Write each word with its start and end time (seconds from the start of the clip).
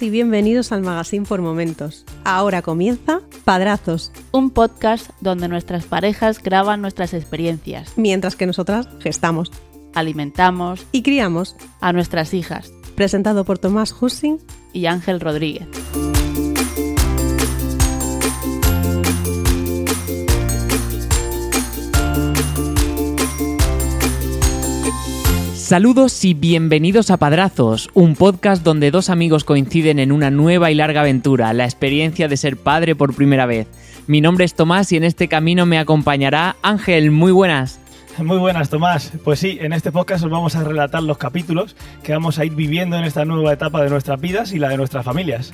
Y 0.00 0.10
bienvenidos 0.10 0.70
al 0.70 0.82
Magazine 0.82 1.26
por 1.26 1.40
Momentos. 1.40 2.04
Ahora 2.24 2.62
comienza 2.62 3.20
Padrazos, 3.44 4.12
un 4.30 4.50
podcast 4.50 5.10
donde 5.20 5.48
nuestras 5.48 5.86
parejas 5.86 6.40
graban 6.40 6.80
nuestras 6.80 7.14
experiencias, 7.14 7.94
mientras 7.96 8.36
que 8.36 8.46
nosotras 8.46 8.88
gestamos, 9.00 9.50
alimentamos 9.94 10.86
y 10.92 11.02
criamos 11.02 11.56
a 11.80 11.92
nuestras 11.92 12.32
hijas. 12.32 12.72
Presentado 12.94 13.44
por 13.44 13.58
Tomás 13.58 13.94
Hussing 14.00 14.38
y 14.72 14.86
Ángel 14.86 15.20
Rodríguez. 15.20 15.66
Saludos 25.68 26.24
y 26.24 26.32
bienvenidos 26.32 27.10
a 27.10 27.18
Padrazos, 27.18 27.90
un 27.92 28.16
podcast 28.16 28.62
donde 28.62 28.90
dos 28.90 29.10
amigos 29.10 29.44
coinciden 29.44 29.98
en 29.98 30.12
una 30.12 30.30
nueva 30.30 30.70
y 30.70 30.74
larga 30.74 31.02
aventura, 31.02 31.52
la 31.52 31.66
experiencia 31.66 32.26
de 32.26 32.38
ser 32.38 32.56
padre 32.56 32.96
por 32.96 33.14
primera 33.14 33.44
vez. 33.44 33.68
Mi 34.06 34.22
nombre 34.22 34.46
es 34.46 34.54
Tomás 34.54 34.90
y 34.92 34.96
en 34.96 35.04
este 35.04 35.28
camino 35.28 35.66
me 35.66 35.78
acompañará 35.78 36.56
Ángel. 36.62 37.10
Muy 37.10 37.32
buenas. 37.32 37.80
Muy 38.16 38.38
buenas, 38.38 38.70
Tomás. 38.70 39.12
Pues 39.22 39.40
sí, 39.40 39.58
en 39.60 39.74
este 39.74 39.92
podcast 39.92 40.24
os 40.24 40.30
vamos 40.30 40.56
a 40.56 40.64
relatar 40.64 41.02
los 41.02 41.18
capítulos 41.18 41.76
que 42.02 42.14
vamos 42.14 42.38
a 42.38 42.46
ir 42.46 42.54
viviendo 42.54 42.96
en 42.96 43.04
esta 43.04 43.26
nueva 43.26 43.52
etapa 43.52 43.82
de 43.82 43.90
nuestras 43.90 44.18
vidas 44.18 44.54
y 44.54 44.58
la 44.58 44.70
de 44.70 44.78
nuestras 44.78 45.04
familias. 45.04 45.52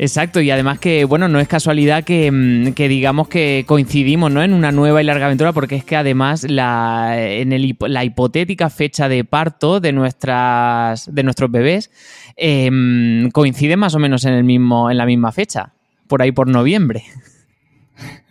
Exacto, 0.00 0.40
y 0.40 0.50
además 0.52 0.78
que, 0.78 1.04
bueno, 1.04 1.26
no 1.26 1.40
es 1.40 1.48
casualidad 1.48 2.04
que, 2.04 2.30
mm, 2.30 2.72
digamos 2.74 3.26
que 3.26 3.64
coincidimos 3.66 4.30
¿no? 4.30 4.44
en 4.44 4.52
una 4.52 4.70
nueva 4.70 5.02
y 5.02 5.04
larga 5.04 5.26
aventura, 5.26 5.52
porque 5.52 5.74
es 5.74 5.84
que 5.84 5.96
además 5.96 6.44
la, 6.48 7.16
en 7.20 7.52
el, 7.52 7.76
la 7.80 8.04
hipotética 8.04 8.70
fecha 8.70 9.08
de 9.08 9.24
parto 9.24 9.80
de, 9.80 9.92
nuestras, 9.92 11.12
de 11.12 11.22
nuestros 11.24 11.50
bebés 11.50 11.90
em, 12.36 13.28
coincide 13.30 13.76
más 13.76 13.96
o 13.96 13.98
menos 13.98 14.24
en, 14.24 14.34
el 14.34 14.44
mismo, 14.44 14.88
en 14.88 14.98
la 14.98 15.04
misma 15.04 15.32
fecha, 15.32 15.72
por 16.06 16.22
ahí 16.22 16.30
por 16.30 16.46
noviembre. 16.46 17.02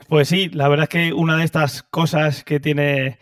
Pues 0.07 0.29
sí, 0.29 0.47
la 0.47 0.69
verdad 0.69 0.83
es 0.83 0.89
que 0.89 1.13
una 1.13 1.35
de 1.35 1.43
estas 1.43 1.83
cosas 1.83 2.45
que 2.45 2.61
tiene 2.61 3.17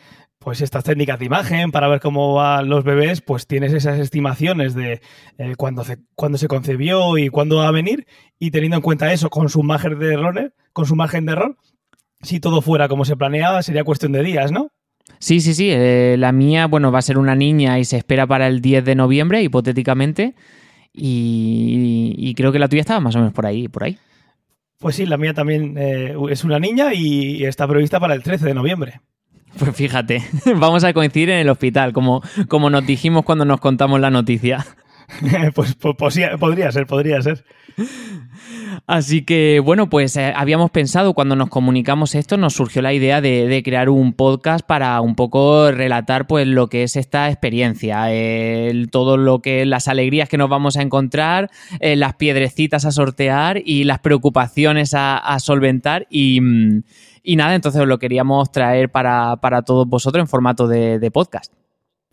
pues 0.46 0.62
estas 0.62 0.84
técnicas 0.84 1.18
de 1.18 1.26
imagen 1.26 1.72
para 1.72 1.88
ver 1.88 2.00
cómo 2.00 2.36
van 2.36 2.70
los 2.70 2.84
bebés, 2.84 3.20
pues 3.20 3.48
tienes 3.48 3.74
esas 3.74 3.98
estimaciones 3.98 4.76
de 4.76 5.02
eh, 5.40 5.56
cuándo, 5.58 5.84
se, 5.84 5.98
se 6.36 6.48
concebió 6.48 7.18
y 7.18 7.30
cuándo 7.30 7.56
va 7.58 7.68
a 7.68 7.72
venir, 7.72 8.06
y 8.38 8.52
teniendo 8.52 8.76
en 8.76 8.84
cuenta 8.84 9.12
eso 9.12 9.32
con 9.32 9.50
su 9.50 9.64
margen 9.64 9.98
de 9.98 10.14
error, 10.14 10.54
con 10.72 10.86
su 10.86 10.96
margen 10.96 11.26
de 11.26 11.32
error, 11.32 11.58
si 12.22 12.40
todo 12.40 12.62
fuera 12.62 12.88
como 12.88 13.06
se 13.06 13.16
planeaba, 13.16 13.64
sería 13.64 13.84
cuestión 13.84 14.12
de 14.12 14.22
días, 14.22 14.52
¿no? 14.52 14.70
Sí, 15.18 15.42
sí, 15.42 15.56
sí. 15.56 15.72
Eh, 15.72 16.16
la 16.20 16.32
mía, 16.32 16.68
bueno, 16.68 16.92
va 16.92 17.00
a 17.00 17.02
ser 17.02 17.18
una 17.18 17.34
niña 17.34 17.80
y 17.80 17.86
se 17.86 17.98
espera 17.98 18.28
para 18.28 18.46
el 18.46 18.62
10 18.62 18.86
de 18.86 18.94
noviembre, 18.94 19.42
hipotéticamente. 19.42 20.36
Y, 20.94 22.36
creo 22.38 22.52
que 22.52 22.59
la 22.59 22.68
tuya 22.68 22.82
estaba 22.82 23.00
más 23.00 23.16
o 23.16 23.18
menos 23.18 23.34
por 23.34 23.48
ahí, 23.48 23.68
por 23.68 23.84
ahí. 23.84 23.98
Pues 24.78 24.96
sí, 24.96 25.08
la 25.08 25.18
mía 25.18 25.34
también 25.34 25.76
eh, 25.80 26.16
es 26.30 26.44
una 26.44 26.59
niña 26.59 26.94
y 26.94 27.44
está 27.46 27.68
prevista 27.68 28.00
para 28.00 28.14
el 28.14 28.22
13 28.22 28.46
de 28.46 28.54
noviembre. 28.54 29.02
Pues 29.58 29.75
fíjate, 29.75 30.23
vamos 30.58 30.84
a 30.84 30.94
coincidir 30.94 31.30
en 31.30 31.39
el 31.39 31.50
hospital, 31.50 31.94
como, 31.94 32.22
como 32.48 32.70
nos 32.70 32.86
dijimos 32.86 33.23
cuando 33.23 33.45
nos 33.45 33.59
contamos 33.59 34.00
la 34.00 34.09
noticia. 34.09 34.66
pues, 35.53 35.75
pues, 35.75 35.95
pues 35.97 36.20
podría 36.39 36.72
ser, 36.72 36.88
podría 36.88 37.22
ser. 37.22 37.45
Así 38.88 39.23
que, 39.23 39.59
bueno, 39.59 39.89
pues 39.89 40.16
eh, 40.16 40.34
habíamos 40.36 40.72
pensado 40.72 41.14
cuando 41.14 41.36
nos 41.36 41.50
comunicamos 41.50 42.16
esto, 42.16 42.38
nos 42.38 42.53
surgió 42.53 42.81
la 42.81 42.94
idea 42.94 43.22
de, 43.22 43.62
crear 43.64 43.89
un 43.89 44.14
podcast 44.14 44.66
para 44.66 45.00
un 45.02 45.16
poco 45.16 45.72
relatar 45.72 46.28
pues 46.28 46.47
lo 46.47 46.68
que 46.68 46.84
es 46.84 46.96
esta 46.96 47.30
experiencia, 47.30 48.07
todo 48.91 49.18
lo 49.18 49.41
que, 49.41 49.66
las 49.66 49.88
alegrías 49.88 50.30
que 50.30 50.38
nos 50.38 50.50
vamos 50.50 50.78
a 50.78 50.81
encontrar, 50.81 51.50
eh, 51.80 51.96
las 51.96 52.16
piedrecitas 52.16 52.85
a 52.85 52.91
sortear 52.91 53.62
y 53.66 53.85
las 53.85 54.00
preocupaciones 54.00 54.94
a, 54.94 55.38
solventar 55.40 56.07
y... 56.09 56.41
Mm, 56.41 56.84
y 57.25 57.36
nada, 57.36 57.56
entonces 57.56 57.81
os 57.81 57.88
lo 57.88 57.97
queríamos 57.97 58.52
traer 58.52 58.90
para, 58.90 59.38
todos 59.66 59.88
vosotros 59.88 60.22
en 60.22 60.28
formato 60.28 60.68
de, 60.68 61.12
podcast. 61.12 61.52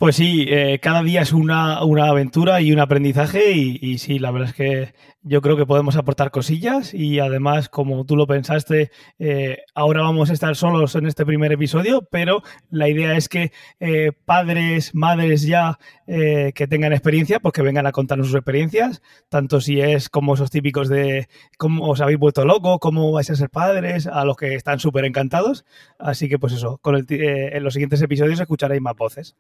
Pues 0.03 0.17
sí, 0.17 0.47
eh, 0.49 0.81
cada 0.83 1.01
día 1.05 1.21
es 1.23 1.33
una, 1.33 1.77
aventura 1.79 2.61
y 2.61 2.73
un 2.73 2.81
aprendizaje 2.81 3.53
y, 3.53 3.99
sí, 3.99 4.19
la 4.19 4.33
verdad 4.33 4.49
es 4.49 4.55
que 4.57 4.95
yo 5.23 5.41
creo 5.43 5.57
que 5.57 5.65
podemos 5.65 5.95
aportar 5.95 6.33
cosillas 6.33 6.93
y 6.93 7.21
además, 7.21 7.69
como 7.69 8.05
tú 8.05 8.17
lo 8.17 8.27
pensaste, 8.27 8.91
eh, 9.21 9.59
ahora 9.77 10.03
vamos 10.03 10.29
a 10.29 10.33
estar 10.33 10.57
solos 10.57 10.97
en 10.97 11.07
este 11.07 11.25
primer 11.25 11.53
episodio, 11.53 12.03
pero 12.11 12.43
la 12.69 12.89
idea 12.89 13.17
es 13.17 13.29
que 13.29 13.53
eh, 13.79 14.11
padres, 14.25 14.93
madres 14.93 15.43
ya 15.43 15.79
que 16.05 16.67
tengan 16.69 16.93
experiencia, 16.93 17.39
pues 17.39 17.53
que 17.53 17.63
vengan 17.63 17.87
a 17.87 17.93
contarnos 17.93 18.27
sus 18.27 18.37
experiencias, 18.37 19.03
tanto 19.29 19.61
si 19.61 19.81
es 19.81 20.09
como 20.09 20.35
esos 20.35 20.51
típicos 20.51 20.89
de 20.89 21.29
cómo 21.59 21.89
os 21.89 22.01
habéis 22.01 22.19
vuelto 22.19 22.45
loco, 22.45 22.81
cómo 22.81 23.13
vais 23.13 23.31
a 23.31 23.37
ser 23.37 23.51
padres, 23.51 24.09
a 24.09 24.25
los 24.25 24.37
que 24.37 24.57
están 24.57 24.81
súper 24.81 25.05
encantados. 25.05 25.65
Así 26.01 26.29
que 26.29 26.41
pues 26.41 26.55
eso, 26.55 26.79
con 26.79 27.07
en 27.09 27.63
los 27.63 27.75
siguientes 27.75 28.03
episodios 28.03 28.41
escucharéis 28.41 28.83
más 28.83 28.97
voces. 28.97 29.37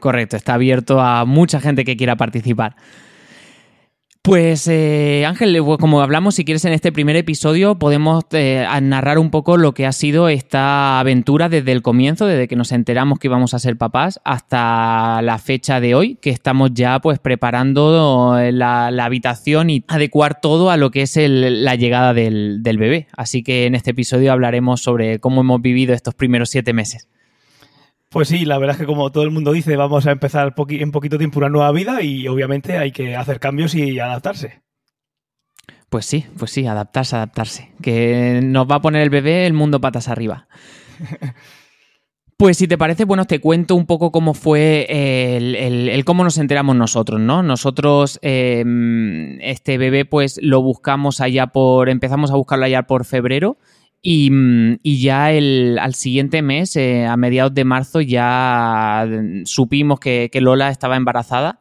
Correcto, 0.00 0.36
está 0.36 0.54
abierto 0.54 1.00
a 1.00 1.24
mucha 1.24 1.60
gente 1.60 1.84
que 1.84 1.96
quiera 1.96 2.16
participar. 2.16 2.76
Pues 4.24 4.66
eh, 4.68 5.26
Ángel, 5.26 5.62
como 5.78 6.00
hablamos, 6.00 6.36
si 6.36 6.46
quieres 6.46 6.64
en 6.64 6.72
este 6.72 6.92
primer 6.92 7.14
episodio 7.14 7.78
podemos 7.78 8.24
eh, 8.32 8.66
narrar 8.80 9.18
un 9.18 9.30
poco 9.30 9.58
lo 9.58 9.74
que 9.74 9.84
ha 9.84 9.92
sido 9.92 10.30
esta 10.30 10.98
aventura 10.98 11.50
desde 11.50 11.72
el 11.72 11.82
comienzo, 11.82 12.24
desde 12.24 12.48
que 12.48 12.56
nos 12.56 12.72
enteramos 12.72 13.18
que 13.18 13.26
íbamos 13.26 13.52
a 13.52 13.58
ser 13.58 13.76
papás 13.76 14.22
hasta 14.24 15.20
la 15.20 15.36
fecha 15.36 15.78
de 15.78 15.94
hoy, 15.94 16.16
que 16.22 16.30
estamos 16.30 16.70
ya 16.72 17.00
pues 17.00 17.18
preparando 17.18 18.38
la, 18.50 18.86
habitación 18.86 19.68
y 19.68 19.84
adecuar 19.88 20.40
todo 20.40 20.70
a 20.70 20.78
lo 20.78 20.90
que 20.90 21.02
es 21.02 21.18
la 21.18 21.74
llegada 21.74 22.14
del 22.14 22.62
bebé. 22.62 23.08
Así 23.14 23.42
que 23.42 23.66
en 23.66 23.74
este 23.74 23.90
episodio 23.90 24.32
hablaremos 24.32 24.80
sobre 24.80 25.18
cómo 25.18 25.42
hemos 25.42 25.60
vivido 25.60 25.92
estos 25.92 26.14
primeros 26.14 26.48
siete 26.48 26.72
meses. 26.72 27.08
Pues 28.14 28.28
sí, 28.28 28.44
la 28.44 28.58
verdad 28.58 28.76
es 28.76 28.80
que 28.80 28.86
como 28.86 29.10
todo 29.10 29.24
el 29.24 29.32
mundo 29.32 29.50
dice, 29.50 29.74
vamos 29.74 30.06
a 30.06 30.12
empezar 30.12 30.54
en 30.68 30.92
poquito 30.92 31.18
tiempo 31.18 31.40
una 31.40 31.48
nueva 31.48 31.72
vida 31.72 32.00
y 32.00 32.28
obviamente 32.28 32.78
hay 32.78 32.92
que 32.92 33.16
hacer 33.16 33.40
cambios 33.40 33.74
y 33.74 33.98
adaptarse. 33.98 34.62
Pues 35.88 36.06
sí, 36.06 36.24
pues 36.38 36.52
sí, 36.52 36.64
adaptarse, 36.64 37.16
adaptarse. 37.16 37.72
Que 37.82 38.40
nos 38.40 38.70
va 38.70 38.76
a 38.76 38.80
poner 38.80 39.02
el 39.02 39.10
bebé 39.10 39.48
el 39.48 39.52
mundo 39.52 39.80
patas 39.80 40.08
arriba. 40.08 40.46
Pues 42.36 42.58
si 42.58 42.66
te 42.66 42.76
parece, 42.76 43.04
bueno, 43.04 43.26
te 43.26 43.38
cuento 43.40 43.76
un 43.76 43.86
poco 43.86 44.10
cómo 44.10 44.34
fue 44.34 44.86
el, 44.90 46.04
cómo 46.04 46.24
nos 46.24 46.36
enteramos 46.36 46.74
nosotros, 46.74 47.20
¿no? 47.20 47.44
Nosotros, 47.44 48.18
em, 48.22 49.40
este 49.40 49.78
bebé, 49.78 50.04
pues 50.04 50.40
lo 50.42 50.60
buscamos 50.60 51.20
allá 51.20 51.46
por, 51.46 51.88
empezamos 51.88 52.32
a 52.32 52.34
buscarlo 52.34 52.64
allá 52.64 52.88
por 52.88 53.04
febrero 53.04 53.56
Mm, 54.04 54.74
y, 54.82 55.02
ya 55.02 55.32
el, 55.32 55.78
al 55.80 55.94
siguiente 55.94 56.42
mes, 56.42 56.76
eh, 56.76 57.06
a 57.06 57.16
mediados 57.16 57.54
de 57.54 57.64
marzo, 57.64 58.00
ya 58.02 59.06
supimos 59.44 59.98
que, 59.98 60.30
Lola 60.34 60.70
estaba 60.70 60.96
embarazada. 60.96 61.60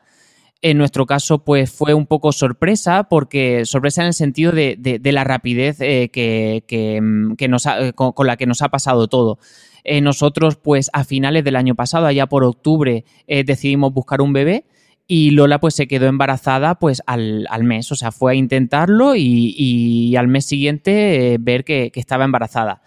En 0.62 0.78
nuestro 0.78 1.06
caso, 1.06 1.44
pues 1.44 1.72
fue 1.72 1.94
un 1.94 2.06
poco 2.06 2.32
sorpresa, 2.32 3.06
porque 3.10 3.66
sorpresa 3.66 4.02
en 4.02 4.08
el 4.08 4.14
sentido 4.14 4.52
de, 4.52 5.00
la 5.04 5.24
rapidez 5.24 5.78
eh, 5.82 6.10
que, 6.12 7.00
mm, 7.02 7.36
nos 7.50 7.66
con, 7.96 8.28
la 8.28 8.38
que 8.38 8.46
nos 8.46 8.62
ha 8.62 8.70
pasado 8.70 9.08
todo. 9.08 9.40
Eh, 9.86 10.02
nosotros, 10.02 10.58
pues 10.58 10.90
a 10.94 11.04
finales 11.04 11.44
del 11.44 11.56
año 11.58 11.76
pasado, 11.76 12.08
allá 12.08 12.28
por 12.28 12.44
octubre, 12.44 13.06
decidimos 13.28 13.94
buscar 13.94 14.22
un 14.22 14.34
bebé 14.34 14.66
y 15.08 15.32
Lola 15.32 15.60
pues 15.60 15.76
se 15.76 15.88
quedó 15.88 16.08
embarazada 16.08 16.76
pues 16.76 17.02
al, 17.06 17.48
mes, 17.64 17.92
o 17.92 17.96
sea, 17.96 18.12
fue 18.12 18.34
a 18.34 18.36
intentarlo 18.36 19.16
y, 19.16 20.16
al 20.18 20.28
mes 20.28 20.46
siguiente 20.46 21.34
eh, 21.34 21.38
ver 21.40 21.64
que, 21.64 21.92
estaba 21.96 22.26
embarazada. 22.26 22.82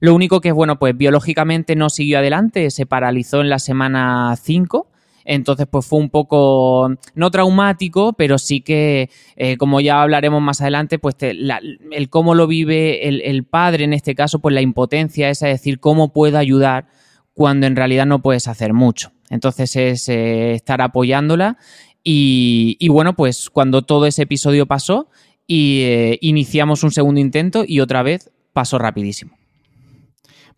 Lo 0.00 0.14
único 0.14 0.40
que, 0.40 0.52
bueno, 0.52 0.78
pues 0.78 0.96
biológicamente 0.96 1.76
no 1.76 1.88
siguió 1.88 2.18
adelante, 2.18 2.70
se 2.70 2.84
paralizó 2.84 3.40
en 3.40 3.48
la 3.48 3.58
semana 3.58 4.34
5. 4.36 4.90
Entonces, 5.26 5.66
pues 5.70 5.86
fue 5.86 6.00
un 6.00 6.10
poco, 6.10 6.90
no 7.14 7.30
traumático, 7.30 8.12
pero 8.12 8.36
sí 8.36 8.60
que, 8.60 9.08
eh, 9.36 9.56
como 9.56 9.80
ya 9.80 10.02
hablaremos 10.02 10.42
más 10.42 10.60
adelante, 10.60 10.98
pues 10.98 11.14
el 11.20 12.10
cómo 12.10 12.34
lo 12.34 12.46
vive 12.46 13.08
el, 13.08 13.22
el, 13.22 13.44
padre, 13.44 13.84
en 13.84 13.94
este 13.94 14.14
caso, 14.14 14.40
pues 14.40 14.54
la 14.54 14.60
impotencia 14.60 15.30
es 15.30 15.40
decir, 15.40 15.80
cómo 15.80 16.12
puedo 16.12 16.36
ayudar 16.36 16.88
cuando 17.32 17.66
en 17.66 17.74
realidad 17.74 18.04
no 18.04 18.20
puedes 18.20 18.48
hacer 18.48 18.74
mucho. 18.74 19.12
Entonces 19.34 19.74
es 19.74 20.08
eh, 20.08 20.54
estar 20.54 20.80
apoyándola 20.80 21.58
y, 22.04 22.88
bueno, 22.88 23.16
pues 23.16 23.50
cuando 23.50 23.82
todo 23.82 24.06
ese 24.06 24.22
episodio 24.22 24.66
pasó 24.66 25.08
y 25.46 25.82
eh, 25.82 26.18
iniciamos 26.20 26.84
un 26.84 26.92
segundo 26.92 27.20
intento 27.20 27.64
y 27.66 27.80
otra 27.80 28.04
vez 28.04 28.30
pasó 28.52 28.78
rapidísimo. 28.78 29.36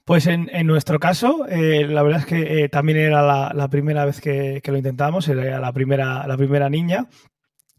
Pues 0.05 0.27
en, 0.27 0.49
nuestro 0.67 1.01
caso, 1.01 1.47
eh, 1.49 1.87
la 1.89 2.03
verdad 2.03 2.21
es 2.21 2.27
que 2.27 2.69
también 2.69 2.99
era 2.99 3.23
la, 3.55 3.69
primera 3.69 4.05
vez 4.05 4.21
que, 4.21 4.61
lo 4.67 4.77
intentamos, 4.77 5.27
era 5.29 5.59
la 5.59 5.73
primera, 5.73 6.27
la 6.27 6.37
primera 6.37 6.69
niña. 6.69 7.09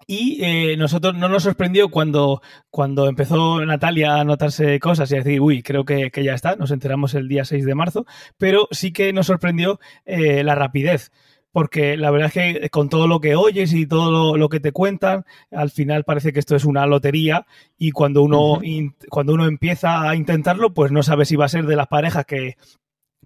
Y 0.09 0.42
eh, 0.42 0.77
nosotros 0.77 1.15
no 1.15 1.27
nos 1.27 1.44
sorprendió 1.44 1.89
cuando, 1.89 2.42
cuando 2.69 3.09
empezó 3.09 3.63
Natalia 3.65 4.15
a 4.15 4.24
notarse 4.24 4.80
cosas 4.80 5.12
y 5.12 5.15
a 5.15 5.18
decir, 5.18 5.42
uy, 5.42 5.62
creo 5.62 5.83
que, 5.83 6.09
ya 6.24 6.33
está, 6.33 6.56
nos 6.56 6.71
enteramos 6.71 7.13
el 7.13 7.27
día 7.27 7.44
6 7.44 7.65
de 7.65 7.75
marzo, 7.75 8.06
pero 8.38 8.69
sí 8.71 8.94
que 8.94 9.12
nos 9.12 9.27
sorprendió 9.27 9.81
eh, 10.06 10.45
la 10.45 10.56
rapidez 10.56 11.12
porque 11.51 11.98
la 11.98 12.12
verdad 12.12 12.27
es 12.27 12.33
que 12.33 12.69
con 12.69 12.88
todo 12.88 13.07
lo 13.07 13.19
que 13.19 13.36
oyes 13.36 13.74
y 13.74 13.88
todo 13.88 14.38
lo, 14.38 14.48
que 14.48 14.59
te 14.59 14.71
cuentan, 14.71 15.25
al 15.50 15.71
final 15.71 16.04
parece 16.04 16.31
que 16.31 16.39
esto 16.39 16.56
es 16.56 16.65
una 16.65 16.86
lotería 16.86 17.48
y 17.80 17.89
cuando 17.89 18.21
uno, 18.21 18.62
cuando 19.09 19.33
uno 19.33 19.48
empieza 19.48 20.07
a 20.07 20.15
intentarlo, 20.15 20.75
pues 20.75 20.92
no 20.92 21.01
sabe 21.01 21.25
si 21.25 21.36
va 21.36 21.45
a 21.45 21.50
ser 21.50 21.65
de 21.65 21.75
las 21.75 21.88
parejas 21.88 22.25
que 22.25 22.57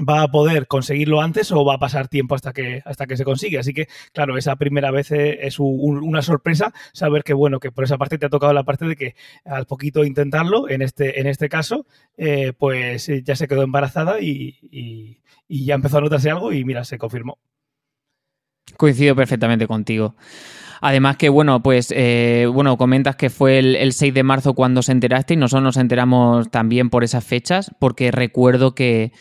va 0.07 0.23
a 0.23 0.27
poder 0.27 0.67
conseguirlo 0.67 1.21
antes 1.21 1.51
o 1.51 1.63
va 1.63 1.75
a 1.75 1.79
pasar 1.79 2.07
tiempo 2.07 2.35
hasta 2.35 2.53
que, 2.53 2.81
hasta 2.85 3.07
que 3.07 3.17
se 3.17 3.23
consigue. 3.23 3.59
Así 3.59 3.73
que, 3.73 3.87
claro, 4.13 4.37
esa 4.37 4.55
primera 4.55 4.91
vez 4.91 5.11
eh, 5.11 5.39
es 5.45 5.59
una 5.59 6.21
sorpresa 6.21 6.73
saber 6.93 7.23
que, 7.23 7.33
bueno, 7.33 7.59
que 7.59 7.71
por 7.71 7.83
esa 7.83 7.97
parte 7.97 8.17
te 8.17 8.25
ha 8.25 8.29
tocado 8.29 8.53
la 8.53 8.63
parte 8.63 8.85
de 8.85 8.95
que 8.95 9.15
al 9.45 9.65
poquito 9.65 10.03
intentarlo, 10.03 10.69
en 10.69 10.81
este, 10.81 11.19
en 11.19 11.27
este 11.27 11.49
caso, 11.49 11.85
eh, 12.17 12.53
pues 12.57 13.07
eh, 13.09 13.23
ya 13.23 13.35
se 13.35 13.47
quedó 13.47 13.63
embarazada 13.63 14.19
y, 14.19 15.19
ya 15.47 15.75
empezó 15.75 15.97
a 15.97 16.01
notarse 16.01 16.29
algo 16.29 16.53
y 16.53 16.63
mira, 16.63 16.83
se 16.83 16.97
confirmó. 16.97 17.37
Coincido 18.77 19.15
perfectamente 19.15 19.67
contigo. 19.67 20.15
Además 20.79 21.17
que, 21.17 21.29
bueno, 21.29 21.61
pues, 21.61 21.93
bueno, 22.51 22.77
comentas 22.77 23.15
que 23.15 23.29
fue 23.29 23.59
el, 23.59 23.93
6 23.93 24.13
de 24.13 24.23
marzo 24.23 24.55
cuando 24.55 24.81
se 24.81 24.93
enteraste 24.93 25.35
y 25.35 25.37
nosotros 25.37 25.63
nos 25.63 25.77
enteramos 25.77 26.49
también 26.49 26.89
por 26.89 27.03
esas 27.03 27.23
fechas, 27.23 27.71
porque 27.79 28.09
recuerdo 28.09 28.73
que, 28.73 29.11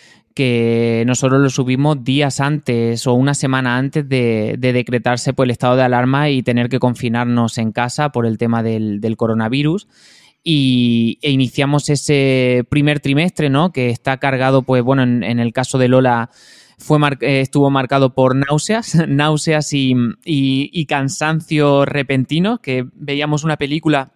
que 0.41 1.05
nosotros 1.07 1.39
lo 1.43 1.51
subimos 1.51 2.03
días 2.03 2.41
antes 2.41 3.07
o 3.07 3.13
una 3.13 3.35
semana 3.35 3.77
antes 3.77 4.09
de, 4.09 4.57
decretarse 4.59 5.35
pues, 5.35 5.47
el 5.47 5.51
estado 5.51 5.77
de 5.77 5.83
alarma 5.83 6.31
y 6.31 6.43
tener 6.43 6.71
que 6.71 6.79
confinarnos 6.79 7.59
en 7.59 7.73
casa 7.73 8.09
por 8.09 8.25
el 8.25 8.39
tema 8.39 8.63
del, 8.63 9.15
coronavirus. 9.19 9.87
Y, 10.43 11.19
e 11.21 11.31
iniciamos 11.31 11.91
ese 11.91 12.65
primer 12.71 13.01
trimestre, 13.01 13.51
¿no? 13.51 13.71
Que 13.71 13.91
está 13.91 14.17
cargado, 14.17 14.63
pues 14.63 14.83
bueno, 14.83 15.03
en, 15.03 15.41
el 15.41 15.53
caso 15.53 15.77
de 15.77 15.89
Lola 15.89 16.31
fue 16.79 16.99
eh, 17.21 17.43
estuvo 17.43 17.69
marcado 17.69 18.15
por 18.15 18.35
náuseas, 18.35 18.95
náuseas 19.09 19.75
y, 19.75 19.95
y 20.25 20.87
cansancio 20.87 21.85
repentino, 21.85 22.63
que 22.63 22.87
veíamos 22.95 23.45
una 23.45 23.59
película 23.59 24.15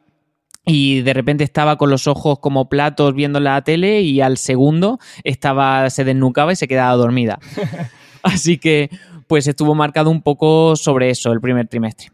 y 0.66 1.02
de 1.02 1.12
repente 1.12 1.44
estaba 1.44 1.76
con 1.76 1.90
los 1.90 2.06
ojos 2.06 2.38
como 2.38 2.68
platos 2.68 3.14
viendo 3.14 3.40
la 3.40 3.62
tele 3.62 4.02
y 4.02 4.20
al 4.20 4.38
segundo 4.38 4.98
estaba 5.22 5.90
se 5.90 6.04
desnucaba 6.04 6.52
y 6.52 6.56
se 6.56 6.68
quedaba 6.68 6.94
dormida. 6.96 7.38
Así 8.22 8.58
que 8.58 8.90
pues 9.26 9.46
estuvo 9.46 9.74
marcado 9.74 10.10
un 10.10 10.22
poco 10.22 10.76
sobre 10.76 11.10
eso 11.10 11.32
el 11.32 11.40
primer 11.40 11.68
trimestre. 11.68 12.10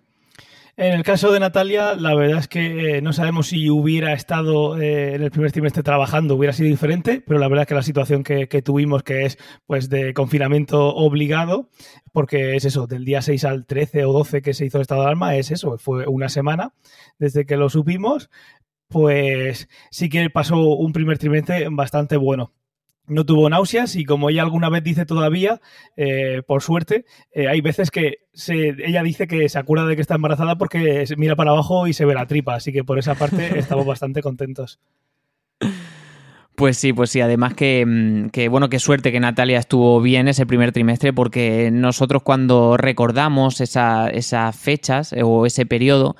En 0.80 0.94
el 0.94 1.02
caso 1.02 1.30
de 1.30 1.40
Natalia, 1.40 1.94
la 1.94 2.14
verdad 2.14 2.38
es 2.38 2.48
que 2.48 2.96
eh, 2.96 3.02
no 3.02 3.12
sabemos 3.12 3.48
si 3.48 3.68
hubiera 3.68 4.14
estado 4.14 4.80
eh, 4.80 5.14
en 5.14 5.22
el 5.22 5.30
primer 5.30 5.52
trimestre 5.52 5.82
trabajando, 5.82 6.36
hubiera 6.36 6.54
sido 6.54 6.70
diferente, 6.70 7.20
pero 7.20 7.38
la 7.38 7.48
verdad 7.48 7.64
es 7.64 7.68
que 7.68 7.74
la 7.74 7.82
situación 7.82 8.22
que, 8.24 8.46
tuvimos, 8.62 9.02
que 9.02 9.26
es 9.26 9.36
pues 9.66 9.90
de 9.90 10.14
confinamiento 10.14 10.94
obligado, 10.94 11.68
porque 12.12 12.56
es 12.56 12.64
eso, 12.64 12.86
del 12.86 13.04
día 13.04 13.20
6 13.20 13.44
al 13.44 13.66
13 13.66 14.06
o 14.06 14.12
12 14.14 14.40
que 14.40 14.54
se 14.54 14.64
hizo 14.64 14.78
el 14.78 14.82
estado 14.82 15.02
de 15.02 15.08
alarma, 15.08 15.36
es 15.36 15.50
eso, 15.50 15.76
fue 15.76 16.06
una 16.06 16.30
semana 16.30 16.72
desde 17.18 17.44
que 17.44 17.58
lo 17.58 17.68
supimos, 17.68 18.30
pues 18.88 19.68
sí 19.90 20.08
que 20.08 20.30
pasó 20.30 20.56
un 20.56 20.94
primer 20.94 21.18
trimestre 21.18 21.68
bastante 21.70 22.16
bueno 22.16 22.54
no 23.10 23.26
tuvo 23.26 23.50
náuseas 23.50 23.96
y 23.96 24.04
como 24.04 24.30
ella 24.30 24.42
alguna 24.42 24.70
vez 24.70 24.82
dice 24.82 25.04
todavía, 25.04 25.60
eh, 25.96 26.42
por 26.46 26.62
suerte, 26.62 27.04
eh, 27.32 27.48
hay 27.48 27.60
veces 27.60 27.90
que 27.90 28.18
ella 28.48 29.02
dice 29.02 29.26
que 29.26 29.48
se 29.48 29.58
acuerda 29.58 29.86
de 29.86 29.96
que 29.96 30.02
está 30.02 30.14
embarazada 30.14 30.56
porque 30.56 31.04
mira 31.16 31.36
para 31.36 31.50
abajo 31.50 31.86
y 31.86 31.92
se 31.92 32.04
ve 32.04 32.14
la 32.14 32.26
tripa, 32.26 32.54
así 32.54 32.72
que 32.72 32.84
por 32.84 32.98
esa 32.98 33.14
parte 33.14 33.58
estamos 33.58 33.84
bastante 33.84 34.22
contentos. 34.22 34.80
Pues 36.54 36.76
sí, 36.76 36.92
pues 36.92 37.10
sí. 37.10 37.20
Además 37.20 37.52
mm, 37.54 38.26
que, 38.28 38.48
bueno, 38.48 38.68
qué 38.68 38.78
suerte 38.78 39.12
que 39.12 39.20
Natalia 39.20 39.58
estuvo 39.58 40.00
bien 40.00 40.28
ese 40.28 40.46
primer 40.46 40.72
trimestre 40.72 41.12
porque 41.12 41.70
nosotros 41.72 42.22
cuando 42.22 42.76
recordamos 42.76 43.60
esas 43.60 44.56
fechas 44.56 45.12
eh, 45.12 45.22
o 45.22 45.46
ese 45.46 45.66
periodo, 45.66 46.16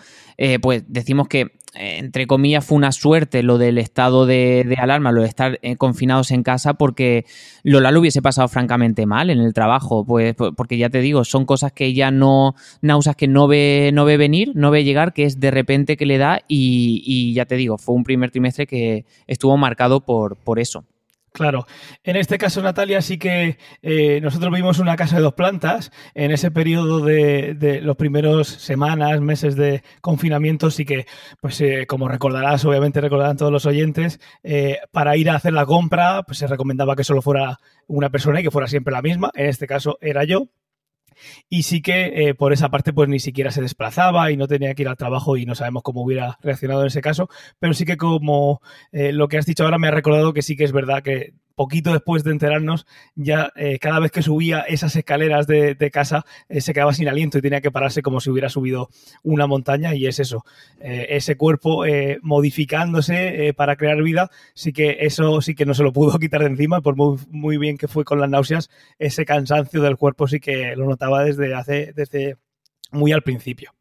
pues 0.62 0.84
decimos 0.88 1.28
que 1.28 1.59
entre 1.74 2.26
comillas, 2.26 2.64
fue 2.64 2.76
una 2.76 2.92
suerte 2.92 3.42
lo 3.42 3.58
del 3.58 3.78
estado 3.78 4.26
de, 4.26 4.76
alarma, 4.78 5.12
lo 5.12 5.22
de 5.22 5.28
estar 5.28 5.58
eh, 5.62 5.76
confinados 5.76 6.30
en 6.30 6.42
casa, 6.42 6.74
porque 6.74 7.26
Lola 7.62 7.90
lo 7.90 8.00
hubiese 8.00 8.22
pasado 8.22 8.48
francamente 8.48 9.06
mal 9.06 9.30
en 9.30 9.38
el 9.38 9.54
trabajo, 9.54 10.04
pues 10.04 10.34
porque 10.34 10.78
ya 10.78 10.90
te 10.90 11.00
digo, 11.00 11.24
son 11.24 11.44
cosas 11.44 11.72
que 11.72 11.86
ella 11.86 12.10
no, 12.10 12.54
náuseas 12.82 13.16
que 13.16 13.28
no 13.28 13.46
ve, 13.46 13.90
no 13.94 14.04
ve 14.04 14.16
venir, 14.16 14.52
no 14.54 14.70
ve 14.70 14.84
llegar, 14.84 15.12
que 15.12 15.24
es 15.24 15.38
de 15.38 15.50
repente 15.50 15.96
que 15.96 16.06
le 16.06 16.18
da 16.18 16.42
y, 16.48 17.02
y 17.04 17.34
ya 17.34 17.46
te 17.46 17.56
digo, 17.56 17.78
fue 17.78 17.94
un 17.94 18.04
primer 18.04 18.30
trimestre 18.30 18.66
que 18.66 19.04
estuvo 19.26 19.56
marcado 19.56 20.00
por, 20.00 20.36
por 20.36 20.58
eso. 20.58 20.84
Claro, 21.32 21.66
en 22.02 22.16
este 22.16 22.38
caso 22.38 22.60
Natalia 22.60 23.00
sí 23.02 23.16
que 23.16 23.56
eh, 23.82 24.20
nosotros 24.20 24.52
vimos 24.52 24.80
una 24.80 24.96
casa 24.96 25.16
de 25.16 25.22
dos 25.22 25.34
plantas. 25.34 25.92
En 26.14 26.32
ese 26.32 26.50
periodo 26.50 27.00
de, 27.00 27.80
los 27.82 27.96
primeros 27.96 28.48
semanas, 28.48 29.20
meses 29.20 29.54
de 29.54 29.82
confinamiento, 30.00 30.70
sí 30.70 30.84
que, 30.84 31.06
pues 31.40 31.60
eh, 31.60 31.86
como 31.86 32.08
recordarás, 32.08 32.64
obviamente 32.64 33.00
recordarán 33.00 33.36
todos 33.36 33.52
los 33.52 33.64
oyentes, 33.64 34.20
eh, 34.42 34.78
para 34.90 35.16
ir 35.16 35.30
a 35.30 35.36
hacer 35.36 35.52
la 35.52 35.66
compra, 35.66 36.24
pues 36.24 36.38
se 36.38 36.48
recomendaba 36.48 36.96
que 36.96 37.04
solo 37.04 37.22
fuera 37.22 37.58
una 37.86 38.10
persona 38.10 38.40
y 38.40 38.42
que 38.42 38.50
fuera 38.50 38.66
siempre 38.66 38.92
la 38.92 39.02
misma, 39.02 39.30
en 39.34 39.46
este 39.46 39.68
caso 39.68 39.98
era 40.00 40.24
yo, 40.24 40.48
y 41.48 41.62
sí 41.62 41.82
que 41.82 42.28
eh, 42.28 42.34
por 42.34 42.52
esa 42.52 42.68
parte 42.68 42.92
pues 42.92 43.08
ni 43.08 43.20
siquiera 43.20 43.50
se 43.50 43.62
desplazaba 43.62 44.30
y 44.30 44.36
no 44.36 44.46
tenía 44.46 44.74
que 44.74 44.82
ir 44.82 44.88
al 44.88 44.96
trabajo 44.96 45.36
y 45.36 45.46
no 45.46 45.54
sabemos 45.54 45.82
cómo 45.82 46.02
hubiera 46.02 46.38
reaccionado 46.42 46.82
en 46.82 46.88
ese 46.88 47.00
caso, 47.00 47.28
pero 47.58 47.74
sí 47.74 47.84
que 47.84 47.96
como 47.96 48.60
eh, 48.92 49.12
lo 49.12 49.28
que 49.28 49.38
has 49.38 49.46
dicho 49.46 49.64
ahora 49.64 49.78
me 49.78 49.88
ha 49.88 49.92
recordado 49.92 50.32
que 50.32 50.42
sí 50.42 50.56
que 50.56 50.64
es 50.64 50.72
verdad 50.72 51.02
que 51.02 51.34
poquito 51.54 51.92
después 51.92 52.24
de 52.24 52.30
enterarnos, 52.30 52.86
ya 53.14 53.52
eh, 53.56 53.78
cada 53.78 54.00
vez 54.00 54.10
que 54.10 54.22
subía 54.22 54.60
esas 54.60 54.96
escaleras 54.96 55.46
de, 55.46 55.90
casa 55.92 56.24
eh, 56.48 56.60
se 56.60 56.72
quedaba 56.72 56.94
sin 56.94 57.08
aliento 57.08 57.38
y 57.38 57.42
tenía 57.42 57.60
que 57.60 57.70
pararse 57.70 58.02
como 58.02 58.20
si 58.20 58.30
hubiera 58.30 58.48
subido 58.48 58.88
una 59.22 59.46
montaña 59.46 59.94
y 59.94 60.06
es 60.06 60.20
eso, 60.20 60.44
eh, 60.80 61.06
ese 61.10 61.36
cuerpo 61.36 61.84
modificándose 62.22 63.52
para 63.56 63.76
crear 63.76 64.02
vida, 64.02 64.30
sí 64.54 64.72
que 64.72 64.98
eso 65.00 65.40
sí 65.40 65.54
que 65.54 65.66
no 65.66 65.74
se 65.74 65.82
lo 65.82 65.92
pudo 65.92 66.18
quitar 66.20 66.42
de 66.42 66.48
encima, 66.48 66.80
por 66.80 66.96
muy, 66.96 67.18
muy 67.28 67.58
bien 67.58 67.76
que 67.76 67.88
fue 67.88 68.04
con 68.04 68.20
las 68.20 68.30
náuseas, 68.30 68.70
ese 68.98 69.24
cansancio 69.24 69.82
del 69.82 69.96
cuerpo 69.96 70.28
sí 70.28 70.40
que 70.40 70.74
lo 70.76 70.86
notaba 70.86 71.24
desde 71.24 71.54
hace, 71.54 71.92
desde 71.94 72.36
muy 72.92 73.12
al 73.12 73.22
principio. 73.22 73.72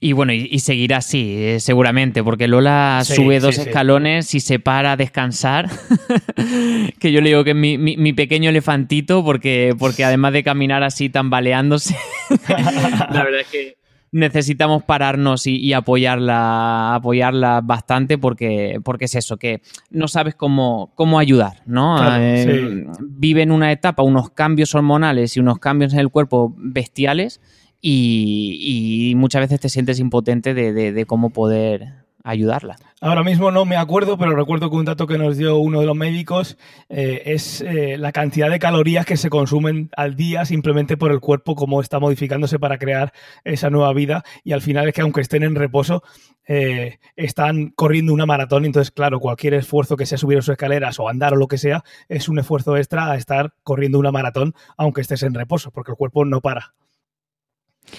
Y 0.00 0.12
bueno, 0.12 0.32
y, 0.32 0.58
seguirá 0.58 0.98
así, 0.98 1.34
eh, 1.36 1.60
seguramente, 1.60 2.22
porque 2.22 2.48
Lola 2.48 3.02
sube 3.04 3.40
dos 3.40 3.58
escalones 3.58 4.34
y 4.34 4.40
se 4.40 4.58
para 4.58 4.92
a 4.92 4.96
descansar. 4.96 5.70
que 6.98 7.12
yo 7.12 7.20
le 7.20 7.30
digo 7.30 7.44
que 7.44 7.50
es 7.50 7.56
mi, 7.56 8.12
pequeño 8.12 8.50
elefantito, 8.50 9.24
porque, 9.24 9.74
porque 9.78 10.04
además 10.04 10.32
de 10.32 10.42
caminar 10.42 10.82
así 10.82 11.08
tambaleándose, 11.08 11.96
la 12.48 13.24
verdad 13.24 13.40
es 13.40 13.48
que 13.48 13.76
necesitamos 14.12 14.82
pararnos 14.82 15.46
y, 15.46 15.72
apoyarla, 15.72 16.94
apoyarla 16.94 17.60
bastante 17.62 18.18
porque, 18.18 18.80
porque 18.82 19.06
es 19.06 19.14
eso, 19.14 19.36
que 19.36 19.60
no 19.90 20.08
sabes 20.08 20.34
cómo, 20.34 20.92
cómo 20.94 21.18
ayudar, 21.18 21.62
¿no? 21.66 21.98
Eh, 22.18 22.86
vive 23.00 23.42
en 23.42 23.52
una 23.52 23.72
etapa 23.72 24.02
unos 24.02 24.30
cambios 24.30 24.74
hormonales 24.74 25.36
y 25.36 25.40
unos 25.40 25.58
cambios 25.58 25.92
en 25.92 26.00
el 26.00 26.08
cuerpo 26.08 26.54
bestiales 26.56 27.40
y, 27.80 29.14
muchas 29.16 29.42
veces 29.42 29.60
te 29.60 29.68
sientes 29.68 30.00
impotente 30.00 30.54
de, 30.54 31.06
cómo 31.06 31.30
poder 31.30 32.06
ayudarla. 32.24 32.76
Ahora 33.00 33.22
mismo 33.22 33.52
no 33.52 33.64
me 33.64 33.76
acuerdo, 33.76 34.18
pero 34.18 34.34
recuerdo 34.34 34.68
que 34.68 34.76
un 34.76 34.84
dato 34.84 35.06
que 35.06 35.16
nos 35.16 35.36
dio 35.36 35.58
uno 35.58 35.80
de 35.80 35.86
los 35.86 35.94
médicos 35.94 36.58
eh, 36.88 37.22
es 37.26 37.60
eh, 37.60 37.96
la 37.98 38.10
cantidad 38.10 38.50
de 38.50 38.58
calorías 38.58 39.06
que 39.06 39.16
se 39.16 39.30
consumen 39.30 39.90
al 39.96 40.16
día 40.16 40.44
simplemente 40.44 40.96
por 40.96 41.12
el 41.12 41.20
cuerpo, 41.20 41.54
cómo 41.54 41.80
está 41.80 42.00
modificándose 42.00 42.58
para 42.58 42.78
crear 42.78 43.12
esa 43.44 43.70
nueva 43.70 43.92
vida. 43.92 44.24
Y 44.42 44.52
al 44.52 44.60
final 44.60 44.88
es 44.88 44.94
que 44.94 45.02
aunque 45.02 45.20
estén 45.20 45.44
en 45.44 45.54
reposo, 45.54 46.02
eh, 46.48 46.98
están 47.14 47.70
corriendo 47.70 48.12
una 48.12 48.26
maratón. 48.26 48.64
Entonces, 48.64 48.90
claro, 48.90 49.20
cualquier 49.20 49.54
esfuerzo 49.54 49.96
que 49.96 50.06
sea 50.06 50.18
subir 50.18 50.38
sus 50.38 50.50
escaleras 50.50 50.98
o 50.98 51.08
andar 51.08 51.34
o 51.34 51.36
lo 51.36 51.48
que 51.48 51.58
sea, 51.58 51.84
es 52.08 52.28
un 52.28 52.38
esfuerzo 52.38 52.76
extra 52.76 53.10
a 53.10 53.16
estar 53.16 53.54
corriendo 53.62 53.98
una 53.98 54.10
maratón, 54.10 54.54
aunque 54.76 55.00
estés 55.00 55.22
en 55.22 55.34
reposo, 55.34 55.70
porque 55.70 55.92
el 55.92 55.96
cuerpo 55.96 56.24
no 56.24 56.40
para. 56.40 56.74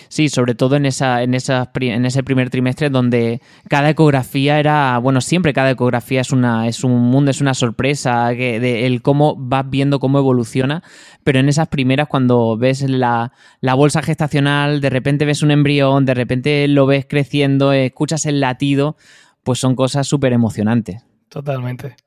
Sí, 0.09 0.29
sobre 0.29 0.55
todo 0.55 0.75
en, 0.75 0.85
esa, 0.85 1.23
en, 1.23 1.33
esa, 1.33 1.71
en 1.79 2.05
ese 2.05 2.23
primer 2.23 2.49
trimestre 2.49 2.89
donde 2.89 3.41
cada 3.69 3.89
ecografía 3.89 4.59
era, 4.59 4.97
bueno, 4.97 5.21
siempre 5.21 5.53
cada 5.53 5.71
ecografía 5.71 6.21
es, 6.21 6.31
una, 6.31 6.67
es 6.67 6.83
un 6.83 6.93
mundo, 6.93 7.31
es 7.31 7.41
una 7.41 7.53
sorpresa, 7.53 8.33
que, 8.35 8.59
de, 8.59 8.85
el 8.85 9.01
cómo 9.01 9.35
vas 9.37 9.69
viendo 9.69 9.99
cómo 9.99 10.19
evoluciona, 10.19 10.83
pero 11.23 11.39
en 11.39 11.49
esas 11.49 11.67
primeras 11.67 12.07
cuando 12.07 12.57
ves 12.57 12.81
la, 12.81 13.31
la 13.61 13.73
bolsa 13.73 14.01
gestacional, 14.01 14.81
de 14.81 14.89
repente 14.89 15.25
ves 15.25 15.41
un 15.41 15.51
embrión, 15.51 16.05
de 16.05 16.13
repente 16.13 16.67
lo 16.67 16.85
ves 16.85 17.05
creciendo, 17.07 17.73
escuchas 17.73 18.25
el 18.25 18.39
latido, 18.39 18.97
pues 19.43 19.59
son 19.59 19.75
cosas 19.75 20.07
súper 20.07 20.33
emocionantes. 20.33 21.03
Totalmente 21.29 22.06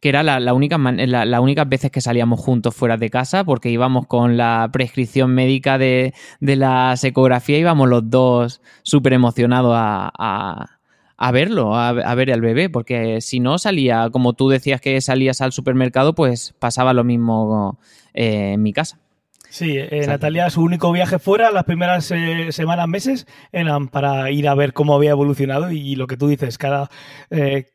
que 0.00 0.08
era 0.08 0.22
la, 0.22 0.54
única 0.54 0.78
la, 0.78 1.40
únicas 1.40 1.68
veces 1.68 1.90
que 1.90 2.00
salíamos 2.00 2.40
juntos 2.40 2.74
fuera 2.74 2.96
de 2.96 3.10
casa, 3.10 3.44
porque 3.44 3.70
íbamos 3.70 4.06
con 4.06 4.36
la 4.36 4.68
prescripción 4.72 5.34
médica 5.34 5.78
de, 5.78 6.14
la 6.40 6.94
ecografía, 7.02 7.58
íbamos 7.58 7.88
los 7.88 8.08
dos 8.08 8.60
súper 8.82 9.12
emocionados 9.12 9.74
a, 9.76 10.70
verlo, 11.32 11.76
a, 11.76 12.14
ver 12.14 12.32
al 12.32 12.40
bebé, 12.40 12.70
porque 12.70 13.20
si 13.20 13.40
no 13.40 13.58
salía, 13.58 14.10
como 14.10 14.34
tú 14.34 14.48
decías 14.48 14.80
que 14.80 15.00
salías 15.00 15.40
al 15.40 15.52
supermercado, 15.52 16.14
pues 16.14 16.54
pasaba 16.58 16.92
lo 16.92 17.04
mismo 17.04 17.78
eh, 18.14 18.52
en 18.54 18.62
mi 18.62 18.72
casa. 18.72 18.98
Sí, 19.54 19.76
eh, 19.78 20.04
Natalia, 20.08 20.50
su 20.50 20.62
único 20.62 20.90
viaje 20.90 21.20
fuera, 21.20 21.52
las 21.52 21.62
primeras 21.62 22.10
eh, 22.10 22.48
semanas, 22.50 22.88
meses, 22.88 23.28
eran 23.52 23.86
para 23.86 24.28
ir 24.32 24.48
a 24.48 24.56
ver 24.56 24.72
cómo 24.72 24.96
había 24.96 25.12
evolucionado 25.12 25.70
y, 25.70 25.94
lo 25.94 26.08
que 26.08 26.16
tú 26.16 26.26
dices, 26.26 26.58
cada 26.58 26.90
eh, 27.30 27.68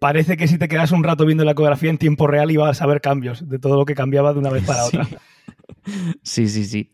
parece 0.00 0.36
que 0.36 0.48
si 0.48 0.58
te 0.58 0.66
quedas 0.66 0.90
un 0.90 1.04
rato 1.04 1.24
viendo 1.24 1.44
la 1.44 1.52
ecografía 1.52 1.90
en 1.90 1.98
tiempo 1.98 2.26
real 2.26 2.50
ibas 2.50 2.82
a 2.82 2.86
ver 2.86 3.00
cambios 3.00 3.48
de 3.48 3.60
todo 3.60 3.76
lo 3.76 3.84
que 3.84 3.94
cambiaba 3.94 4.32
de 4.32 4.40
una 4.40 4.50
vez 4.50 4.64
para 4.64 4.84
otra. 4.86 5.06
Sí, 6.24 6.48
sí, 6.48 6.64
sí. 6.64 6.90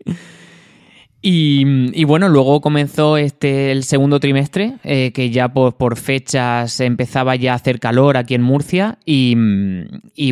Y, 1.23 2.05
bueno, 2.05 2.29
luego 2.29 2.61
comenzó 2.61 3.17
este 3.17 3.73
el 3.73 3.83
segundo 3.83 4.21
trimestre, 4.21 4.75
que 4.83 5.31
ya 5.31 5.49
por, 5.55 5.77
por, 5.77 5.97
fechas 5.97 6.81
empezaba 6.81 7.35
ya 7.35 7.53
a 7.53 7.57
hacer 7.57 7.81
calor 7.81 8.19
aquí 8.19 8.35
en 8.35 8.43
Murcia. 8.43 8.99
Y, 9.07 9.35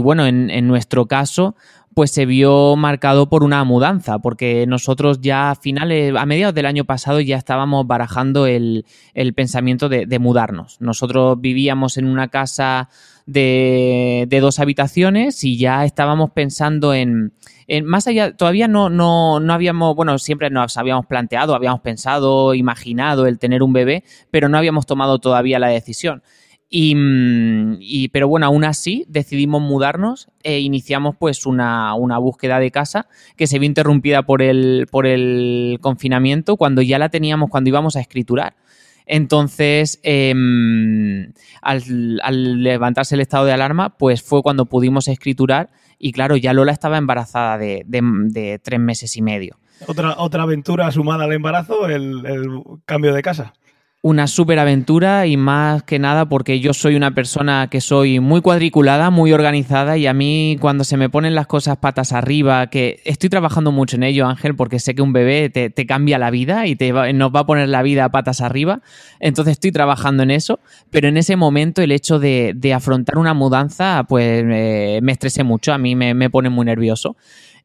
bueno, 0.01 0.27
en, 0.27 0.51
en, 0.51 0.69
nuestro 0.69 1.07
caso, 1.07 1.57
pues 1.97 2.11
se 2.11 2.27
vio 2.27 2.77
marcado 2.77 3.31
por 3.31 3.43
una 3.43 3.65
mudanza, 3.65 4.19
porque 4.19 4.67
nosotros 4.67 5.23
ya 5.23 5.53
a 5.53 5.55
finales, 5.55 6.15
a 6.15 6.27
mediados 6.27 6.55
del 6.55 6.67
año 6.67 6.85
pasado 6.85 7.23
ya 7.23 7.39
estábamos 7.39 7.87
barajando 7.87 8.47
el, 8.47 8.85
pensamiento 9.35 9.89
de, 9.89 10.19
mudarnos. 10.19 10.79
Nosotros 10.79 11.41
vivíamos 11.41 11.97
en 11.97 12.07
una 12.07 12.29
casa 12.29 12.91
de, 13.25 14.29
dos 14.43 14.59
habitaciones 14.59 15.43
y 15.43 15.57
ya 15.57 15.87
estábamos 15.87 16.33
pensando 16.33 16.93
en, 16.93 17.33
en 17.67 17.87
más 17.87 18.07
allá, 18.07 18.37
todavía 18.37 18.69
no, 18.69 18.91
no, 18.91 19.41
no, 19.41 19.55
habíamos, 19.55 19.97
bueno, 19.97 20.19
siempre 20.19 20.51
nos 20.51 20.77
habíamos 20.77 21.07
planteado, 21.07 21.55
habíamos 21.55 21.81
pensado, 21.81 22.53
imaginado 22.53 23.27
el 23.27 23.39
tener 23.39 23.63
un 23.63 23.73
bebé, 23.73 24.05
pero 24.31 24.51
no 24.51 24.59
habíamos 24.59 24.85
tomado 24.85 25.19
todavía 25.19 25.59
la 25.59 25.69
decisión. 25.69 26.23
Mm, 26.71 27.77
y, 27.79 28.09
pero 28.09 28.29
bueno, 28.29 28.47
aún 28.47 28.65
así 28.65 29.05
decidimos 29.09 29.63
mudarnos 29.63 30.29
e 30.43 30.59
iniciamos 30.61 31.15
pues 31.17 31.47
una, 31.47 31.95
búsqueda 32.19 32.59
de 32.59 32.71
casa 32.71 33.07
que 33.37 33.47
se 33.47 33.59
vio 33.59 33.67
interrumpida 33.67 34.23
por 34.23 34.43
el, 34.43 34.89
por 34.91 35.07
el 35.07 35.79
confinamiento 35.81 36.57
cuando 36.57 36.83
ya 36.83 36.99
la 36.99 37.09
teníamos, 37.09 37.51
cuando 37.51 37.69
íbamos 37.69 37.97
a 37.97 38.01
escriturar. 38.01 38.57
Entonces, 39.09 40.01
em, 40.03 41.33
al, 41.63 42.63
levantarse 42.63 43.15
el 43.15 43.21
estado 43.21 43.45
de 43.45 43.53
alarma, 43.53 43.97
pues 43.97 44.23
fue 44.23 44.43
cuando 44.43 44.67
pudimos 44.67 45.07
escriturar 45.07 45.71
y 45.99 46.11
claro, 46.11 46.37
ya 46.37 46.53
Lola 46.53 46.73
estaba 46.73 46.99
embarazada 46.99 47.57
de, 47.59 48.61
tres 48.63 48.81
meses 48.81 49.17
y 49.17 49.23
medio. 49.23 49.57
Otra, 49.87 50.17
otra 50.19 50.43
aventura 50.43 50.91
sumada 50.91 51.25
al 51.25 51.33
embarazo, 51.33 51.87
el 51.87 52.25
cambio 52.85 53.15
de 53.15 53.23
casa 53.23 53.53
una 54.07 54.29
súper 54.29 54.61
aventura 54.61 55.27
y 55.27 55.37
más 55.37 55.83
que 55.83 55.99
nada 55.99 56.29
porque 56.29 56.61
yo 56.61 56.73
soy 56.75 56.95
una 56.95 57.13
persona 57.13 57.67
que 57.69 57.81
soy 57.81 58.21
muy 58.21 58.41
cuadriculada, 58.41 59.11
muy 59.11 59.33
organizada 59.33 59.97
y 59.97 60.07
a 60.07 60.15
mí 60.15 60.59
cuando 60.61 60.85
se 60.85 60.97
me 60.97 61.11
ponen 61.11 61.35
las 61.35 61.49
cosas 61.49 61.79
patas 61.79 62.13
arriba, 62.13 62.69
que 62.69 63.01
estoy 63.05 63.31
trabajando 63.31 63.73
mucho 63.73 63.97
en 63.97 64.05
ello 64.05 64.29
Ángel 64.29 64.55
porque 64.55 64.79
sé 64.79 64.95
que 64.95 65.03
un 65.03 65.13
bebé 65.13 65.51
te, 65.51 65.87
cambia 65.87 66.21
la 66.21 66.31
vida 66.31 66.69
y 66.69 66.77
te 66.77 66.93
nos 67.15 67.35
va 67.35 67.41
a 67.41 67.47
poner 67.47 67.69
la 67.69 67.83
vida 67.83 68.09
patas 68.09 68.43
arriba, 68.43 68.81
entonces 69.19 69.55
estoy 69.55 69.73
trabajando 69.73 70.23
en 70.23 70.31
eso, 70.31 70.61
pero 70.91 71.09
en 71.09 71.17
ese 71.17 71.35
momento 71.35 71.83
el 71.83 71.91
hecho 71.91 72.21
de, 72.21 72.55
afrontar 72.73 73.19
una 73.19 73.35
mudanza 73.35 74.05
pues 74.09 74.45
me 74.45 75.11
estresé 75.11 75.43
mucho, 75.43 75.73
a 75.73 75.79
mí 75.79 75.97
me 75.97 76.31
pone 76.31 76.49
muy 76.49 76.65
nervioso. 76.65 77.17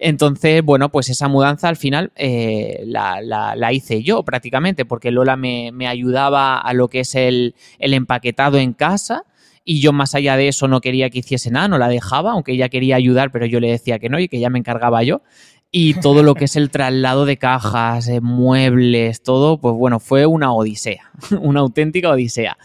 Entonces, 0.04 0.64
bueno, 0.64 0.90
pues 0.90 1.10
esa 1.10 1.28
mudanza 1.28 1.70
al 1.70 1.76
final 1.76 2.12
eh, 2.16 2.82
la, 2.88 3.72
hice 3.72 4.02
yo 4.02 4.24
prácticamente, 4.24 4.84
porque 4.84 5.12
Lola 5.12 5.36
me, 5.36 5.72
ayudaba 5.88 6.58
a 6.58 6.74
lo 6.74 6.88
que 6.88 7.02
es 7.02 7.14
el, 7.14 7.54
empaquetado 7.78 8.58
en 8.58 8.74
casa 8.74 9.26
y 9.64 9.80
yo 9.80 9.94
más 9.94 10.16
allá 10.16 10.38
de 10.38 10.48
eso 10.48 10.68
no 10.68 10.82
quería 10.82 11.12
que 11.12 11.20
hiciese 11.20 11.52
nada, 11.52 11.68
no 11.68 11.78
la 11.78 11.88
dejaba, 11.88 12.32
aunque 12.32 12.54
ella 12.54 12.70
quería 12.70 12.96
ayudar, 12.96 13.32
pero 13.32 13.46
yo 13.46 13.60
le 13.60 13.70
decía 13.70 14.00
que 14.00 14.10
no 14.10 14.20
y 14.20 14.28
que 14.28 14.40
ya 14.40 14.50
me 14.50 14.58
encargaba 14.58 15.04
yo. 15.04 15.22
Y 15.70 15.94
todo 15.94 16.24
lo 16.24 16.34
que 16.34 16.46
es 16.46 16.56
el 16.56 16.72
traslado 16.72 17.26
de 17.26 17.38
cajas, 17.38 18.08
eh, 18.08 18.22
muebles, 18.22 19.22
todo, 19.22 19.62
pues 19.62 19.76
bueno, 19.76 20.00
fue 20.00 20.26
una 20.26 20.52
odisea, 20.52 21.12
una 21.40 21.60
auténtica 21.60 22.10
odisea. 22.10 22.58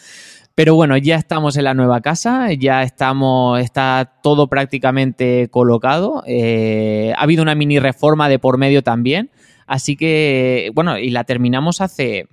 Pero 0.56 0.74
bueno, 0.74 0.96
ya 0.96 1.16
estamos 1.16 1.58
en 1.58 1.64
la 1.64 1.74
nueva 1.74 2.00
casa, 2.00 2.50
ya 2.54 2.82
estamos, 2.82 3.60
está 3.60 4.14
todo 4.22 4.48
prácticamente 4.48 5.50
colocado. 5.50 6.22
Eh, 6.26 7.12
ha 7.14 7.22
habido 7.24 7.42
una 7.42 7.54
mini 7.54 7.78
reforma 7.78 8.30
de 8.30 8.38
por 8.38 8.56
medio 8.56 8.82
también. 8.82 9.30
Así 9.66 9.96
que, 9.96 10.70
bueno, 10.74 10.98
y 10.98 11.10
la 11.10 11.24
terminamos 11.24 11.82
hace 11.82 12.26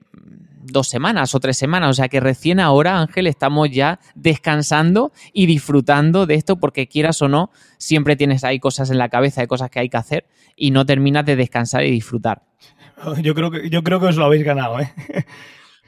dos 0.62 0.88
semanas 0.88 1.36
o 1.36 1.42
tres 1.42 1.58
semanas. 1.58 1.90
O 1.90 1.94
sea 1.96 2.08
que 2.08 2.22
recién 2.22 2.62
ahora, 2.62 3.02
Ángel, 3.02 3.28
estamos 3.28 3.70
ya 3.70 4.00
descansando 4.16 5.12
y 5.34 5.46
disfrutando 5.46 6.26
de 6.26 6.36
esto 6.36 6.62
porque 6.62 6.88
quieras 6.88 7.22
o 7.22 7.28
no, 7.28 7.52
siempre 7.78 8.16
tienes 8.16 8.46
ahí 8.46 8.58
cosas 8.58 8.90
en 8.90 9.00
la 9.00 9.10
cabeza, 9.10 9.42
hay 9.42 9.48
cosas 9.48 9.70
que 9.70 9.82
hay 9.82 9.90
que 9.90 9.98
hacer 9.98 10.28
y 10.56 10.72
no 10.72 10.86
terminas 10.86 11.26
de 11.26 11.36
descansar 11.36 11.84
y 11.84 11.92
disfrutar. 11.92 12.44
Yo 13.22 13.36
creo 13.36 13.52
que, 13.52 13.70
yo 13.70 13.84
creo 13.84 14.00
que 14.00 14.06
os 14.06 14.16
lo 14.16 14.24
habéis 14.24 14.46
ganado, 14.46 14.80
¿eh? 14.80 14.94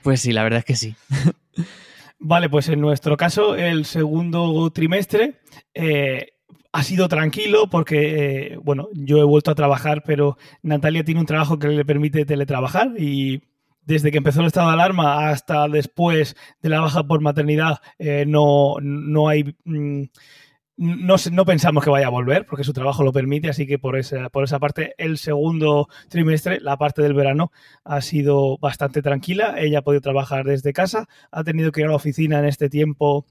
Pues 0.03 0.19
sí, 0.19 0.33
la 0.33 0.43
verdad 0.43 0.59
es 0.59 0.65
que 0.65 0.75
sí. 0.75 0.95
Vale, 2.19 2.50
pues 2.50 2.69
en 2.69 2.81
nuestro 2.81 3.17
caso, 3.17 3.55
el 3.55 3.86
segundo 3.86 4.69
trimestre 4.72 5.41
eh, 5.74 6.34
ha 6.72 6.84
sido 6.84 7.07
tranquilo 7.07 7.69
porque, 7.69 8.53
eh, 8.53 8.57
bueno, 8.63 8.89
yo 8.93 9.19
he 9.19 9.24
vuelto 9.24 9.51
a 9.51 9.55
trabajar, 9.55 10.03
pero 10.05 10.38
Natalia 10.62 11.03
tiene 11.03 11.19
un 11.19 11.25
trabajo 11.25 11.60
que 11.60 11.67
le 11.67 11.86
permite 11.86 12.25
teletrabajar 12.25 12.93
y 12.98 13.41
desde 13.81 14.12
que 14.12 14.17
empezó 14.17 14.41
el 14.41 14.48
estado 14.48 14.67
de 14.67 14.74
alarma 14.74 15.29
hasta 15.29 15.67
después 15.67 16.36
de 16.62 16.69
la 16.69 16.81
baja 16.81 17.03
por 17.03 17.22
maternidad 17.22 17.79
eh, 18.00 18.25
no, 18.27 18.75
no 18.81 19.29
hay... 19.29 19.55
Mm, 19.63 20.03
no, 20.77 21.15
no, 21.32 21.46
pensamos 21.46 21.84
que 21.84 21.89
vaya 21.89 22.08
a 22.08 22.10
volver 22.10 22.46
porque 22.46 22.65
su 22.65 22.74
trabajo 22.74 23.03
lo 23.03 23.13
permite, 23.13 23.50
así 23.50 23.65
que 23.65 23.79
por 23.79 23.98
esa, 23.98 24.29
por 24.29 24.44
esa 24.44 24.60
parte 24.60 24.94
el 24.98 25.17
segundo 25.17 25.88
trimestre, 26.10 26.60
la 26.60 26.77
parte 26.77 27.01
del 27.01 27.13
verano, 27.13 27.51
ha 27.84 28.01
sido 28.01 28.58
bastante 28.58 29.01
tranquila. 29.01 29.55
Ella 29.58 29.79
ha 29.79 29.82
podido 29.84 30.01
trabajar 30.01 30.44
desde 30.46 30.74
casa, 30.74 31.08
ha 31.32 31.44
tenido 31.44 31.72
que 31.72 31.82
ir 31.82 31.88
a 31.88 31.89
la 31.89 31.96
oficina 31.96 32.39
en 32.39 32.46
este 32.46 32.70
tiempo 32.70 33.25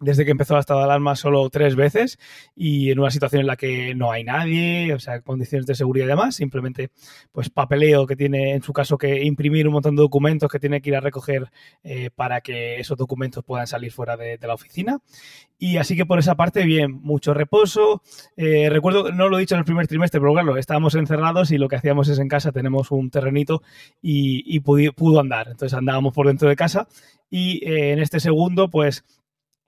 desde 0.00 0.24
que 0.24 0.30
empezó 0.30 0.54
el 0.54 0.60
estado 0.60 0.80
de 0.80 0.86
alarma 0.86 1.16
solo 1.16 1.48
tres 1.50 1.76
veces 1.76 2.18
y 2.54 2.90
en 2.90 2.98
una 2.98 3.10
situación 3.10 3.40
en 3.40 3.46
la 3.46 3.56
que 3.56 3.94
no 3.94 4.12
hay 4.12 4.24
nadie, 4.24 4.94
o 4.94 4.98
sea, 4.98 5.20
condiciones 5.20 5.66
de 5.66 5.74
seguridad 5.74 6.06
y 6.06 6.08
demás, 6.08 6.36
simplemente 6.36 6.90
pues 7.32 7.50
papeleo 7.50 8.06
que 8.06 8.16
tiene 8.16 8.54
en 8.54 8.62
su 8.62 8.72
caso 8.72 8.98
que 8.98 9.22
imprimir 9.24 9.66
un 9.66 9.74
montón 9.74 9.96
de 9.96 10.02
documentos 10.02 10.50
que 10.50 10.58
tiene 10.58 10.80
que 10.80 10.90
ir 10.90 10.96
a 10.96 11.00
recoger 11.00 11.50
eh, 11.82 12.10
para 12.14 12.40
que 12.40 12.80
esos 12.80 12.96
documentos 12.96 13.44
puedan 13.44 13.66
salir 13.66 13.92
fuera 13.92 14.16
de, 14.16 14.38
la 14.40 14.54
oficina. 14.54 14.98
Y 15.58 15.76
así 15.76 15.96
que 15.96 16.06
por 16.06 16.18
esa 16.18 16.36
parte, 16.36 16.64
bien, 16.64 16.92
mucho 17.02 17.34
reposo. 17.34 18.02
Eh, 18.36 18.70
recuerdo, 18.70 19.10
no 19.10 19.28
lo 19.28 19.36
he 19.36 19.40
dicho 19.40 19.56
en 19.56 19.58
el 19.58 19.64
primer 19.64 19.86
trimestre, 19.88 20.20
pero 20.20 20.32
claro, 20.32 20.56
estábamos 20.56 20.94
encerrados 20.94 21.50
y 21.50 21.58
lo 21.58 21.68
que 21.68 21.76
hacíamos 21.76 22.08
es 22.08 22.18
en 22.18 22.28
casa 22.28 22.52
tenemos 22.52 22.90
un 22.90 23.10
terrenito 23.10 23.62
y, 24.00 24.60
pudo, 24.60 25.20
andar. 25.20 25.48
Entonces 25.48 25.76
andábamos 25.76 26.14
por 26.14 26.28
dentro 26.28 26.48
de 26.48 26.56
casa 26.56 26.88
y 27.30 27.64
eh, 27.68 27.92
en 27.92 27.98
este 27.98 28.20
segundo, 28.20 28.70
pues 28.70 29.04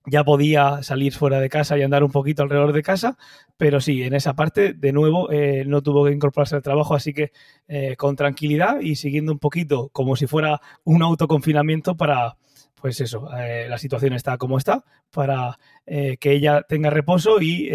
ya 0.07 0.25
podía 0.25 0.83
salir 0.83 1.13
fuera 1.13 1.41
de 1.41 1.49
casa 1.49 1.77
y 1.77 1.83
andar 1.83 2.03
un 2.03 2.11
poquito 2.11 2.43
alrededor 2.43 2.73
de 2.73 2.83
casa, 2.83 3.19
pero 3.57 3.81
sí, 3.81 4.03
en 4.03 4.15
esa 4.15 4.35
parte, 4.35 4.73
de 4.73 4.93
nuevo, 4.93 5.31
eh, 5.31 5.65
no 5.67 5.83
tuvo 5.83 6.05
que 6.05 6.13
incorporarse 6.13 6.57
al 6.57 6.63
trabajo, 6.63 6.95
así 6.95 7.13
que 7.13 7.33
eh, 7.69 7.97
con 7.97 8.17
tranquilidad 8.17 8.81
y 8.81 8.97
siguiendo 8.97 9.33
un 9.33 9.39
poquito 9.39 9.91
como 9.91 10.17
si 10.17 10.27
fuera 10.27 10.61
un 10.85 11.03
autoconfinamiento 11.03 11.97
para, 11.97 12.37
pues 12.75 13.01
eso, 13.01 13.29
eh, 13.37 13.67
la 13.69 13.79
situación 13.79 14.15
está 14.15 14.39
como 14.39 14.59
está, 14.59 14.85
para 15.11 15.59
que 15.87 16.33
ella 16.33 16.63
tenga 16.69 16.89
reposo 16.89 17.41
y 17.43 17.69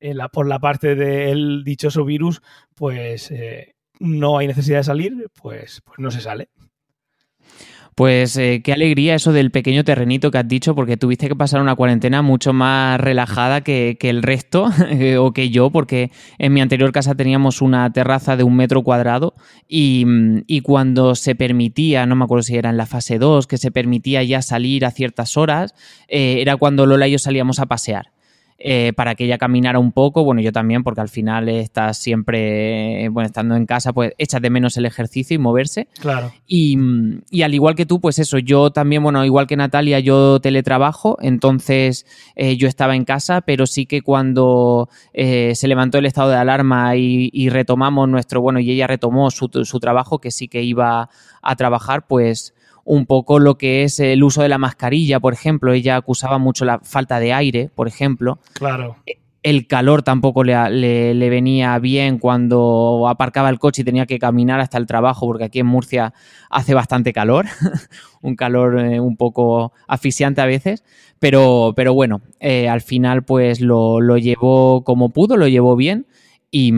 la, 0.00 0.28
por 0.28 0.46
la 0.46 0.60
parte 0.60 0.94
del 0.94 1.64
dichoso 1.64 2.04
virus, 2.04 2.40
pues 2.76 3.32
no 3.98 4.38
hay 4.38 4.46
necesidad 4.46 4.78
de 4.78 4.84
salir, 4.84 5.30
pues, 5.34 5.82
pues 5.84 5.98
no 5.98 6.12
se 6.12 6.20
sale. 6.20 6.50
Pues 7.94 8.38
eh, 8.38 8.62
qué 8.64 8.72
alegría 8.72 9.14
eso 9.14 9.32
del 9.32 9.50
pequeño 9.50 9.84
terrenito 9.84 10.30
que 10.30 10.38
has 10.38 10.48
dicho, 10.48 10.74
porque 10.74 10.96
tuviste 10.96 11.28
que 11.28 11.36
pasar 11.36 11.60
una 11.60 11.74
cuarentena 11.74 12.22
mucho 12.22 12.54
más 12.54 12.98
relajada 12.98 13.60
que, 13.60 13.98
el 14.00 14.22
resto, 14.22 14.70
o 15.18 15.32
que 15.32 15.50
yo, 15.50 15.70
porque 15.70 16.10
en 16.38 16.54
mi 16.54 16.62
anterior 16.62 16.90
casa 16.92 17.14
teníamos 17.14 17.60
una 17.60 17.92
terraza 17.92 18.36
de 18.36 18.44
un 18.44 18.56
metro 18.56 18.82
cuadrado 18.82 19.34
y, 19.68 20.60
cuando 20.62 21.14
se 21.14 21.34
permitía, 21.34 22.06
no 22.06 22.14
me 22.14 22.24
acuerdo 22.24 22.44
si 22.44 22.56
era 22.56 22.70
en 22.70 22.76
la 22.76 22.86
fase 22.86 23.18
2, 23.18 23.46
que 23.46 23.58
se 23.58 23.70
permitía 23.70 24.22
ya 24.22 24.40
salir 24.40 24.86
a 24.86 24.90
ciertas 24.90 25.36
horas, 25.36 25.74
eh, 26.08 26.36
era 26.40 26.56
cuando 26.56 26.86
Lola 26.86 27.08
y 27.08 27.12
yo 27.12 27.18
salíamos 27.18 27.58
a 27.58 27.66
pasear. 27.66 28.11
Eh, 28.64 28.92
para 28.94 29.16
que 29.16 29.24
ella 29.24 29.38
caminara 29.38 29.80
un 29.80 29.90
poco, 29.90 30.24
bueno, 30.24 30.40
yo 30.40 30.52
también, 30.52 30.84
porque 30.84 31.00
al 31.00 31.08
final 31.08 31.48
estás 31.48 31.98
siempre, 31.98 33.08
bueno, 33.08 33.26
estando 33.26 33.56
en 33.56 33.66
casa, 33.66 33.92
pues 33.92 34.12
echas 34.18 34.40
de 34.40 34.50
menos 34.50 34.76
el 34.76 34.86
ejercicio 34.86 35.34
y 35.34 35.38
moverse. 35.38 35.88
Claro. 36.00 36.32
Y, 36.46 36.78
al 37.42 37.54
igual 37.54 37.74
que 37.74 37.86
tú, 37.86 38.00
pues 38.00 38.20
eso, 38.20 38.38
yo 38.38 38.70
también, 38.70 39.02
bueno, 39.02 39.24
igual 39.24 39.48
que 39.48 39.56
Natalia, 39.56 39.98
yo 39.98 40.38
teletrabajo, 40.40 41.18
entonces 41.20 42.06
eh, 42.36 42.56
yo 42.56 42.68
estaba 42.68 42.94
en 42.94 43.04
casa, 43.04 43.40
pero 43.40 43.66
sí 43.66 43.86
que 43.86 44.00
cuando 44.00 44.88
eh, 45.12 45.54
se 45.56 45.66
levantó 45.66 45.98
el 45.98 46.06
estado 46.06 46.30
de 46.30 46.36
alarma 46.36 46.94
y, 46.94 47.48
retomamos 47.48 48.08
nuestro, 48.08 48.40
bueno, 48.40 48.60
y 48.60 48.70
ella 48.70 48.86
retomó 48.86 49.30
su, 49.32 49.50
su 49.64 49.80
trabajo, 49.80 50.20
que 50.20 50.30
sí 50.30 50.46
que 50.46 50.62
iba 50.62 51.10
a 51.42 51.56
trabajar, 51.56 52.06
pues 52.06 52.54
un 52.84 53.06
poco 53.06 53.38
lo 53.38 53.56
que 53.58 53.84
es 53.84 54.00
el 54.00 54.22
uso 54.22 54.42
de 54.42 54.48
la 54.48 54.58
mascarilla, 54.58 55.20
por 55.20 55.32
ejemplo. 55.32 55.72
Ella 55.72 55.96
acusaba 55.96 56.38
mucho 56.38 56.64
la 56.64 56.80
falta 56.80 57.20
de 57.20 57.32
aire, 57.32 57.70
por 57.74 57.88
ejemplo. 57.88 58.38
Claro. 58.54 58.96
el 59.42 59.66
calor 59.66 60.02
tampoco 60.02 60.44
le, 60.44 61.14
le, 61.14 61.30
venía 61.30 61.76
bien 61.80 62.18
cuando 62.18 63.06
aparcaba 63.08 63.50
el 63.50 63.58
coche 63.58 63.82
y 63.82 63.84
tenía 63.84 64.06
que 64.06 64.20
caminar 64.20 64.60
hasta 64.60 64.78
el 64.78 64.86
trabajo, 64.86 65.26
porque 65.26 65.44
aquí 65.44 65.58
en 65.58 65.66
Murcia 65.66 66.14
hace 66.48 66.74
bastante 66.74 67.12
calor, 67.12 67.46
un 68.22 68.36
calor 68.36 68.78
eh, 68.78 69.00
un 69.00 69.16
poco 69.16 69.72
asfixiante 69.88 70.40
a 70.40 70.46
veces, 70.46 70.84
pero, 71.18 71.72
pero 71.74 71.92
bueno, 71.92 72.20
eh, 72.38 72.68
al 72.68 72.82
final 72.82 73.24
pues 73.24 73.60
lo, 73.60 74.00
lo, 74.00 74.16
llevó 74.16 74.84
como 74.84 75.08
pudo, 75.08 75.36
lo 75.36 75.48
llevó 75.48 75.74
bien 75.74 76.06
y, 76.52 76.72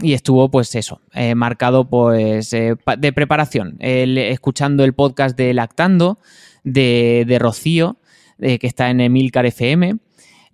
y 0.00 0.12
estuvo 0.12 0.50
pues 0.50 0.74
eso, 0.74 1.00
eh, 1.12 1.34
marcado 1.34 1.88
pues 1.88 2.50
de 2.50 3.12
preparación, 3.14 3.76
escuchando 3.80 4.84
el 4.84 4.92
podcast 4.92 5.36
de 5.36 5.54
Lactando 5.54 6.18
de, 6.64 7.24
de 7.26 7.38
Rocío, 7.38 7.98
que 8.38 8.58
está 8.62 8.90
en 8.90 9.00
Emilcar 9.00 9.46
FM 9.46 9.96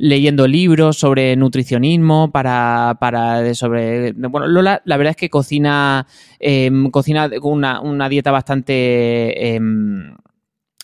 leyendo 0.03 0.49
libros 0.49 0.99
sobre 0.99 1.37
nutricionismo 1.37 2.31
para, 2.31 2.97
para 2.99 3.55
sobre 3.55 4.13
bueno 4.13 4.49
Lola 4.49 4.81
la 4.87 4.97
verdad 4.97 5.11
es 5.11 5.17
que 5.19 5.29
cocina 5.29 6.07
em, 6.39 6.91
cocina 6.91 7.29
una, 7.43 7.83
una 7.83 8.09
dieta 8.09 8.31
bastante 8.31 9.55
em, 9.55 10.15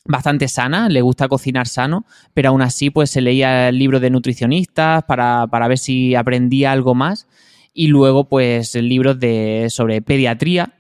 bastante 0.05 0.49
sana, 0.49 0.89
le 0.89 1.01
gusta 1.01 1.29
cocinar 1.29 1.67
sano, 1.67 2.05
pero 2.35 2.51
aún 2.51 2.63
así 2.63 2.91
pues 2.91 3.11
se 3.11 3.21
leía 3.21 3.71
el 3.71 3.79
libro 3.79 4.01
de 4.01 4.11
nutricionistas 4.11 5.03
para, 5.05 5.47
para 5.47 5.67
ver 5.67 5.79
si 5.79 6.15
aprendía 6.15 6.73
algo 6.73 6.95
más 6.95 7.27
y 7.77 7.89
luego 7.89 8.25
pues 8.25 8.75
libros 8.75 9.21
de, 9.21 9.67
sobre 9.69 10.01
pediatría, 10.01 10.73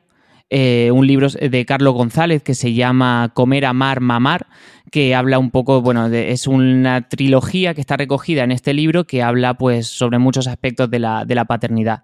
eh, 0.48 0.90
un 0.92 1.06
libro 1.06 1.28
de 1.28 1.66
Carlos 1.66 1.92
González 1.92 2.42
que 2.42 2.54
se 2.54 2.72
llama 2.72 3.32
Comer, 3.34 3.66
Amar, 3.66 4.00
Mamar, 4.00 4.46
que 4.90 5.14
habla 5.14 5.38
un 5.38 5.50
poco, 5.50 5.82
bueno, 5.82 6.06
es 6.06 6.46
una 6.46 7.06
trilogía 7.08 7.74
que 7.74 7.82
está 7.82 7.98
recogida 7.98 8.44
en 8.44 8.50
este 8.50 8.72
libro 8.72 9.04
que 9.04 9.22
habla 9.22 9.54
pues 9.54 9.88
sobre 9.88 10.18
muchos 10.18 10.46
aspectos 10.46 10.90
de 10.90 11.00
la, 11.00 11.26
de 11.26 11.34
la 11.34 11.44
paternidad. 11.44 12.02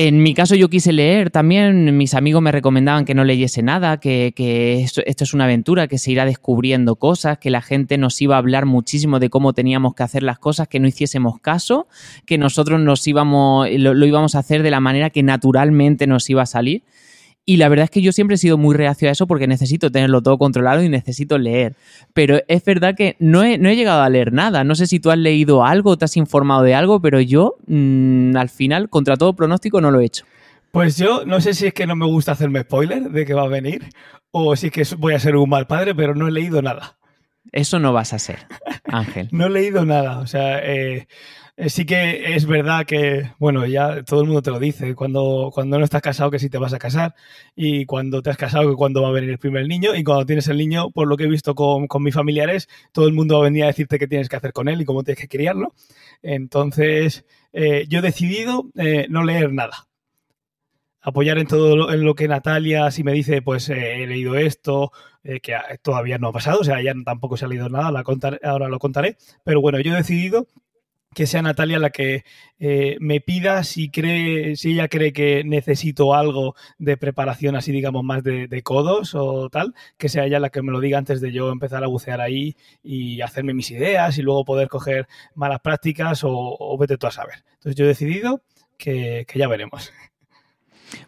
En 0.00 0.22
mi 0.22 0.32
caso 0.32 0.54
yo 0.54 0.70
quise 0.70 0.92
leer 0.92 1.30
también, 1.30 1.96
mis 1.96 2.14
amigos 2.14 2.40
me 2.40 2.52
recomendaban 2.52 3.04
que 3.04 3.16
no 3.16 3.24
leyese 3.24 3.64
nada, 3.64 3.96
que, 3.96 4.32
esto, 4.80 5.02
es 5.04 5.34
una 5.34 5.42
aventura, 5.42 5.88
que 5.88 5.98
se 5.98 6.12
irá 6.12 6.24
descubriendo 6.24 6.94
cosas, 6.94 7.38
que 7.38 7.50
la 7.50 7.62
gente 7.62 7.98
nos 7.98 8.22
iba 8.22 8.36
a 8.36 8.38
hablar 8.38 8.64
muchísimo 8.64 9.18
de 9.18 9.28
cómo 9.28 9.54
teníamos 9.54 9.96
que 9.96 10.04
hacer 10.04 10.22
las 10.22 10.38
cosas, 10.38 10.68
que 10.68 10.78
no 10.78 10.86
hiciésemos 10.86 11.40
caso, 11.40 11.88
que 12.26 12.38
nosotros 12.38 12.78
nos 12.78 13.04
íbamos, 13.08 13.68
lo 13.72 14.06
íbamos 14.06 14.36
a 14.36 14.38
hacer 14.38 14.62
de 14.62 14.70
la 14.70 14.78
manera 14.78 15.10
que 15.10 15.24
naturalmente 15.24 16.06
nos 16.06 16.30
iba 16.30 16.42
a 16.42 16.46
salir. 16.46 16.84
Y 17.48 17.56
la 17.56 17.70
verdad 17.70 17.84
es 17.84 17.90
que 17.90 18.02
yo 18.02 18.12
siempre 18.12 18.34
he 18.34 18.38
sido 18.38 18.58
muy 18.58 18.76
reacio 18.76 19.08
a 19.08 19.12
eso 19.12 19.26
porque 19.26 19.46
necesito 19.46 19.90
tenerlo 19.90 20.20
todo 20.20 20.36
controlado 20.36 20.82
y 20.82 20.90
necesito 20.90 21.38
leer. 21.38 21.76
Pero 22.12 22.40
es 22.46 22.62
verdad 22.62 22.94
que 22.94 23.16
no 23.20 23.42
he, 23.42 23.56
no 23.56 23.70
he 23.70 23.74
llegado 23.74 24.02
a 24.02 24.10
leer 24.10 24.34
nada. 24.34 24.64
No 24.64 24.74
sé 24.74 24.86
si 24.86 25.00
tú 25.00 25.10
has 25.10 25.16
leído 25.16 25.64
algo, 25.64 25.96
te 25.96 26.04
has 26.04 26.18
informado 26.18 26.62
de 26.62 26.74
algo, 26.74 27.00
pero 27.00 27.22
yo 27.22 27.56
mmm, 27.66 28.36
al 28.36 28.50
final, 28.50 28.90
contra 28.90 29.16
todo 29.16 29.32
pronóstico, 29.32 29.80
no 29.80 29.90
lo 29.90 30.02
he 30.02 30.04
hecho. 30.04 30.26
Pues 30.72 30.98
yo 30.98 31.24
no 31.24 31.40
sé 31.40 31.54
si 31.54 31.68
es 31.68 31.72
que 31.72 31.86
no 31.86 31.96
me 31.96 32.04
gusta 32.04 32.32
hacerme 32.32 32.60
spoiler 32.60 33.04
de 33.04 33.24
que 33.24 33.32
va 33.32 33.44
a 33.44 33.48
venir 33.48 33.88
o 34.30 34.54
si 34.54 34.66
es 34.66 34.72
que 34.74 34.96
voy 34.98 35.14
a 35.14 35.18
ser 35.18 35.34
un 35.34 35.48
mal 35.48 35.66
padre, 35.66 35.94
pero 35.94 36.14
no 36.14 36.28
he 36.28 36.30
leído 36.30 36.60
nada. 36.60 36.98
Eso 37.50 37.78
no 37.78 37.94
vas 37.94 38.12
a 38.12 38.18
ser, 38.18 38.40
Ángel. 38.84 39.28
no 39.32 39.46
he 39.46 39.50
leído 39.50 39.86
nada. 39.86 40.18
O 40.18 40.26
sea, 40.26 40.58
eh, 40.58 40.96
eh, 40.96 41.06
sí 41.66 41.84
que 41.84 42.34
es 42.34 42.46
verdad 42.46 42.86
que, 42.86 43.32
bueno, 43.38 43.66
ya 43.66 44.04
todo 44.04 44.20
el 44.20 44.26
mundo 44.26 44.42
te 44.42 44.50
lo 44.50 44.60
dice, 44.60 44.94
cuando, 44.94 45.50
cuando 45.52 45.78
no 45.78 45.84
estás 45.84 46.02
casado 46.02 46.30
que 46.30 46.38
sí 46.38 46.48
te 46.48 46.58
vas 46.58 46.72
a 46.72 46.78
casar 46.78 47.14
y 47.56 47.84
cuando 47.84 48.22
te 48.22 48.30
has 48.30 48.36
casado 48.36 48.70
que 48.70 48.76
cuando 48.76 49.02
va 49.02 49.08
a 49.08 49.12
venir 49.12 49.30
el 49.30 49.38
primer 49.38 49.66
niño 49.66 49.94
y 49.94 50.04
cuando 50.04 50.24
tienes 50.24 50.46
el 50.48 50.56
niño, 50.56 50.90
por 50.90 51.08
lo 51.08 51.16
que 51.16 51.24
he 51.24 51.28
visto 51.28 51.54
con, 51.54 51.88
con 51.88 52.02
mis 52.02 52.14
familiares, 52.14 52.68
todo 52.92 53.06
el 53.08 53.12
mundo 53.12 53.34
va 53.36 53.40
a 53.40 53.44
venir 53.44 53.64
a 53.64 53.68
decirte 53.68 53.98
qué 53.98 54.06
tienes 54.06 54.28
que 54.28 54.36
hacer 54.36 54.52
con 54.52 54.68
él 54.68 54.80
y 54.80 54.84
cómo 54.84 55.02
tienes 55.02 55.20
que 55.20 55.28
criarlo. 55.28 55.74
Entonces, 56.22 57.24
eh, 57.52 57.86
yo 57.88 57.98
he 57.98 58.02
decidido 58.02 58.66
eh, 58.76 59.06
no 59.10 59.24
leer 59.24 59.52
nada. 59.52 59.88
Apoyar 61.00 61.38
en 61.38 61.46
todo 61.46 61.76
lo, 61.76 61.92
en 61.92 62.04
lo 62.04 62.14
que 62.14 62.28
Natalia, 62.28 62.90
si 62.90 63.02
me 63.02 63.12
dice, 63.12 63.40
pues 63.42 63.68
eh, 63.70 64.02
he 64.02 64.06
leído 64.06 64.36
esto, 64.36 64.92
eh, 65.24 65.40
que 65.40 65.54
todavía 65.82 66.18
no 66.18 66.28
ha 66.28 66.32
pasado, 66.32 66.60
o 66.60 66.64
sea, 66.64 66.80
ya 66.82 66.92
tampoco 67.04 67.36
se 67.36 67.44
ha 67.44 67.48
leído 67.48 67.68
nada, 67.68 67.90
la 67.90 68.02
contaré, 68.02 68.38
ahora 68.42 68.68
lo 68.68 68.78
contaré, 68.78 69.16
pero 69.44 69.60
bueno, 69.60 69.80
yo 69.80 69.92
he 69.92 69.96
decidido 69.96 70.46
que 71.18 71.26
sea 71.26 71.42
Natalia 71.42 71.80
la 71.80 71.90
que 71.90 72.22
eh, 72.60 72.96
me 73.00 73.20
pida 73.20 73.64
si 73.64 73.90
cree, 73.90 74.54
si 74.54 74.74
ella 74.74 74.86
cree 74.86 75.12
que 75.12 75.42
necesito 75.42 76.14
algo 76.14 76.54
de 76.78 76.96
preparación 76.96 77.56
así, 77.56 77.72
digamos, 77.72 78.04
más 78.04 78.22
de, 78.22 78.46
de, 78.46 78.62
codos 78.62 79.16
o 79.16 79.50
tal, 79.50 79.74
que 79.96 80.08
sea 80.08 80.26
ella 80.26 80.38
la 80.38 80.50
que 80.50 80.62
me 80.62 80.70
lo 80.70 80.78
diga 80.78 80.96
antes 80.96 81.20
de 81.20 81.32
yo 81.32 81.50
empezar 81.50 81.82
a 81.82 81.88
bucear 81.88 82.20
ahí 82.20 82.54
y 82.84 83.20
hacerme 83.20 83.52
mis 83.52 83.72
ideas 83.72 84.16
y 84.16 84.22
luego 84.22 84.44
poder 84.44 84.68
coger 84.68 85.08
malas 85.34 85.58
prácticas 85.58 86.22
o, 86.22 86.30
o 86.30 86.78
vete 86.78 86.98
tú 86.98 87.08
a 87.08 87.10
saber. 87.10 87.42
Entonces 87.54 87.74
yo 87.74 87.84
he 87.84 87.88
decidido 87.88 88.40
que, 88.76 89.24
que 89.26 89.40
ya 89.40 89.48
veremos. 89.48 89.92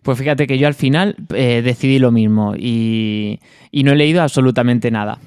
Pues 0.03 0.19
fíjate 0.19 0.49
que 0.49 0.59
yo 0.59 0.67
al 0.67 0.75
final 0.75 1.15
eh, 1.37 1.63
decidí 1.63 2.01
lo 2.01 2.11
mismo 2.11 2.57
y, 2.59 3.39
y, 3.71 3.85
no 3.85 3.93
he 3.93 3.97
leído 3.97 4.23
absolutamente 4.23 4.91
nada. 4.91 5.21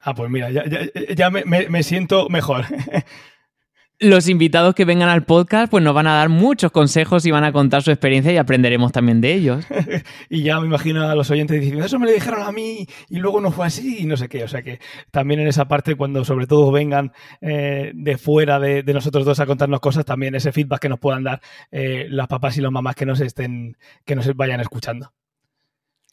Ah, 0.00 0.14
pues 0.14 0.30
mira, 0.30 0.50
ya, 0.50 0.64
ya, 0.64 0.80
ya 1.14 1.28
me, 1.28 1.44
me, 1.44 1.68
me 1.68 1.82
siento 1.82 2.30
mejor. 2.30 2.64
los 3.98 4.28
invitados 4.28 4.74
que 4.74 4.84
vengan 4.84 5.08
al 5.08 5.24
podcast 5.24 5.70
pues 5.70 5.82
nos 5.82 5.94
van 5.94 6.06
a 6.06 6.14
dar 6.14 6.28
muchos 6.28 6.70
consejos 6.70 7.24
y 7.24 7.30
van 7.30 7.44
a 7.44 7.52
contar 7.52 7.82
su 7.82 7.90
experiencia 7.90 8.30
y 8.30 8.36
aprenderemos 8.36 8.92
también 8.92 9.20
de 9.20 9.32
ellos. 9.32 9.66
y 10.28 10.42
ya 10.42 10.60
me 10.60 10.66
imagino 10.66 11.08
a 11.08 11.14
los 11.14 11.30
oyentes 11.30 11.58
diciendo, 11.58 11.84
eso 11.84 11.98
me 11.98 12.06
lo 12.06 12.12
dijeron 12.12 12.42
a 12.42 12.52
mí 12.52 12.86
y 13.08 13.18
luego 13.18 13.40
no 13.40 13.50
fue 13.50 13.66
así 13.66 14.00
y 14.00 14.04
no 14.04 14.16
sé 14.16 14.28
qué. 14.28 14.44
O 14.44 14.48
sea 14.48 14.62
que 14.62 14.80
también 15.10 15.40
en 15.40 15.48
esa 15.48 15.66
parte, 15.66 15.94
cuando 15.94 16.24
sobre 16.24 16.46
todo 16.46 16.70
vengan 16.70 17.12
eh, 17.40 17.92
de 17.94 18.18
fuera 18.18 18.60
de, 18.60 18.82
de, 18.82 18.94
nosotros 18.94 19.24
dos 19.24 19.40
a 19.40 19.46
contarnos 19.46 19.80
cosas, 19.80 20.04
también 20.04 20.34
ese 20.34 20.52
feedback 20.52 20.80
que 20.80 20.88
nos 20.90 20.98
puedan 20.98 21.24
dar 21.24 21.40
eh, 21.70 22.06
las 22.10 22.28
papás 22.28 22.58
y 22.58 22.60
las 22.60 22.72
mamás 22.72 22.96
que 22.96 23.06
nos 23.06 23.20
estén, 23.20 23.76
que 24.04 24.14
nos 24.14 24.34
vayan 24.36 24.60
escuchando. 24.60 25.12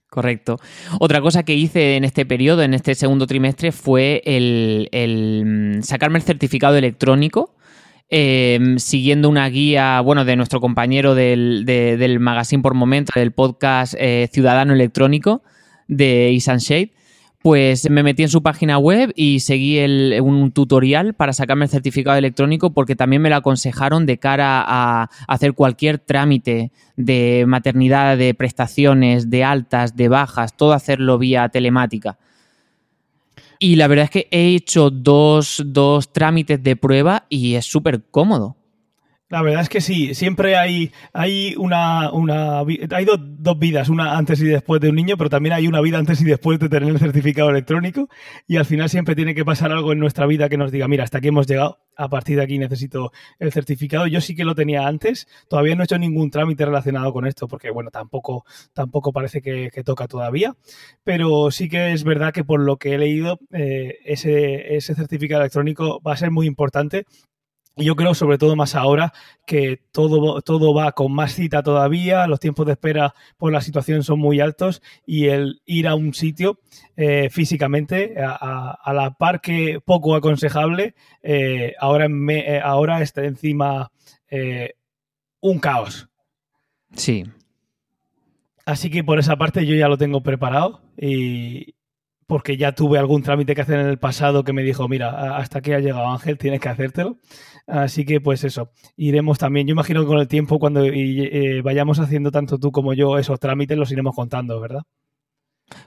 Correcto. 0.09 0.59
Otra 0.99 1.21
cosa 1.21 1.43
que 1.43 1.55
hice 1.55 1.97
en 1.97 2.03
este 2.03 2.25
periodo, 2.25 2.61
en 2.61 2.75
este 2.75 2.93
segundo 2.93 3.25
trimestre, 3.25 3.71
fue 3.71 4.21
el, 4.25 4.87
el 4.91 5.79
sacarme 5.81 6.19
el 6.19 6.23
certificado 6.23 6.77
electrónico 6.77 7.55
eh, 8.09 8.75
siguiendo 8.77 9.29
una 9.29 9.47
guía, 9.49 9.99
bueno, 10.01 10.25
de 10.25 10.35
nuestro 10.35 10.61
compañero 10.61 11.15
del, 11.15 11.63
de, 11.65 11.97
del 11.97 12.19
magazine 12.19 12.61
por 12.61 12.73
momento, 12.73 13.11
del 13.15 13.31
podcast 13.31 13.95
eh, 13.97 14.29
Ciudadano 14.31 14.73
Electrónico 14.73 15.43
de 15.87 16.31
Isan 16.31 16.59
Shade, 16.59 16.93
pues 17.43 17.89
me 17.89 18.03
metí 18.03 18.23
en 18.23 18.29
su 18.29 18.41
página 18.41 18.77
web 18.77 19.11
y 19.15 19.41
seguí 19.41 19.77
el, 19.77 20.17
un 20.21 20.53
tutorial 20.53 21.13
para 21.13 21.33
sacarme 21.33 21.65
el 21.65 21.69
certificado 21.69 22.17
electrónico 22.17 22.71
porque 22.71 22.95
también 22.95 23.21
me 23.21 23.29
lo 23.29 23.35
aconsejaron 23.35 24.05
de 24.05 24.17
cara 24.17 24.63
a 24.65 25.09
hacer 25.27 25.53
cualquier 25.53 25.99
trámite 25.99 26.71
de 26.95 27.43
maternidad, 27.45 28.17
de 28.17 28.33
prestaciones, 28.33 29.29
de 29.29 29.43
altas, 29.43 29.97
de 29.97 30.07
bajas, 30.07 30.55
todo 30.55 30.71
hacerlo 30.71 31.17
vía 31.17 31.49
telemática. 31.49 32.17
Y 33.59 33.75
la 33.75 33.87
verdad 33.87 34.05
es 34.05 34.11
que 34.11 34.27
he 34.31 34.55
hecho 34.55 34.89
dos, 34.89 35.61
dos 35.65 36.11
trámites 36.11 36.61
de 36.61 36.75
prueba 36.75 37.25
y 37.29 37.55
es 37.55 37.65
súper 37.65 38.03
cómodo. 38.09 38.57
La 39.33 39.41
verdad 39.41 39.63
es 39.63 39.69
que 39.69 39.81
sí, 39.81 40.13
siempre 40.13 40.57
hay, 40.57 40.91
hay 41.11 41.55
una, 41.57 42.11
hay 42.91 43.05
do, 43.05 43.17
dos 43.17 43.57
vidas, 43.57 43.89
una 43.89 44.15
antes 44.15 44.39
y 44.39 44.45
después 44.45 44.79
de 44.79 44.89
un 44.89 44.95
niño, 44.95 45.17
pero 45.17 45.27
también 45.31 45.53
hay 45.53 45.65
una 45.65 45.81
vida 45.81 45.97
antes 45.97 46.21
y 46.21 46.25
después 46.25 46.59
de 46.59 46.69
tener 46.69 46.87
el 46.87 46.99
certificado 46.99 47.49
electrónico 47.49 48.09
y 48.45 48.57
al 48.57 48.65
final 48.65 48.89
siempre 48.89 49.15
tiene 49.15 49.33
que 49.33 49.43
pasar 49.43 49.71
algo 49.71 49.91
en 49.91 49.97
nuestra 49.97 50.27
vida 50.27 50.49
que 50.49 50.57
nos 50.57 50.71
diga, 50.71 50.87
mira, 50.87 51.03
hasta 51.03 51.17
aquí 51.17 51.29
hemos 51.29 51.47
llegado, 51.47 51.79
a 51.95 52.09
partir 52.09 52.37
de 52.37 52.43
aquí 52.43 52.59
necesito 52.59 53.11
el 53.39 53.51
certificado. 53.51 54.05
Yo 54.05 54.21
sí 54.21 54.35
que 54.35 54.45
lo 54.45 54.53
tenía 54.53 54.85
antes, 54.85 55.27
todavía 55.49 55.75
no 55.75 55.81
he 55.81 55.85
hecho 55.85 55.97
ningún 55.97 56.29
trámite 56.29 56.63
relacionado 56.63 57.11
con 57.11 57.25
esto 57.25 57.47
porque, 57.47 57.71
bueno, 57.71 57.89
tampoco, 57.89 58.45
tampoco 58.73 59.11
parece 59.13 59.41
que, 59.41 59.71
que 59.73 59.83
toca 59.83 60.07
todavía, 60.07 60.53
pero 61.03 61.49
sí 61.49 61.69
que 61.69 61.91
es 61.93 62.03
verdad 62.03 62.33
que 62.33 62.43
por 62.43 62.59
lo 62.59 62.77
que 62.77 62.93
he 62.93 62.97
leído, 62.99 63.39
eh, 63.51 63.95
ese, 64.05 64.75
ese 64.75 64.93
certificado 64.93 65.41
electrónico 65.41 65.99
va 66.05 66.13
a 66.13 66.17
ser 66.17 66.29
muy 66.29 66.45
importante 66.45 67.07
y 67.75 67.85
yo 67.85 67.95
creo, 67.95 68.13
sobre 68.13 68.37
todo 68.37 68.55
más 68.55 68.75
ahora, 68.75 69.13
que 69.47 69.81
todo, 69.91 70.41
todo 70.41 70.73
va 70.73 70.91
con 70.91 71.11
más 71.11 71.33
cita 71.33 71.63
todavía, 71.63 72.27
los 72.27 72.39
tiempos 72.39 72.67
de 72.67 72.73
espera 72.73 73.15
por 73.37 73.51
la 73.51 73.61
situación 73.61 74.03
son 74.03 74.19
muy 74.19 74.39
altos 74.39 74.81
y 75.05 75.25
el 75.25 75.61
ir 75.65 75.87
a 75.87 75.95
un 75.95 76.13
sitio 76.13 76.59
eh, 76.95 77.29
físicamente, 77.31 78.15
a, 78.21 78.37
a, 78.39 78.71
a, 78.71 78.93
la 78.93 79.15
par 79.15 79.41
que 79.41 79.79
poco 79.83 80.15
aconsejable, 80.15 80.93
eh, 81.23 81.73
ahora, 81.79 82.07
me, 82.09 82.39
eh, 82.39 82.61
ahora 82.63 83.01
está 83.01 83.23
encima 83.23 83.91
un 85.41 85.59
caos. 85.59 86.09
Sí. 86.95 87.23
Así 88.65 88.89
que 88.89 89.03
por 89.03 89.19
esa 89.19 89.35
parte 89.35 89.65
yo 89.65 89.75
ya 89.75 89.87
lo 89.87 89.97
tengo 89.97 90.23
preparado 90.23 90.81
y, 90.97 91.75
porque 92.27 92.57
ya 92.57 92.73
tuve 92.73 92.99
algún 92.99 93.23
trámite 93.23 93.55
que 93.55 93.61
hacer 93.61 93.79
en 93.79 93.87
el 93.87 93.99
pasado 93.99 94.43
que 94.43 94.53
me 94.53 94.63
dijo, 94.63 94.87
mira, 94.87 95.37
hasta 95.37 95.59
aquí 95.59 95.73
ha 95.73 95.79
llegado 95.79 96.07
Ángel, 96.09 96.37
tienes 96.37 96.59
que 96.59 96.69
hacértelo. 96.69 97.17
Así 97.67 98.05
que 98.05 98.19
pues 98.19 98.43
eso, 98.43 98.71
iremos 98.97 99.39
también, 99.39 99.67
yo 99.67 99.71
imagino 99.71 100.01
que 100.01 100.07
con 100.07 100.19
el 100.19 100.27
tiempo 100.27 100.59
cuando 100.59 100.83
eh, 100.83 101.61
vayamos 101.63 101.99
haciendo 101.99 102.31
tanto 102.31 102.57
tú 102.57 102.71
como 102.71 102.93
yo 102.93 103.17
esos 103.17 103.39
trámites 103.39 103.77
los 103.77 103.91
iremos 103.91 104.15
contando, 104.15 104.59
¿verdad? 104.59 104.81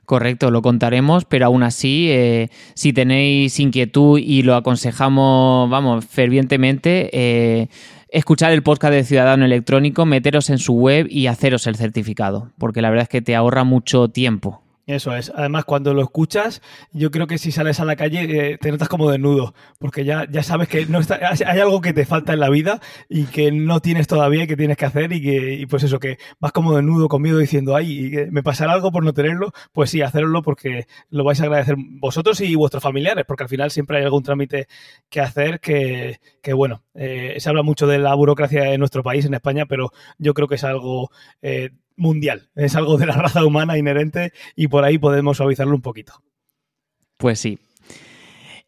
Correcto, 0.05 0.51
lo 0.51 0.63
contaremos, 0.63 1.25
pero 1.25 1.47
aún 1.47 1.63
así, 1.63 2.09
eh, 2.11 2.49
si 2.75 2.93
tenéis 2.93 3.59
inquietud 3.61 4.19
y 4.19 4.43
lo 4.43 4.55
aconsejamos, 4.55 5.69
vamos, 5.69 6.05
fervientemente, 6.07 7.11
eh, 7.13 7.69
escuchar 8.09 8.53
el 8.53 8.63
podcast 8.63 8.95
de 8.95 9.05
Ciudadano 9.05 9.45
Electrónico, 9.45 10.07
meteros 10.07 10.51
en 10.51 10.59
su 10.59 10.75
web 10.75 11.07
y 11.11 11.27
haceros 11.27 11.67
el 11.67 11.77
certificado, 11.77 12.53
porque 12.59 12.83
la 12.83 12.91
verdad 12.91 13.05
es 13.05 13.09
que 13.09 13.23
te 13.23 13.37
ahorra 13.37 13.65
mucho 13.65 14.09
tiempo. 14.09 14.66
Eso 14.87 15.17
es. 15.17 15.33
Además, 15.35 15.65
cuando 15.65 15.95
lo 15.95 16.03
escuchas, 16.03 16.63
yo 16.93 17.11
creo 17.11 17.27
que 17.27 17.39
si 17.39 17.51
sales 17.51 17.81
a 17.81 17.85
la 17.85 17.97
calle 17.97 18.53
eh, 18.53 18.57
te 18.57 18.71
notas 18.71 18.89
como 18.89 19.11
desnudo, 19.11 19.53
porque 19.81 20.05
ya, 20.05 20.29
ya 20.31 20.45
sabes 20.45 20.69
que 20.69 20.87
no 20.87 21.01
está, 21.01 21.19
hay 21.29 21.59
algo 21.59 21.81
que 21.81 21.93
te 21.93 22.07
falta 22.07 22.33
en 22.33 22.39
la 22.39 22.51
vida 22.51 22.81
y 23.09 23.25
que 23.25 23.51
no 23.51 23.81
tienes 23.81 24.07
todavía 24.07 24.45
y 24.45 24.47
que 24.47 24.57
tienes 24.57 24.77
que 24.77 24.85
hacer 24.85 25.13
y 25.13 25.21
que, 25.21 25.55
y 25.55 25.67
pues 25.67 25.83
eso, 25.83 25.99
que 25.99 26.19
vas 26.39 26.53
como 26.53 26.77
desnudo 26.77 27.09
con 27.09 27.21
miedo 27.21 27.39
diciendo, 27.39 27.75
ay, 27.75 28.29
me 28.31 28.45
pasará 28.45 28.75
algo 28.75 28.93
por 28.93 29.03
no 29.03 29.13
tenerlo, 29.13 29.51
pues 29.73 29.91
sí, 29.91 30.03
hacerlo 30.03 30.43
porque 30.43 30.87
lo 31.11 31.25
vais 31.25 31.41
a 31.41 31.45
agradecer 31.47 31.75
vosotros 31.77 32.41
y 32.41 32.55
vuestros 32.55 32.81
familiares, 32.81 33.25
porque 33.27 33.43
al 33.43 33.49
final 33.49 33.73
siempre 33.73 33.99
hay 33.99 34.05
algún 34.05 34.23
trámite 34.23 34.69
que 35.09 35.21
hacer 35.21 35.59
que, 35.59 36.21
que 36.41 36.53
bueno, 36.53 36.85
eh, 36.95 37.35
se 37.39 37.49
habla 37.49 37.65
mucho 37.65 37.89
de 37.89 37.99
la 37.99 38.15
burocracia 38.15 38.73
en 38.73 38.79
nuestro 38.79 39.03
país, 39.03 39.25
en 39.25 39.35
España, 39.35 39.67
pero 39.67 39.91
yo 40.19 40.33
creo 40.33 40.47
que 40.47 40.55
es 40.55 40.65
algo... 40.65 41.11
Eh, 41.43 41.71
mundial. 41.97 42.51
Es 42.55 42.77
algo 42.77 42.99
de 42.99 43.07
la 43.07 43.15
raza 43.17 43.45
humana 43.45 43.79
inherente 43.79 44.33
y 44.55 44.69
por 44.69 44.85
ahí 44.85 44.99
podemos 44.99 45.37
suavizarlo 45.37 45.75
un 45.75 45.83
poquito. 45.83 46.23
Pues 47.17 47.39
sí. 47.39 47.59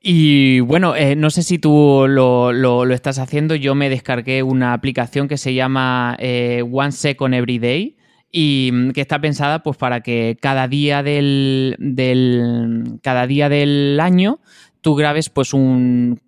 Y 0.01 0.61
bueno, 0.61 0.95
eh, 0.95 1.17
no 1.17 1.31
sé 1.31 1.43
si 1.43 1.59
tú 1.59 2.07
lo, 2.09 2.85
estás 2.93 3.19
haciendo. 3.19 3.55
Yo 3.55 3.75
me 3.75 3.91
descargué 3.91 4.43
una 4.43 4.73
aplicación 4.73 5.29
que 5.29 5.37
se 5.37 5.55
llama 5.55 6.17
eh, 6.21 6.65
One 6.71 6.93
Second 6.93 7.35
Every 7.35 7.59
Day 7.59 7.97
y 8.31 8.71
mm, 8.73 8.91
que 8.93 9.01
está 9.01 9.21
pensada 9.21 9.63
pues 9.63 9.77
para 9.77 10.03
que 10.03 10.39
cada 10.41 10.69
día 10.69 11.03
del, 11.03 11.75
del 11.79 12.99
cada 13.03 13.27
día 13.27 13.49
del 13.49 13.99
año 14.01 14.41
tú 14.83 14.95
grabes 14.95 15.31
pues 15.31 15.53
un 15.53 16.21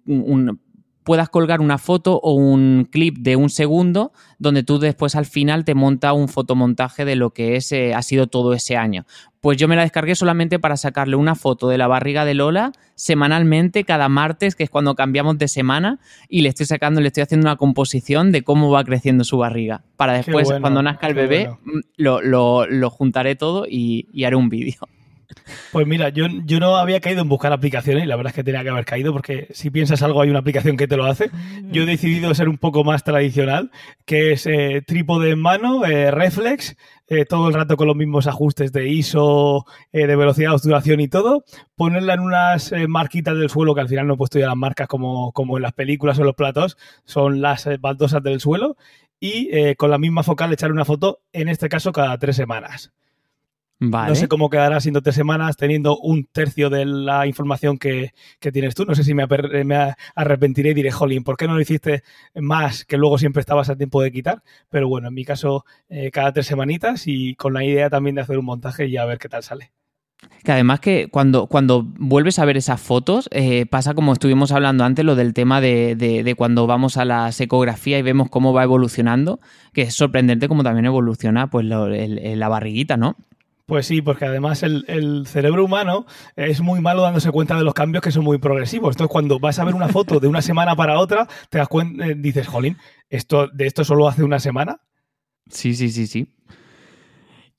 puedas 1.11 1.29
colgar 1.29 1.61
una 1.61 1.77
foto 1.77 2.21
o 2.23 2.35
un 2.35 2.87
clip 2.89 3.19
de 3.19 3.35
un 3.35 3.51
segundo 3.51 4.13
donde 4.39 4.63
tú 4.63 4.79
después 4.79 5.17
al 5.17 5.27
final 5.27 5.65
te 5.65 5.75
monta 5.75 6.13
un 6.13 6.29
fotomontaje 6.29 7.05
de 7.05 7.17
lo 7.17 7.31
que 7.31 7.57
es, 7.57 7.73
ha 7.73 8.01
sido 8.03 8.29
todo 8.29 8.53
ese 8.53 8.77
año. 8.77 9.07
Pues 9.41 9.59
yo 9.59 9.67
me 9.67 9.75
la 9.75 9.83
descargué 9.83 10.15
solamente 10.15 10.61
para 10.61 10.77
sacarle 10.77 11.17
una 11.17 11.35
foto 11.35 11.69
de 11.69 11.79
la 11.79 11.89
barriga 11.89 12.25
de 12.25 12.35
Lola 12.35 12.71
semanalmente, 12.95 13.83
cada 13.83 14.09
martes, 14.09 14.55
que 14.55 14.63
es 14.63 14.71
cuando 14.71 14.95
cambiamos 14.95 15.37
de 15.37 15.49
semana, 15.49 15.99
y 16.29 16.43
le 16.43 16.49
estoy 16.51 16.67
sacando, 16.67 17.01
le 17.01 17.09
estoy 17.09 17.25
haciendo 17.25 17.49
una 17.49 17.57
composición 17.57 18.31
de 18.31 18.43
cómo 18.43 18.71
va 18.71 18.85
creciendo 18.85 19.25
su 19.25 19.37
barriga. 19.37 19.83
Para 19.97 20.13
después, 20.13 20.49
cuando 20.61 20.81
nazca 20.81 21.09
el 21.09 21.15
bebé, 21.15 21.49
mm, 21.49 21.81
lo, 21.97 22.91
juntaré 22.91 23.35
todo 23.35 23.67
y 23.69 24.07
haré 24.23 24.37
un 24.37 24.49
vídeo. 24.49 24.79
Pues 25.73 25.87
mira, 25.87 26.09
yo, 26.09 26.27
yo 26.45 26.59
no 26.59 26.77
había 26.77 27.01
caído 27.01 27.23
en 27.23 27.29
buscar 27.29 27.53
aplicaciones 27.53 28.05
y 28.05 28.07
la 28.07 28.17
verdad 28.17 28.31
es 28.31 28.35
que 28.35 28.45
tenía 28.45 28.63
que 28.63 28.71
haber 28.71 28.85
caído 28.85 29.13
porque 29.13 29.49
si 29.53 29.71
piensas 29.71 30.03
algo 30.03 30.21
hay 30.21 30.31
una 30.31 30.41
aplicación 30.41 30.77
que 30.77 30.89
te 30.89 30.97
lo 30.97 31.05
hace. 31.05 31.31
Yo 31.71 31.83
he 31.83 31.87
decidido 31.87 32.35
ser 32.35 32.49
un 32.49 32.59
poco 32.59 32.85
más 32.85 33.05
tradicional, 33.05 33.71
que 34.05 34.33
es 34.33 34.47
eh, 34.47 34.83
trípode 34.87 35.31
en 35.31 35.41
mano, 35.41 35.85
eh, 35.85 36.11
reflex, 36.11 36.77
eh, 37.07 37.25
todo 37.25 37.49
el 37.49 37.55
rato 37.55 37.77
con 37.77 37.87
los 37.87 37.97
mismos 37.97 38.27
ajustes 38.27 38.73
de 38.73 38.89
ISO, 38.89 39.65
de 39.93 40.17
velocidad, 40.17 40.55
obturación 40.55 41.01
y 41.01 41.09
todo, 41.09 41.45
ponerla 41.77 42.15
en 42.15 42.21
unas 42.21 42.73
marquitas 42.89 43.37
del 43.37 43.51
suelo 43.51 43.75
que 43.75 43.81
al 43.81 43.89
final 43.89 44.07
no 44.07 44.15
he 44.15 44.17
puesto 44.17 44.39
ya 44.39 44.47
las 44.47 44.57
marcas 44.57 44.89
como, 44.89 45.33
como 45.33 45.57
en 45.57 45.63
las 45.63 45.73
películas 45.73 46.19
o 46.19 46.25
los 46.25 46.35
platos, 46.35 46.77
son 47.05 47.41
las 47.41 47.69
baldosas 47.81 48.23
del 48.23 48.41
suelo 48.41 48.77
y 49.19 49.75
con 49.75 49.91
la 49.91 49.99
misma 49.99 50.23
focal 50.23 50.53
echar 50.53 50.73
una 50.73 50.85
foto, 50.85 51.21
en 51.33 51.49
este 51.49 51.69
caso 51.69 51.93
cada 51.93 52.17
tres 52.19 52.37
semanas. 52.37 52.93
No 53.81 54.15
sé 54.15 54.29
cómo 54.29 54.51
quedará 54.51 54.79
siendo 54.81 55.01
tres 55.01 55.15
semanas 55.15 55.57
teniendo 55.57 55.99
un 55.99 56.27
tercio 56.27 56.69
de 56.69 56.85
la 56.85 57.27
información 57.27 57.79
que, 57.79 58.13
tienes 58.53 58.75
tú. 58.75 58.85
No 58.85 58.95
sé 58.95 59.05
si 59.05 59.15
me, 59.15 59.27
arrepentiré 60.15 60.71
y 60.71 60.75
diré, 60.75 60.91
jolín, 60.91 61.25
¿por 61.25 61.39
qué 61.39 61.47
no 61.47 61.55
lo 61.55 61.63
hiciste 61.63 62.03
más 62.35 62.85
que 62.85 62.99
luego 62.99 63.17
siempre 63.17 63.41
estabas 63.41 63.71
a 63.71 63.77
tiempo 63.77 64.03
de 64.03 64.13
quitar? 64.13 64.43
Pero 64.69 64.87
bueno, 64.89 65.09
en 65.09 65.15
mi 65.15 65.25
caso, 65.25 65.65
eh, 65.89 66.11
cada 66.11 66.33
tres 66.33 66.47
semanitas 66.47 67.07
y 67.07 67.35
con 67.37 67.55
la 67.55 67.65
idea 67.65 67.89
también 67.89 68.17
de 68.17 68.23
hacer 68.23 68.39
un 68.39 68.45
montaje 68.45 68.87
y 68.87 68.99
a 68.99 69.07
ver 69.07 69.19
qué 69.19 69.31
tal 69.31 69.43
sale. 69.43 69.73
Que 70.45 70.53
además 70.53 70.81
que 70.81 71.09
cuando, 71.11 71.47
cuando 71.47 71.83
vuelves 71.83 72.39
a 72.39 72.45
ver 72.45 72.59
esas 72.59 72.83
fotos, 72.83 73.31
eh, 73.33 73.65
pasa 73.65 73.95
como 73.95 74.13
estuvimos 74.13 74.53
hablando 74.53 74.85
antes, 74.85 75.07
lo 75.07 75.17
del 75.17 75.33
tema 75.33 75.63
de, 75.63 75.97
de, 75.97 76.35
cuando 76.35 76.67
vamos 76.67 76.99
a 76.99 77.07
la 77.07 77.31
ecografía 77.39 77.99
y 77.99 78.03
vemos 78.03 78.29
cómo 78.29 78.53
va 78.53 78.63
evolucionando, 78.63 79.41
que 79.73 79.83
es 79.83 79.95
sorprendente 79.95 80.49
cómo 80.49 80.63
también 80.63 80.85
evoluciona 80.85 81.49
pues 81.49 81.65
la 81.65 82.49
barriguita, 82.51 82.99
¿no? 82.99 83.17
Pues 83.71 83.87
sí, 83.87 84.03
porque 84.03 84.25
además 84.25 84.65
el, 84.65 85.23
cerebro 85.29 85.65
humano 85.65 86.05
es 86.35 86.61
muy 86.61 86.81
malo 86.81 87.03
dándose 87.03 87.31
cuenta 87.31 87.57
de 87.57 87.63
los 87.63 87.73
cambios 87.73 88.03
que 88.03 88.11
son 88.11 88.25
muy 88.25 88.39
progresivos. 88.39 88.97
Entonces, 88.97 89.13
cuando 89.13 89.39
vas 89.39 89.61
a 89.61 89.65
ver 89.65 89.77
una 89.77 89.87
foto 89.87 90.19
de 90.19 90.27
una 90.27 90.43
semana 90.43 90.75
para 90.75 90.99
otra, 90.99 91.29
te 91.51 91.59
das 91.59 91.69
cuenta, 91.69 92.05
eh, 92.05 92.17
dices, 92.17 92.49
jolín, 92.49 92.79
¿esto, 93.09 93.47
¿de 93.47 93.69
esto 93.69 93.85
solo 93.85 94.09
hace 94.09 94.25
una 94.25 94.41
semana? 94.41 94.81
Sí, 95.49 95.77
sí, 95.77 95.91
sí, 95.91 96.09
sí. 96.09 96.35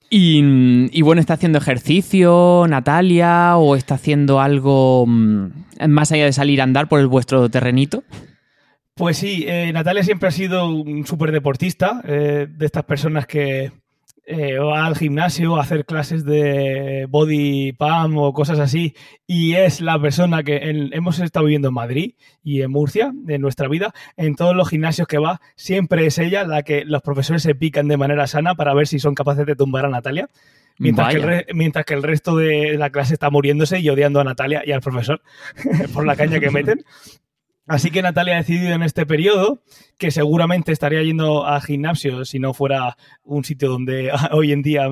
Y, 0.09 1.01
bueno, 1.01 1.21
¿está 1.21 1.35
haciendo 1.35 1.59
ejercicio 1.59 2.65
Natalia 2.67 3.55
o 3.55 3.77
está 3.77 3.95
haciendo 3.95 4.41
algo 4.41 5.05
mm, 5.07 5.47
más 5.87 6.11
allá 6.11 6.25
de 6.25 6.33
salir 6.33 6.59
a 6.59 6.65
andar 6.65 6.89
por 6.89 6.99
el 6.99 7.07
vuestro 7.07 7.47
terrenito? 7.47 8.03
Pues 8.95 9.15
sí, 9.15 9.45
eh, 9.47 9.71
Natalia 9.71 10.03
siempre 10.03 10.27
ha 10.27 10.31
sido 10.31 10.67
un 10.67 11.07
súper 11.07 11.31
deportista, 11.31 12.01
eh, 12.03 12.47
de 12.49 12.65
estas 12.65 12.83
personas 12.83 13.27
que, 13.27 13.71
eh, 14.25 14.57
va 14.59 14.85
al 14.85 14.95
gimnasio 14.95 15.57
a 15.57 15.61
hacer 15.61 15.85
clases 15.85 16.23
de 16.23 17.07
body 17.09 17.73
pump 17.73 18.17
o 18.17 18.33
cosas 18.33 18.59
así 18.59 18.95
y 19.25 19.55
es 19.55 19.81
la 19.81 19.99
persona 19.99 20.43
que 20.43 20.59
hemos 20.93 21.19
estado 21.19 21.45
viviendo 21.45 21.69
en 21.69 21.73
Madrid 21.73 22.13
y 22.43 22.61
en 22.61 22.71
Murcia 22.71 23.11
de 23.13 23.39
nuestra 23.39 23.67
vida, 23.67 23.93
en 24.17 24.35
todos 24.35 24.55
los 24.55 24.69
gimnasios 24.69 25.07
que 25.07 25.17
va, 25.17 25.41
siempre 25.55 26.05
es 26.05 26.17
ella 26.19 26.43
la 26.43 26.63
que 26.63 26.85
los 26.85 27.01
profesores 27.01 27.41
se 27.41 27.55
pican 27.55 27.87
de 27.87 27.97
manera 27.97 28.27
sana 28.27 28.55
para 28.55 28.73
ver 28.73 28.87
si 28.87 28.99
son 28.99 29.15
capaces 29.15 29.45
de 29.45 29.55
tumbar 29.55 29.85
a 29.85 29.89
Natalia. 29.89 30.29
Mientras 30.77 31.13
que, 31.13 31.45
mientras 31.53 31.85
que, 31.85 31.93
el 31.93 32.01
resto 32.01 32.35
de 32.35 32.75
la 32.77 32.89
clase 32.89 33.13
está 33.13 33.29
muriéndose 33.29 33.79
y 33.79 33.89
odiando 33.89 34.19
a 34.19 34.23
Natalia 34.23 34.63
y 34.65 34.71
al 34.71 34.81
profesor 34.81 35.21
por 35.93 36.05
la 36.05 36.15
caña 36.15 36.39
que 36.39 36.49
meten. 36.49 36.83
Así 37.71 37.89
que 37.89 38.01
Natalia 38.01 38.33
ha 38.33 38.37
decidido 38.39 38.73
en 38.73 38.83
este 38.83 39.05
periodo, 39.05 39.63
que 39.97 40.11
seguramente 40.11 40.73
estaría 40.73 41.03
yendo 41.03 41.45
al 41.45 41.61
gimnasio 41.61 42.25
si 42.25 42.37
no 42.37 42.53
fuera 42.53 42.97
un 43.23 43.45
sitio 43.45 43.69
donde 43.69 44.11
hoy 44.33 44.51
en 44.51 44.61
día 44.61 44.89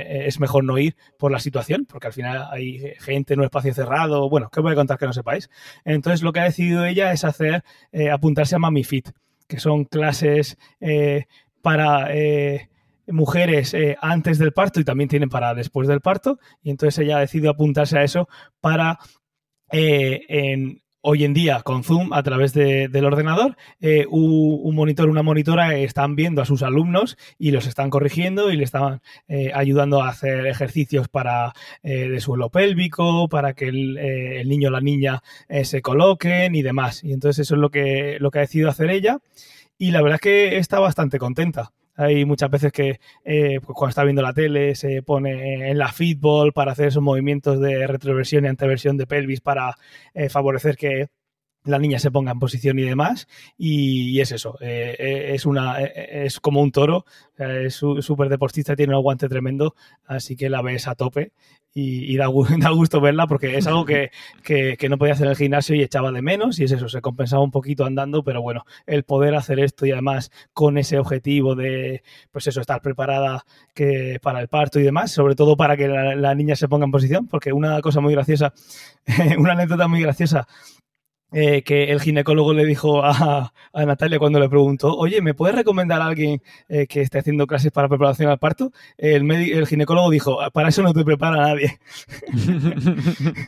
es 0.00 0.40
mejor 0.40 0.64
no 0.64 0.78
ir 0.78 0.96
por 1.16 1.30
la 1.30 1.38
situación, 1.38 1.86
porque 1.88 2.08
al 2.08 2.12
final 2.12 2.48
hay 2.50 2.94
gente 2.98 3.34
en 3.34 3.38
un 3.38 3.44
espacio 3.44 3.72
cerrado. 3.72 4.28
Bueno, 4.28 4.50
¿qué 4.50 4.60
voy 4.60 4.72
a 4.72 4.74
contar 4.74 4.98
que 4.98 5.06
no 5.06 5.12
sepáis? 5.12 5.48
Entonces 5.84 6.22
lo 6.22 6.32
que 6.32 6.40
ha 6.40 6.44
decidido 6.44 6.84
ella 6.84 7.12
es 7.12 7.22
hacer, 7.22 7.62
eh, 7.92 8.10
apuntarse 8.10 8.56
a 8.56 8.58
Mami 8.58 8.82
Fit, 8.82 9.10
que 9.46 9.60
son 9.60 9.84
clases 9.84 10.58
eh, 10.80 11.26
para... 11.62 12.12
Eh, 12.12 12.68
mujeres 13.08 13.76
antes 14.00 14.38
del 14.38 14.52
parto 14.52 14.78
y 14.78 14.84
también 14.84 15.08
tienen 15.08 15.28
para 15.28 15.54
después 15.54 15.88
del 15.88 16.00
parto 16.00 16.38
y 16.62 16.70
entonces 16.70 17.04
ella 17.04 17.16
ha 17.16 17.20
decidido 17.20 17.50
apuntarse 17.50 17.98
a 17.98 18.04
eso 18.04 18.28
para 18.60 19.00
en, 19.68 20.82
hoy 21.02 21.24
en 21.24 21.34
día 21.34 21.60
con 21.62 21.84
Zoom 21.84 22.12
a 22.12 22.22
través 22.22 22.54
del 22.54 23.04
ordenador, 23.04 23.56
eh, 23.80 24.06
un, 24.08 24.74
monitor, 24.74 25.08
una 25.10 25.22
monitora 25.22 25.76
están 25.76 26.16
viendo 26.16 26.40
a 26.40 26.46
sus 26.46 26.62
alumnos 26.62 27.18
y 27.38 27.50
los 27.50 27.66
están 27.66 27.90
corrigiendo 27.90 28.50
y 28.50 28.56
le 28.56 28.64
están 28.64 29.02
eh, 29.28 29.50
ayudando 29.54 30.02
a 30.02 30.08
hacer 30.08 30.46
ejercicios 30.46 31.08
para 31.08 31.52
eh, 31.82 32.08
de 32.08 32.20
suelo 32.20 32.50
pélvico, 32.50 33.28
para 33.28 33.52
que 33.52 33.68
el, 33.68 34.48
niño 34.48 34.68
o 34.68 34.72
la 34.72 34.80
niña 34.80 35.22
se 35.62 35.82
coloquen 35.82 36.54
y 36.54 36.62
demás. 36.62 37.02
Y 37.04 37.12
entonces 37.12 37.46
eso 37.46 37.54
es 37.56 37.60
lo 37.60 37.70
que, 37.70 38.16
lo 38.20 38.30
que 38.30 38.38
ha 38.38 38.42
decidido 38.42 38.70
hacer 38.70 38.90
ella 38.90 39.18
y 39.78 39.90
la 39.90 40.02
verdad 40.02 40.16
es 40.16 40.20
que 40.20 40.58
está 40.58 40.78
bastante 40.78 41.18
contenta. 41.18 41.72
Hay 41.94 42.24
muchas 42.24 42.50
veces 42.50 42.72
que 42.72 43.00
eh, 43.24 43.60
pues 43.60 43.76
cuando 43.76 43.90
está 43.90 44.04
viendo 44.04 44.22
la 44.22 44.32
tele 44.32 44.74
se 44.74 45.02
pone 45.02 45.70
en 45.70 45.78
la 45.78 45.92
feedball 45.92 46.52
para 46.52 46.72
hacer 46.72 46.88
esos 46.88 47.02
movimientos 47.02 47.60
de 47.60 47.86
retroversión 47.86 48.44
y 48.44 48.48
anteversión 48.48 48.96
de 48.96 49.06
pelvis 49.06 49.40
para 49.40 49.76
eh, 50.14 50.28
favorecer 50.28 50.76
que 50.76 51.08
la 51.64 51.78
niña 51.78 51.98
se 51.98 52.10
ponga 52.10 52.32
en 52.32 52.38
posición 52.38 52.78
y 52.78 52.82
demás. 52.82 53.28
Y, 53.56 54.20
es 54.20 54.32
eso, 54.32 54.56
eh, 54.60 55.30
es, 55.34 55.46
una, 55.46 55.80
es 55.80 56.40
como 56.40 56.60
un 56.60 56.72
toro, 56.72 57.04
es 57.38 57.74
súper 57.74 58.28
deportista, 58.28 58.76
tiene 58.76 58.92
un 58.92 58.96
aguante 58.96 59.28
tremendo, 59.28 59.74
así 60.06 60.36
que 60.36 60.50
la 60.50 60.62
ves 60.62 60.88
a 60.88 60.94
tope 60.94 61.32
y, 61.74 62.16
da, 62.16 62.26
gusto 62.26 63.00
verla 63.00 63.26
porque 63.26 63.56
es 63.56 63.66
algo 63.66 63.84
que, 63.84 64.10
no 64.88 64.98
podía 64.98 65.14
hacer 65.14 65.26
en 65.26 65.30
el 65.30 65.36
gimnasio 65.36 65.74
y 65.74 65.82
echaba 65.82 66.12
de 66.12 66.22
menos 66.22 66.58
y 66.58 66.64
es 66.64 66.72
eso, 66.72 66.88
se 66.88 67.00
compensaba 67.00 67.42
un 67.42 67.50
poquito 67.50 67.84
andando, 67.84 68.22
pero 68.22 68.42
bueno, 68.42 68.64
el 68.86 69.04
poder 69.04 69.34
hacer 69.34 69.60
esto 69.60 69.86
y 69.86 69.92
además 69.92 70.30
con 70.52 70.78
ese 70.78 70.98
objetivo 70.98 71.54
de, 71.54 72.02
pues 72.30 72.46
eso, 72.46 72.60
estar 72.60 72.80
preparada 72.82 73.44
que, 73.74 74.18
para 74.22 74.40
el 74.40 74.48
parto 74.48 74.78
y 74.78 74.82
demás, 74.82 75.12
sobre 75.12 75.34
todo 75.34 75.56
para 75.56 75.76
que 75.76 75.88
la, 75.88 76.34
niña 76.34 76.56
se 76.56 76.68
ponga 76.68 76.84
en 76.84 76.90
posición, 76.90 77.26
porque 77.26 77.52
una 77.52 77.80
cosa 77.80 78.00
muy 78.00 78.12
graciosa, 78.12 78.52
una 79.38 79.52
anécdota 79.52 79.88
muy 79.88 80.00
graciosa 80.00 80.46
eh, 81.32 81.62
que 81.62 81.84
el 81.90 82.00
ginecólogo 82.00 82.52
le 82.52 82.64
dijo 82.64 83.02
a, 83.04 83.52
Natalia 83.74 84.18
cuando 84.18 84.38
le 84.38 84.48
preguntó, 84.48 84.94
oye, 84.96 85.22
¿me 85.22 85.34
puedes 85.34 85.56
recomendar 85.56 86.00
a 86.02 86.06
alguien 86.06 86.42
eh, 86.68 86.86
que 86.86 87.00
esté 87.00 87.18
haciendo 87.18 87.46
clases 87.46 87.72
para 87.72 87.88
preparación 87.88 88.30
al 88.30 88.38
parto? 88.38 88.72
El, 88.98 89.30
el 89.30 89.66
ginecólogo 89.66 90.10
dijo, 90.10 90.38
para 90.52 90.68
eso 90.68 90.82
no 90.82 90.92
te 90.92 91.04
prepara 91.04 91.36
nadie. 91.36 91.78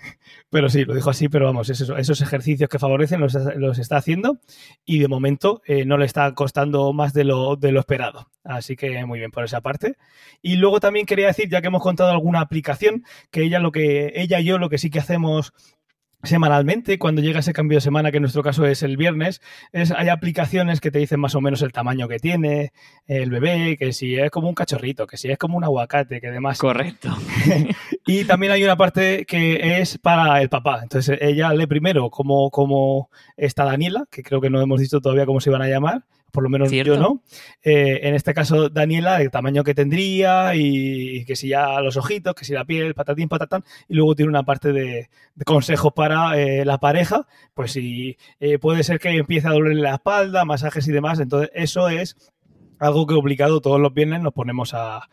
pero 0.50 0.68
sí, 0.68 0.84
lo 0.84 0.94
dijo 0.94 1.10
así, 1.10 1.28
pero 1.28 1.46
vamos, 1.46 1.68
esos 1.68 2.20
ejercicios 2.20 2.68
que 2.70 2.78
favorecen 2.78 3.20
los, 3.20 3.78
está 3.78 3.96
haciendo 3.96 4.38
y 4.84 4.98
de 4.98 5.08
momento 5.08 5.62
eh, 5.66 5.84
no 5.84 5.98
le 5.98 6.06
está 6.06 6.32
costando 6.34 6.92
más 6.92 7.12
de 7.12 7.24
lo, 7.24 7.56
de 7.56 7.72
lo 7.72 7.80
esperado. 7.80 8.30
Así 8.44 8.76
que 8.76 9.04
muy 9.04 9.18
bien 9.18 9.30
por 9.30 9.44
esa 9.44 9.60
parte. 9.60 9.96
Y 10.42 10.56
luego 10.56 10.80
también 10.80 11.06
quería 11.06 11.26
decir, 11.26 11.48
ya 11.48 11.60
que 11.60 11.68
hemos 11.68 11.82
contado 11.82 12.10
alguna 12.10 12.40
aplicación, 12.40 13.04
que 13.30 13.42
ella 13.42 13.58
lo 13.58 13.72
que 13.72 14.12
ella 14.14 14.40
y 14.40 14.44
yo 14.44 14.58
lo 14.58 14.68
que 14.68 14.78
sí 14.78 14.90
que 14.90 14.98
hacemos 14.98 15.52
semanalmente, 16.24 16.98
cuando 16.98 17.22
llega 17.22 17.40
ese 17.40 17.52
cambio 17.52 17.76
de 17.76 17.82
semana, 17.82 18.10
que 18.10 18.18
en 18.18 18.22
nuestro 18.22 18.42
caso 18.42 18.66
es 18.66 18.82
el 18.82 18.96
viernes, 18.96 19.40
es, 19.72 19.90
hay 19.90 20.08
aplicaciones 20.08 20.80
que 20.80 20.90
te 20.90 20.98
dicen 20.98 21.20
más 21.20 21.34
o 21.34 21.40
menos 21.40 21.62
el 21.62 21.72
tamaño 21.72 22.08
que 22.08 22.18
tiene 22.18 22.72
el 23.06 23.30
bebé, 23.30 23.76
que 23.78 23.92
si 23.92 24.16
es 24.16 24.30
como 24.30 24.48
un 24.48 24.54
cachorrito, 24.54 25.06
que 25.06 25.16
si 25.16 25.30
es 25.30 25.38
como 25.38 25.56
un 25.56 25.64
aguacate, 25.64 26.20
que 26.20 26.30
demás. 26.30 26.58
Correcto. 26.58 27.16
y 28.06 28.24
también 28.24 28.52
hay 28.52 28.64
una 28.64 28.76
parte 28.76 29.24
que 29.24 29.80
es 29.80 29.98
para 29.98 30.40
el 30.42 30.48
papá. 30.48 30.80
Entonces 30.82 31.18
ella 31.20 31.52
lee 31.54 31.66
primero 31.66 32.10
cómo, 32.10 32.50
cómo 32.50 33.10
está 33.36 33.64
Daniela, 33.64 34.06
que 34.10 34.22
creo 34.22 34.40
que 34.40 34.50
no 34.50 34.60
hemos 34.60 34.80
dicho 34.80 35.00
todavía 35.00 35.26
cómo 35.26 35.40
se 35.40 35.50
iban 35.50 35.62
a 35.62 35.68
llamar, 35.68 36.04
por 36.34 36.42
lo 36.42 36.50
menos 36.50 36.70
yo 36.72 36.96
no. 36.98 37.22
Eh, 37.62 38.00
en 38.02 38.16
este 38.16 38.34
caso, 38.34 38.68
Daniela, 38.68 39.22
el 39.22 39.30
tamaño 39.30 39.62
que 39.62 39.72
tendría 39.72 40.56
y, 40.56 41.24
que 41.26 41.36
si 41.36 41.48
ya 41.48 41.80
los 41.80 41.96
ojitos, 41.96 42.34
que 42.34 42.44
si 42.44 42.52
la 42.52 42.64
piel, 42.64 42.92
patatín, 42.92 43.28
patatán. 43.28 43.62
Y 43.88 43.94
luego 43.94 44.16
tiene 44.16 44.30
una 44.30 44.42
parte 44.42 44.72
de, 44.72 45.08
consejos 45.46 45.92
para 45.94 46.36
eh, 46.36 46.64
la 46.64 46.78
pareja, 46.78 47.28
pues 47.54 47.70
si 47.70 48.16
eh, 48.40 48.58
puede 48.58 48.82
ser 48.82 48.98
que 48.98 49.10
empiece 49.10 49.46
a 49.46 49.52
dolerle 49.52 49.82
la 49.82 49.94
espalda, 49.94 50.44
masajes 50.44 50.88
y 50.88 50.92
demás. 50.92 51.20
Entonces, 51.20 51.50
eso 51.54 51.88
es 51.88 52.16
algo 52.80 53.06
que 53.06 53.14
obligado 53.14 53.60
todos 53.60 53.80
los 53.80 53.94
viernes 53.94 54.20
nos 54.20 54.32
ponemos 54.32 54.74
a, 54.74 55.08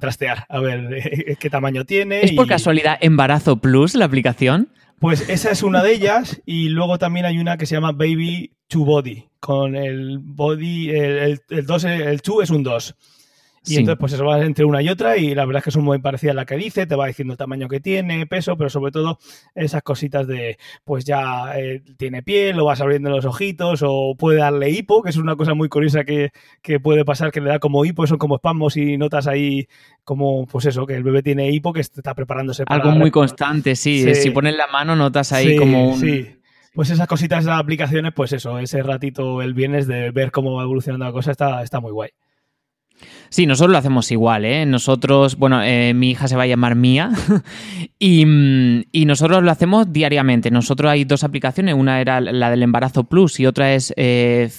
trastear, 0.00 0.46
a 0.48 0.60
ver 0.60 1.36
qué 1.38 1.50
tamaño 1.50 1.84
tiene. 1.84 2.22
¿Es 2.22 2.32
por 2.32 2.46
casualidad 2.46 2.98
Embarazo 3.00 3.56
Plus 3.56 3.94
la 3.94 4.04
aplicación? 4.04 4.68
Pues 5.00 5.28
esa 5.28 5.50
es 5.50 5.62
una 5.62 5.82
de 5.82 5.92
ellas 5.92 6.40
y 6.46 6.68
luego 6.68 6.98
también 6.98 7.26
hay 7.26 7.38
una 7.38 7.56
que 7.58 7.66
se 7.66 7.74
llama 7.74 7.92
Baby 7.92 8.52
to 8.68 8.84
Body, 8.84 9.28
con 9.40 9.76
el 9.76 10.18
body, 10.18 10.90
el 10.90 11.40
2, 11.48 11.84
el, 11.84 12.02
el, 12.02 12.22
es 12.42 12.50
un 12.50 12.62
2. 12.62 12.94
Y 13.66 13.76
entonces, 13.76 13.98
pues 13.98 14.12
eso 14.12 14.24
va 14.24 14.44
entre 14.44 14.64
una 14.64 14.82
y 14.82 14.88
otra, 14.88 15.16
y 15.16 15.34
la 15.34 15.46
verdad 15.46 15.60
es 15.60 15.64
que 15.64 15.70
son 15.70 15.84
muy 15.84 15.98
parecidas 15.98 16.32
a 16.32 16.36
la 16.36 16.44
que 16.44 16.56
dice, 16.56 16.86
te 16.86 16.94
va 16.94 17.06
diciendo 17.06 17.32
el 17.32 17.38
tamaño 17.38 17.68
que 17.68 17.80
tiene, 17.80 18.26
peso, 18.26 18.56
pero 18.56 18.68
sobre 18.68 18.92
todo 18.92 19.18
esas 19.54 19.82
cositas 19.82 20.26
de, 20.26 20.58
pues 20.84 21.04
ya 21.04 21.58
eh, 21.58 21.82
tiene 21.96 22.22
piel, 22.22 22.56
lo 22.56 22.66
vas 22.66 22.80
abriendo 22.80 23.10
los 23.10 23.24
ojitos, 23.24 23.82
o 23.82 24.14
puede 24.18 24.38
darle 24.38 24.70
hipo, 24.70 25.02
que 25.02 25.10
es 25.10 25.16
una 25.16 25.36
cosa 25.36 25.54
muy 25.54 25.68
curiosa 25.68 26.04
que, 26.04 26.30
puede 26.82 27.04
pasar, 27.04 27.30
que 27.30 27.40
le 27.40 27.50
da 27.50 27.58
como 27.58 27.84
hipo, 27.84 28.06
son 28.06 28.18
como 28.18 28.36
espasmos 28.36 28.76
y 28.76 28.98
notas 28.98 29.26
ahí 29.26 29.66
como, 30.04 30.46
pues 30.46 30.66
eso, 30.66 30.86
que 30.86 30.94
el 30.94 31.02
bebé 31.02 31.22
tiene 31.22 31.50
hipo, 31.50 31.72
que 31.72 31.80
está 31.80 32.14
preparándose 32.14 32.64
para... 32.64 32.82
Algo 32.82 32.96
muy 32.98 33.10
constante, 33.10 33.76
sí. 33.76 34.14
Si 34.14 34.30
pones 34.30 34.56
la 34.56 34.66
mano 34.66 34.94
notas 34.94 35.32
ahí 35.32 35.56
como 35.56 35.90
un... 35.92 36.00
Sí. 36.00 36.36
Pues 36.74 36.90
esas 36.90 37.06
cositas 37.06 37.44
de 37.44 37.50
las 37.50 37.60
aplicaciones, 37.60 38.12
pues 38.14 38.32
eso, 38.32 38.58
ese 38.58 38.82
ratito 38.82 39.40
el 39.42 39.54
viernes 39.54 39.86
de 39.86 40.10
ver 40.10 40.32
cómo 40.32 40.54
va 40.54 40.64
evolucionando 40.64 41.04
la 41.04 41.12
cosa 41.12 41.30
está, 41.30 41.62
está 41.62 41.78
muy 41.78 41.92
guay. 41.92 42.10
Sí, 43.28 43.46
nosotros 43.46 43.72
lo 43.72 43.78
hacemos 43.78 44.10
igual, 44.12 44.44
¿eh? 44.44 44.64
Nosotros, 44.64 45.36
bueno, 45.36 45.62
eh, 45.62 45.92
mi 45.94 46.10
hija 46.10 46.28
se 46.28 46.36
va 46.36 46.44
a 46.44 46.46
llamar 46.46 46.76
Mía 46.76 47.10
y, 47.98 48.24
nosotros 49.06 49.42
lo 49.42 49.50
hacemos 49.50 49.92
diariamente. 49.92 50.50
Nosotros 50.50 50.90
hay 50.90 51.04
dos 51.04 51.24
aplicaciones, 51.24 51.74
una 51.74 52.00
era 52.00 52.20
la 52.20 52.50
del 52.50 52.62
embarazo 52.62 53.04
plus 53.04 53.40
y 53.40 53.46
otra 53.46 53.74
es 53.74 53.92
eh, 53.96 54.50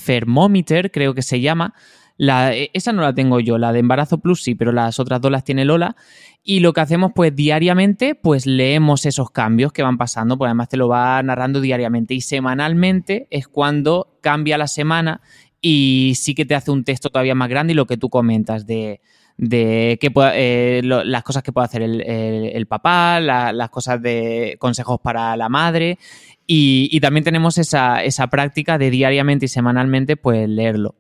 creo 0.91 1.13
que 1.13 1.21
se 1.21 1.39
llama. 1.39 1.74
La, 2.17 2.56
e, 2.56 2.71
esa 2.74 2.93
no 2.93 3.02
la 3.02 3.13
tengo 3.13 3.39
yo, 3.39 3.58
la 3.58 3.74
de 3.74 3.80
embarazo 3.80 4.19
plus 4.19 4.43
sí, 4.43 4.56
pero 4.56 4.71
las 4.71 5.00
otras 5.00 5.21
dos 5.21 5.32
las 5.32 5.43
tiene 5.43 5.65
Lola. 5.65 5.95
Y 6.43 6.60
lo 6.60 6.74
que 6.74 6.82
hacemos 6.82 7.12
pues 7.15 7.36
diariamente, 7.36 8.13
pues 8.13 8.45
leemos 8.45 9.06
esos 9.06 9.32
cambios 9.32 9.71
que 9.74 9.84
van 9.84 9.98
pasando, 9.98 10.38
pues 10.38 10.50
además 10.50 10.69
te 10.69 10.78
lo 10.78 10.88
va 10.88 11.21
narrando 11.24 11.60
diariamente. 11.60 12.13
Y 12.13 12.21
semanalmente 12.21 13.28
es 13.32 13.48
cuando 13.48 14.17
cambia 14.21 14.58
la 14.58 14.67
semana 14.67 15.21
y 15.67 16.13
sí 16.13 16.36
que 16.36 16.45
te 16.45 16.54
hace 16.54 16.69
un 16.69 16.84
texto 16.84 17.10
todavía 17.10 17.34
más 17.34 17.49
grande 17.49 17.73
y 17.73 17.75
lo 17.75 17.88
que 17.88 17.97
tú 17.97 18.08
comentas 18.08 18.67
de, 18.67 19.01
de 19.36 19.97
eh, 19.99 20.82
las 20.84 21.23
cosas 21.23 21.41
que 21.41 21.51
puede 21.51 21.65
hacer 21.65 21.82
el, 21.82 22.67
papá, 22.67 23.19
las 23.19 23.69
cosas 23.71 23.99
de 23.99 24.58
consejos 24.60 24.99
para 25.01 25.36
la 25.36 25.49
madre 25.49 25.97
y, 26.45 26.99
también 26.99 27.23
tenemos 27.23 27.58
esa, 27.58 28.04
esa, 28.04 28.28
práctica 28.28 28.78
de 28.78 28.91
diariamente 28.91 29.45
y 29.45 29.47
semanalmente 29.47 30.17
pues 30.17 30.47
leerlo. 30.47 30.93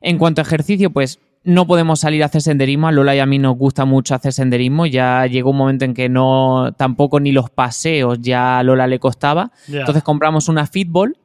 En 0.00 0.18
cuanto 0.18 0.40
a 0.40 0.44
ejercicio, 0.44 0.90
pues 0.90 1.18
no 1.42 1.66
podemos 1.66 1.98
salir 1.98 2.22
a 2.22 2.26
hacer 2.26 2.42
senderismo. 2.42 2.86
A 2.86 2.92
Lola 2.92 3.16
y 3.16 3.18
a 3.18 3.26
mí 3.26 3.40
nos 3.40 3.56
gusta 3.56 3.86
mucho 3.86 4.14
hacer 4.14 4.32
senderismo. 4.32 4.86
Ya 4.86 5.26
llegó 5.26 5.50
un 5.50 5.56
momento 5.56 5.84
en 5.84 5.94
que 5.94 6.08
no, 6.08 6.72
tampoco 6.76 7.18
ni 7.18 7.32
los 7.32 7.50
paseos 7.50 8.20
ya 8.20 8.60
a 8.60 8.62
Lola 8.62 8.86
le 8.86 9.00
costaba. 9.00 9.50
Entonces 9.66 10.04
compramos 10.04 10.48
una 10.48 10.68
fitball 10.68 11.16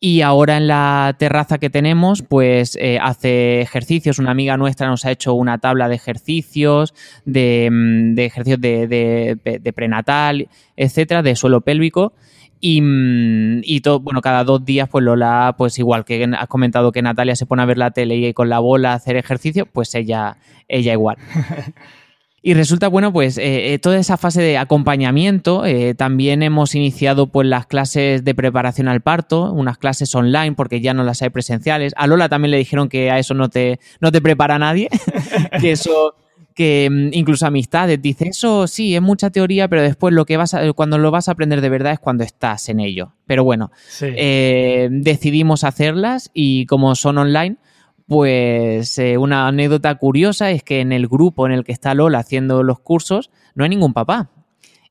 y 0.00 0.20
ahora 0.20 0.56
en 0.56 0.68
la 0.68 1.16
terraza 1.18 1.58
que 1.58 1.70
tenemos, 1.70 2.22
pues 2.22 2.76
eh, 2.80 2.98
hace 3.02 3.60
ejercicios. 3.60 4.20
Una 4.20 4.30
amiga 4.30 4.56
nuestra 4.56 4.86
nos 4.86 5.04
ha 5.04 5.10
hecho 5.10 5.34
una 5.34 5.58
tabla 5.58 5.88
de 5.88 5.96
ejercicios, 5.96 6.94
de, 7.24 7.68
mm, 7.70 8.18
ejercicios 8.18 8.60
de, 8.60 9.72
prenatal, 9.74 10.48
etcétera, 10.76 11.22
de 11.22 11.34
suelo 11.34 11.62
pélvico. 11.62 12.12
Y, 12.60 12.80
mm, 12.80 13.62
bueno, 14.00 14.20
cada 14.20 14.44
dos 14.44 14.64
días, 14.64 14.88
pues 14.88 15.04
Lola, 15.04 15.54
pues 15.58 15.78
igual 15.80 16.04
que 16.04 16.28
has 16.36 16.48
comentado 16.48 16.92
que 16.92 17.02
Natalia 17.02 17.34
se 17.34 17.46
pone 17.46 17.62
a 17.62 17.66
ver 17.66 17.78
la 17.78 17.90
tele 17.90 18.16
y 18.16 18.32
con 18.34 18.48
la 18.48 18.60
bola 18.60 18.92
a 18.92 18.96
hacer 18.96 19.16
ejercicio, 19.16 19.66
pues 19.66 19.94
ella, 19.96 20.36
ella 20.68 20.92
igual. 20.92 21.16
Y 22.40 22.54
resulta, 22.54 22.86
bueno, 22.86 23.12
pues 23.12 23.36
eh, 23.36 23.74
eh, 23.74 23.78
toda 23.80 23.98
esa 23.98 24.16
fase 24.16 24.40
de 24.40 24.58
acompañamiento, 24.58 25.66
eh, 25.66 25.94
también 25.94 26.44
hemos 26.44 26.76
iniciado 26.76 27.26
pues 27.26 27.48
las 27.48 27.66
clases 27.66 28.24
de 28.24 28.34
preparación 28.34 28.86
al 28.86 29.00
parto, 29.00 29.52
unas 29.52 29.76
clases 29.76 30.14
online 30.14 30.52
porque 30.52 30.80
ya 30.80 30.94
no 30.94 31.02
las 31.02 31.20
hay 31.22 31.30
presenciales. 31.30 31.92
A 31.96 32.06
Lola 32.06 32.28
también 32.28 32.52
le 32.52 32.58
dijeron 32.58 32.88
que 32.88 33.10
a 33.10 33.18
eso 33.18 33.34
no 33.34 33.48
te, 33.48 33.80
no 34.00 34.12
te 34.12 34.20
prepara 34.20 34.56
nadie, 34.58 34.88
que 35.60 35.72
eso 35.72 36.14
que 36.54 36.88
mm, 36.90 37.10
incluso 37.12 37.46
amistades 37.46 38.00
dice 38.02 38.28
eso 38.28 38.66
sí 38.66 38.96
es 38.96 39.00
mucha 39.00 39.30
teoría 39.30 39.68
pero 39.68 39.80
después 39.80 40.12
lo 40.12 40.24
que 40.24 40.36
vas 40.36 40.54
a, 40.54 40.72
cuando 40.72 40.98
lo 40.98 41.12
vas 41.12 41.28
a 41.28 41.32
aprender 41.32 41.60
de 41.60 41.68
verdad 41.68 41.92
es 41.92 42.00
cuando 42.00 42.24
estás 42.24 42.68
en 42.68 42.80
ello 42.80 43.12
pero 43.26 43.44
bueno 43.44 43.70
decidimos 44.00 45.62
hacerlas 45.62 46.32
y 46.34 46.66
como 46.66 46.96
son 46.96 47.18
online 47.18 47.58
pues 48.08 48.98
eh, 48.98 49.18
una 49.18 49.46
anécdota 49.46 49.94
curiosa 49.96 50.50
es 50.50 50.62
que 50.62 50.80
en 50.80 50.92
el 50.92 51.06
grupo 51.06 51.44
en 51.44 51.52
el 51.52 51.62
que 51.62 51.72
está 51.72 51.92
Lola 51.92 52.20
haciendo 52.20 52.62
los 52.62 52.80
cursos 52.80 53.30
no 53.54 53.64
hay 53.64 53.70
ningún 53.70 53.92
papá. 53.92 54.30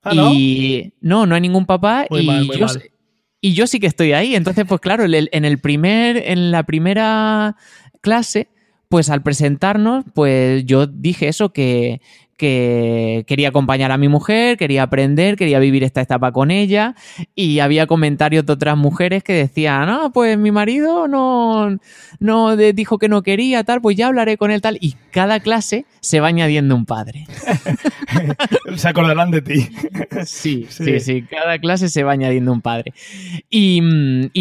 ¿Ah, 0.03 0.13
no? 0.13 0.31
Y 0.31 0.93
no, 1.01 1.25
no 1.25 1.33
hay 1.33 1.41
ningún 1.41 1.65
papá 1.65 2.05
y, 2.11 2.47
yo, 2.57 2.67
y 3.41 3.53
yo 3.53 3.65
sí 3.65 3.79
que 3.79 3.87
estoy 3.87 4.13
ahí. 4.13 4.35
Entonces, 4.35 4.65
pues 4.67 4.79
claro, 4.79 5.05
en 5.05 5.45
el 5.45 5.57
primer, 5.59 6.17
en 6.17 6.51
la 6.51 6.63
primera 6.63 7.57
clase, 8.01 8.49
pues 8.87 9.09
al 9.09 9.23
presentarnos, 9.23 10.05
pues 10.13 10.63
yo 10.65 10.85
dije 10.85 11.27
eso 11.27 11.51
que, 11.51 12.01
que 12.37 13.25
quería 13.27 13.49
acompañar 13.49 13.91
a 13.91 13.97
mi 13.97 14.07
mujer, 14.07 14.57
quería 14.57 14.83
aprender, 14.83 15.35
quería 15.35 15.59
vivir 15.59 15.83
esta 15.83 16.01
etapa 16.01 16.31
con 16.31 16.51
ella 16.51 16.95
y 17.35 17.59
había 17.59 17.87
comentarios 17.87 18.45
de 18.45 18.53
otras 18.53 18.77
mujeres 18.77 19.23
que 19.23 19.33
decían, 19.33 19.87
no, 19.87 20.11
pues 20.13 20.37
mi 20.37 20.51
marido 20.51 21.07
no, 21.07 21.77
no 22.19 22.55
dijo 22.55 22.99
que 22.99 23.09
no 23.09 23.23
quería, 23.23 23.63
tal, 23.63 23.81
pues 23.81 23.97
ya 23.97 24.07
hablaré 24.07 24.37
con 24.37 24.51
él, 24.51 24.61
tal, 24.61 24.77
y 24.79 24.95
cada 25.11 25.39
clase 25.39 25.85
se 25.99 26.19
va 26.19 26.27
añadiendo 26.27 26.75
un 26.75 26.85
padre. 26.85 27.25
se 28.75 28.87
acordarán 28.87 29.31
de 29.31 29.41
ti. 29.41 29.67
Sí, 30.25 30.67
sí, 30.69 30.99
sí, 30.99 31.23
cada 31.23 31.57
clase 31.57 31.89
se 31.89 32.03
va 32.03 32.11
añadiendo 32.11 32.53
un 32.53 32.61
padre. 32.61 32.93
Y, 33.49 33.81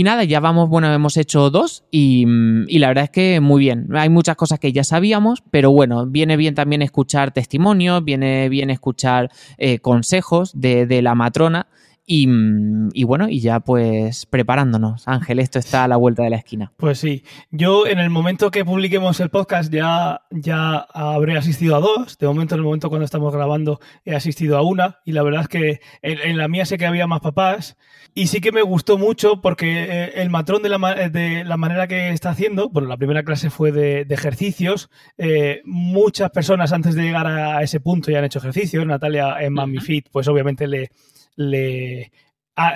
nada, 0.04 0.24
ya 0.24 0.40
vamos, 0.40 0.68
bueno, 0.68 0.92
hemos 0.92 1.16
hecho 1.16 1.50
dos 1.50 1.84
y, 1.90 2.26
y 2.68 2.78
la 2.78 2.88
verdad 2.88 3.04
es 3.04 3.10
que 3.10 3.40
muy 3.40 3.60
bien. 3.60 3.88
Hay 3.94 4.10
muchas 4.10 4.36
cosas 4.36 4.60
que 4.60 4.72
ya 4.72 4.84
sabíamos, 4.84 5.42
pero 5.50 5.70
bueno, 5.70 6.06
viene 6.06 6.36
bien 6.36 6.54
también 6.54 6.82
escuchar 6.82 7.32
testimonios 7.32 7.85
viene 8.02 8.48
bien 8.48 8.70
escuchar 8.70 9.30
eh, 9.58 9.78
consejos 9.78 10.52
de, 10.54 11.00
la 11.02 11.14
matrona. 11.14 11.66
Y, 12.08 13.02
bueno, 13.04 13.28
y 13.28 13.40
ya 13.40 13.58
pues 13.58 14.26
preparándonos. 14.26 15.08
Ángel, 15.08 15.40
esto 15.40 15.58
está 15.58 15.84
a 15.84 15.88
la 15.88 15.96
vuelta 15.96 16.22
de 16.22 16.30
la 16.30 16.36
esquina. 16.36 16.72
Pues 16.76 17.00
sí, 17.00 17.24
yo 17.50 17.84
en 17.86 17.98
el 17.98 18.10
momento 18.10 18.52
que 18.52 18.64
publiquemos 18.64 19.18
el 19.18 19.28
podcast 19.28 19.72
ya, 19.72 20.22
ya 20.30 20.76
habré 20.76 21.36
asistido 21.36 21.74
a 21.74 21.80
dos. 21.80 22.16
De 22.16 22.28
momento, 22.28 22.54
en 22.54 22.60
el 22.60 22.64
momento 22.64 22.90
cuando 22.90 23.04
estamos 23.04 23.34
grabando, 23.34 23.80
he 24.04 24.14
asistido 24.14 24.56
a 24.56 24.62
una. 24.62 25.00
Y 25.04 25.12
la 25.12 25.24
verdad 25.24 25.42
es 25.42 25.48
que 25.48 25.80
en 26.00 26.36
la 26.36 26.46
mía 26.46 26.64
sé 26.64 26.78
que 26.78 26.86
había 26.86 27.08
más 27.08 27.20
papás. 27.20 27.76
Y 28.14 28.28
sí 28.28 28.40
que 28.40 28.52
me 28.52 28.62
gustó 28.62 28.98
mucho 28.98 29.42
porque 29.42 29.84
eh, 29.84 30.12
el 30.22 30.30
matrón 30.30 30.62
de 30.62 30.68
la, 30.68 30.78
de 31.10 31.44
la 31.44 31.56
manera 31.56 31.88
que 31.88 32.10
está 32.10 32.30
haciendo, 32.30 32.68
bueno, 32.70 32.88
la 32.88 32.96
primera 32.96 33.24
clase 33.24 33.50
fue 33.50 33.72
de, 33.72 34.06
ejercicios, 34.08 34.88
eh, 35.18 35.60
muchas 35.64 36.30
personas 36.30 36.72
antes 36.72 36.94
de 36.94 37.02
llegar 37.02 37.26
a 37.26 37.62
ese 37.62 37.80
punto 37.80 38.10
ya 38.10 38.18
han 38.18 38.24
hecho 38.24 38.38
ejercicios, 38.38 38.86
Natalia 38.86 39.36
en 39.40 39.52
Mami 39.52 39.80
Fit, 39.80 40.06
pues 40.10 40.28
obviamente 40.28 40.66
le, 40.66 40.92
le 41.36 42.10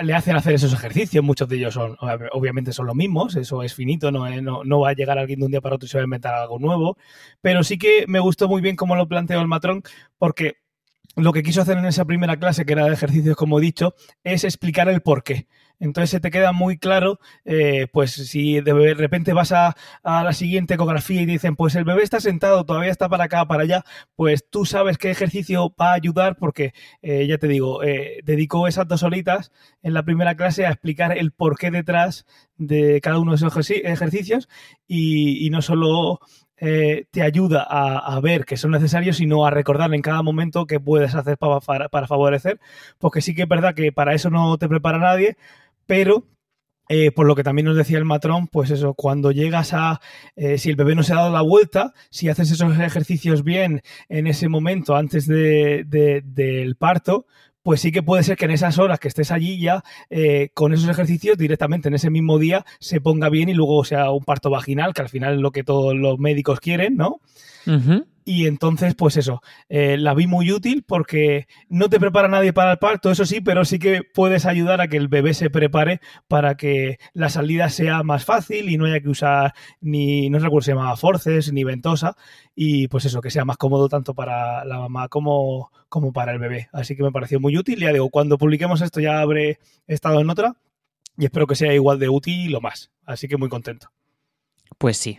le 0.03 0.13
hacen 0.13 0.35
hacer 0.35 0.53
esos 0.53 0.73
ejercicios. 0.73 1.23
Muchos 1.23 1.47
de 1.49 1.57
ellos 1.57 1.73
son, 1.73 1.97
obviamente 2.31 2.73
son 2.73 2.85
los 2.87 2.95
mismos, 2.95 3.35
eso 3.35 3.63
es 3.63 3.73
finito, 3.73 4.11
no, 4.11 4.29
no, 4.41 4.63
no, 4.63 4.79
va 4.79 4.89
a 4.89 4.93
llegar 4.93 5.17
alguien 5.17 5.39
de 5.39 5.45
un 5.45 5.51
día 5.51 5.61
para 5.61 5.75
otro 5.75 5.85
y 5.85 5.89
se 5.89 5.97
va 5.97 6.01
a 6.01 6.05
inventar 6.05 6.33
algo 6.35 6.59
nuevo. 6.59 6.97
Pero 7.41 7.63
sí 7.63 7.77
que 7.77 8.05
me 8.07 8.19
gustó 8.19 8.47
muy 8.47 8.61
bien 8.61 8.75
cómo 8.75 8.95
lo 8.95 9.07
planteó 9.07 9.41
el 9.41 9.47
matrón, 9.47 9.83
porque 10.17 10.57
lo 11.15 11.33
que 11.33 11.43
quiso 11.43 11.61
hacer 11.61 11.77
en 11.77 11.85
esa 11.85 12.05
primera 12.05 12.37
clase, 12.37 12.65
que 12.65 12.73
era 12.73 12.85
de 12.85 12.93
ejercicios, 12.93 13.35
como 13.35 13.59
he 13.59 13.61
dicho, 13.61 13.95
es 14.23 14.43
explicar 14.43 14.87
el 14.87 15.01
por 15.01 15.23
qué. 15.23 15.47
Entonces 15.81 16.11
se 16.11 16.19
te 16.19 16.29
queda 16.29 16.51
muy 16.51 16.77
claro, 16.77 17.19
eh, 17.43 17.87
pues 17.91 18.11
si 18.11 18.61
de 18.61 18.93
repente 18.93 19.33
vas 19.33 19.51
a, 19.51 19.75
la 20.03 20.31
siguiente 20.31 20.75
ecografía 20.75 21.21
y 21.21 21.25
dicen, 21.25 21.55
pues 21.55 21.73
el 21.75 21.85
bebé 21.85 22.03
está 22.03 22.19
sentado, 22.19 22.63
todavía 22.65 22.91
está 22.91 23.09
para 23.09 23.23
acá, 23.23 23.45
para 23.47 23.63
allá, 23.63 23.83
pues 24.15 24.45
tú 24.47 24.63
sabes 24.65 24.99
qué 24.99 25.09
ejercicio 25.09 25.73
va 25.81 25.91
a 25.91 25.93
ayudar 25.93 26.37
porque, 26.37 26.73
eh, 27.01 27.25
ya 27.25 27.39
te 27.39 27.47
digo, 27.47 27.83
eh, 27.83 28.19
dedicó 28.23 28.67
esas 28.67 28.87
dos 28.87 29.01
horitas 29.01 29.51
en 29.81 29.95
la 29.95 30.03
primera 30.03 30.35
clase 30.35 30.67
a 30.67 30.69
explicar 30.69 31.17
el 31.17 31.31
por 31.31 31.57
qué 31.57 31.71
detrás 31.71 32.27
de 32.57 33.01
cada 33.01 33.17
uno 33.17 33.31
de 33.31 33.37
esos 33.37 33.71
ejercicios 33.71 34.49
y, 34.87 35.49
no 35.49 35.63
solo 35.63 36.19
te 36.57 37.23
ayuda 37.23 37.65
a, 37.67 38.19
ver 38.21 38.45
que 38.45 38.55
son 38.55 38.69
necesarios, 38.69 39.17
sino 39.17 39.47
a 39.47 39.49
recordar 39.49 39.91
en 39.95 40.03
cada 40.03 40.21
momento 40.21 40.67
qué 40.67 40.79
puedes 40.79 41.15
hacer 41.15 41.39
para, 41.39 41.89
favorecer, 42.07 42.59
porque 42.99 43.21
sí 43.21 43.33
que 43.33 43.41
es 43.43 43.47
verdad 43.47 43.73
que 43.73 43.91
para 43.91 44.13
eso 44.13 44.29
no 44.29 44.59
te 44.59 44.69
prepara 44.69 44.99
nadie, 44.99 45.37
pero 45.91 46.23
eh, 46.87 47.11
por 47.11 47.27
lo 47.27 47.35
que 47.35 47.43
también 47.43 47.65
nos 47.65 47.75
decía 47.75 47.97
el 47.97 48.05
matrón, 48.05 48.47
pues 48.47 48.71
eso, 48.71 48.93
cuando 48.93 49.33
llegas 49.33 49.73
a, 49.73 49.99
eh, 50.37 50.57
si 50.57 50.69
el 50.69 50.77
bebé 50.77 50.95
no 50.95 51.03
se 51.03 51.11
ha 51.11 51.17
dado 51.17 51.33
la 51.33 51.41
vuelta, 51.41 51.93
si 52.09 52.29
haces 52.29 52.49
esos 52.49 52.79
ejercicios 52.79 53.43
bien 53.43 53.81
en 54.07 54.25
ese 54.25 54.47
momento 54.47 54.95
antes 54.95 55.27
del 55.27 56.75
parto, 56.79 57.25
pues 57.61 57.81
sí 57.81 57.91
que 57.91 58.03
puede 58.03 58.23
ser 58.23 58.37
que 58.37 58.45
en 58.45 58.51
esas 58.51 58.79
horas 58.79 59.01
que 59.01 59.09
estés 59.09 59.31
allí 59.31 59.59
ya, 59.59 59.83
eh, 60.09 60.51
con 60.53 60.73
esos 60.73 60.87
ejercicios 60.87 61.37
directamente 61.37 61.89
en 61.89 61.95
ese 61.95 62.09
mismo 62.09 62.39
día 62.39 62.65
se 62.79 63.01
ponga 63.01 63.27
bien 63.27 63.49
y 63.49 63.53
luego 63.53 63.83
sea 63.83 64.11
un 64.11 64.23
parto 64.23 64.49
vaginal, 64.49 64.93
que 64.93 65.01
al 65.01 65.09
final 65.09 65.33
es 65.33 65.41
lo 65.41 65.51
que 65.51 65.65
todos 65.65 65.93
los 65.93 66.19
médicos 66.19 66.61
quieren, 66.61 66.95
¿no? 66.95 67.19
Y 68.23 68.45
entonces, 68.45 68.93
pues 68.93 69.17
eso, 69.17 69.41
eh, 69.67 69.97
la 69.97 70.13
vi 70.13 70.27
muy 70.27 70.51
útil 70.51 70.83
porque 70.87 71.47
no 71.69 71.89
te 71.89 71.99
prepara 71.99 72.27
nadie 72.27 72.53
para 72.53 72.73
el 72.73 72.77
parto, 72.77 73.09
eso 73.09 73.25
sí, 73.25 73.41
pero 73.41 73.65
sí 73.65 73.79
que 73.79 74.03
puedes 74.03 74.45
ayudar 74.45 74.79
a 74.79 74.87
que 74.87 74.97
el 74.97 75.07
bebé 75.07 75.33
se 75.33 75.49
prepare 75.49 76.01
para 76.27 76.55
que 76.55 76.99
la 77.13 77.29
salida 77.29 77.69
sea 77.69 78.03
más 78.03 78.23
fácil 78.23 78.69
y 78.69 78.77
no 78.77 78.85
haya 78.85 79.01
que 79.01 79.09
usar 79.09 79.53
ni, 79.79 80.29
no 80.29 80.37
recuerdo 80.37 80.61
si 80.61 80.65
se 80.67 80.71
llamaba 80.73 80.97
forces 80.97 81.51
ni 81.51 81.63
ventosa, 81.63 82.15
y 82.55 82.87
pues 82.89 83.05
eso, 83.05 83.21
que 83.21 83.31
sea 83.31 83.43
más 83.43 83.57
cómodo 83.57 83.89
tanto 83.89 84.13
para 84.13 84.63
la 84.65 84.77
mamá 84.77 85.07
como, 85.07 85.71
como 85.89 86.13
para 86.13 86.31
el 86.31 86.39
bebé. 86.39 86.69
Así 86.71 86.95
que 86.95 87.03
me 87.03 87.11
pareció 87.11 87.39
muy 87.39 87.57
útil. 87.57 87.79
Ya 87.79 87.91
digo, 87.91 88.09
cuando 88.09 88.37
publiquemos 88.37 88.81
esto 88.81 88.99
ya 88.99 89.19
habré 89.19 89.59
estado 89.87 90.21
en 90.21 90.29
otra 90.29 90.55
y 91.17 91.25
espero 91.25 91.47
que 91.47 91.55
sea 91.55 91.73
igual 91.73 91.97
de 91.99 92.09
útil 92.09 92.53
o 92.55 92.61
más. 92.61 92.91
Así 93.05 93.27
que 93.27 93.37
muy 93.37 93.49
contento. 93.49 93.89
Pues 94.77 94.97
sí. 94.97 95.17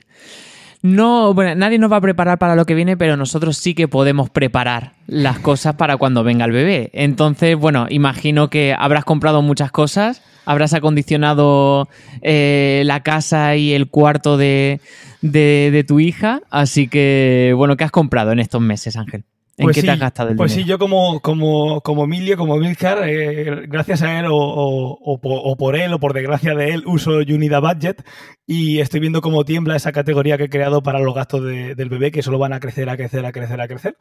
No, 0.82 1.32
bueno, 1.32 1.54
nadie 1.54 1.78
nos 1.78 1.92
va 1.92 1.98
a 1.98 2.00
preparar 2.00 2.38
para 2.38 2.56
lo 2.56 2.66
que 2.66 2.74
viene, 2.74 2.96
pero 2.96 3.16
nosotros 3.16 3.56
sí 3.56 3.74
que 3.74 3.86
podemos 3.86 4.30
preparar 4.30 4.94
las 5.06 5.38
cosas 5.38 5.76
para 5.76 5.96
cuando 5.96 6.24
venga 6.24 6.44
el 6.44 6.50
bebé. 6.50 6.90
Entonces, 6.92 7.56
bueno, 7.56 7.86
imagino 7.88 8.50
que 8.50 8.74
habrás 8.76 9.04
comprado 9.04 9.42
muchas 9.42 9.70
cosas, 9.70 10.22
habrás 10.44 10.74
acondicionado 10.74 11.88
eh, 12.20 12.82
la 12.84 13.04
casa 13.04 13.54
y 13.54 13.74
el 13.74 13.88
cuarto 13.88 14.36
de, 14.36 14.80
de 15.20 15.84
tu 15.86 16.00
hija, 16.00 16.42
así 16.50 16.88
que, 16.88 17.54
bueno, 17.56 17.76
¿qué 17.76 17.84
has 17.84 17.92
comprado 17.92 18.32
en 18.32 18.40
estos 18.40 18.60
meses, 18.60 18.96
Ángel? 18.96 19.24
¿En 19.62 19.66
pues 19.66 19.76
qué 19.76 19.80
sí, 19.82 19.86
te 19.86 19.92
has 19.92 20.00
gastado 20.00 20.30
el 20.30 20.36
Pues 20.36 20.52
sí, 20.52 20.64
yo 20.64 20.78
como, 20.78 21.20
como, 21.20 21.80
como 21.80 22.04
Emilio, 22.04 22.36
como 22.36 22.56
Milcar, 22.56 23.08
eh, 23.08 23.66
gracias 23.68 24.02
a 24.02 24.18
él 24.18 24.26
o, 24.28 24.34
o, 24.34 25.56
por 25.56 25.76
él 25.76 25.92
o 25.92 26.00
por 26.00 26.12
desgracia 26.12 26.54
de 26.54 26.70
él, 26.70 26.82
uso 26.86 27.18
Unida 27.18 27.60
Budget 27.60 28.04
y 28.46 28.80
estoy 28.80 29.00
viendo 29.00 29.20
cómo 29.20 29.44
tiembla 29.44 29.76
esa 29.76 29.92
categoría 29.92 30.36
que 30.36 30.44
he 30.44 30.50
creado 30.50 30.82
para 30.82 30.98
los 30.98 31.14
gastos 31.14 31.44
del 31.44 31.88
bebé, 31.88 32.10
que 32.10 32.22
solo 32.22 32.38
van 32.38 32.52
a 32.52 32.60
crecer, 32.60 32.90
a 32.90 32.96
crecer, 32.96 33.24
a 33.24 33.32
crecer, 33.32 33.60
a 33.60 33.68
crecer. 33.68 33.96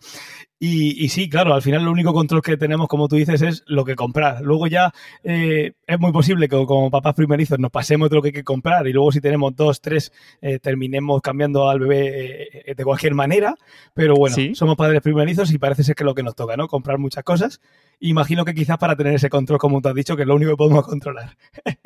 Y, 0.60 1.04
y 1.04 1.10
sí, 1.10 1.30
claro, 1.30 1.54
al 1.54 1.62
final 1.62 1.82
el 1.82 1.88
único 1.88 2.12
control 2.12 2.41
que 2.41 2.58
tenemos, 2.58 2.88
como 2.88 3.08
tú 3.08 3.15
dices, 3.15 3.41
es 3.43 3.63
lo 3.67 3.86
que 3.86 3.95
comprar. 3.95 4.41
Luego 4.41 4.67
ya 4.67 4.91
eh, 5.24 5.74
es 5.86 6.00
muy 6.00 6.12
posible 6.12 6.50
que 6.50 6.65
como 6.65 6.89
papás 6.89 7.13
primerizos 7.13 7.60
nos 7.60 7.71
pasemos 7.71 8.10
de 8.10 8.15
lo 8.15 8.21
que 8.21 8.30
hay 8.30 8.34
que 8.34 8.43
comprar 8.43 8.88
y 8.88 8.93
luego 8.93 9.12
si 9.12 9.21
tenemos 9.21 9.56
dos, 9.56 9.80
tres, 9.80 10.12
eh, 10.41 10.60
terminemos 10.60 11.21
cambiando 11.21 11.69
al 11.69 11.80
bebé 11.80 12.74
de 12.76 12.84
cualquier 12.84 13.13
manera. 13.13 13.56
Pero 13.93 14.15
bueno, 14.15 14.36
somos 14.54 14.76
padres 14.76 15.02
primerizos 15.02 15.50
y 15.53 15.57
parece 15.57 15.83
ser 15.83 15.95
que 15.95 16.03
es 16.03 16.05
lo 16.05 16.15
que 16.15 16.23
nos 16.23 16.35
toca, 16.35 16.57
¿no? 16.57 16.67
Comprar 16.67 16.97
muchas 16.97 17.23
cosas. 17.23 17.61
Imagino 17.99 18.45
que 18.45 18.53
quizás 18.53 18.77
para 18.77 18.95
tener 18.95 19.13
ese 19.13 19.29
control, 19.29 19.59
como 19.59 19.81
tú 19.81 19.89
has 19.89 19.95
dicho, 19.95 20.15
que 20.15 20.23
es 20.23 20.27
lo 20.27 20.35
único 20.35 20.51
que 20.51 20.57
podemos 20.57 20.85
controlar. 20.85 21.37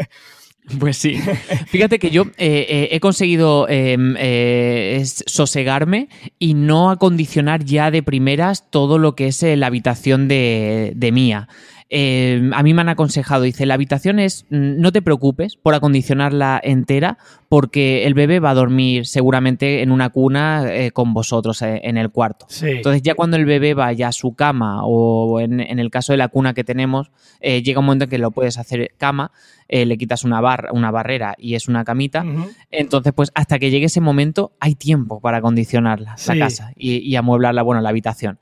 Pues 0.79 0.97
sí. 0.97 1.19
Fíjate 1.67 1.99
que 1.99 2.09
yo 2.09 2.23
eh, 2.37 2.65
eh, 2.67 2.87
he 2.91 2.99
conseguido 2.99 3.67
em, 3.69 4.15
eh, 4.17 5.03
sosegarme 5.05 6.09
y 6.39 6.55
no 6.55 6.89
acondicionar 6.89 7.63
ya 7.63 7.91
de 7.91 8.01
primeras 8.01 8.71
todo 8.71 8.97
lo 8.97 9.15
que 9.15 9.27
es 9.27 9.43
la 9.43 9.67
habitación 9.67 10.27
de, 10.27 10.93
de 10.95 11.11
Mía. 11.11 11.47
Eh, 11.89 12.49
a 12.53 12.63
mí 12.63 12.73
me 12.73 12.81
han 12.81 12.89
aconsejado, 12.89 13.43
dice, 13.43 13.67
la 13.67 13.75
habitación 13.75 14.17
es, 14.17 14.45
mm, 14.49 14.79
no 14.81 14.91
te 14.91 15.03
preocupes 15.03 15.55
por 15.55 15.75
acondicionarla 15.75 16.59
entera 16.63 17.19
porque 17.47 18.07
el 18.07 18.15
bebé 18.15 18.39
va 18.39 18.49
a 18.49 18.53
dormir 18.55 19.05
seguramente 19.05 19.83
en 19.83 19.91
una 19.91 20.09
cuna 20.09 20.65
eh, 20.67 20.89
con 20.89 21.13
vosotros 21.13 21.61
eh, 21.61 21.81
en 21.83 21.97
el 21.97 22.09
cuarto. 22.09 22.47
Entonces 22.61 23.03
ya 23.03 23.13
cuando 23.13 23.37
el 23.37 23.45
bebé 23.45 23.75
vaya 23.75 24.07
a 24.07 24.11
su 24.11 24.33
cama 24.33 24.83
o 24.83 25.39
en, 25.39 25.59
el 25.61 25.91
caso 25.91 26.11
de 26.13 26.17
la 26.17 26.27
cuna 26.27 26.55
que 26.55 26.63
tenemos, 26.63 27.11
llega 27.39 27.79
un 27.79 27.85
momento 27.85 28.05
en 28.05 28.09
que 28.09 28.17
lo 28.17 28.31
puedes 28.31 28.57
hacer 28.57 28.93
cama, 28.97 29.31
le 29.69 29.97
quitas 29.97 30.23
una, 30.23 30.41
barra, 30.41 30.71
una 30.71 30.89
barrera 30.89 31.35
y 31.37 31.53
es 31.53 31.67
una 31.67 31.83
camita. 31.83 32.25
Entonces, 32.71 33.13
pues 33.13 33.31
hasta 33.35 33.59
que 33.59 33.69
llegue 33.69 33.85
ese 33.85 34.01
momento 34.01 34.53
hay 34.59 34.73
tiempo 34.73 35.21
para 35.21 35.37
acondicionarla, 35.37 36.15
la 36.27 36.37
casa 36.37 36.71
y, 36.75 36.97
y 36.97 37.15
amueblarla, 37.15 37.61
bueno, 37.61 37.81
la 37.81 37.89
habitación. 37.89 38.39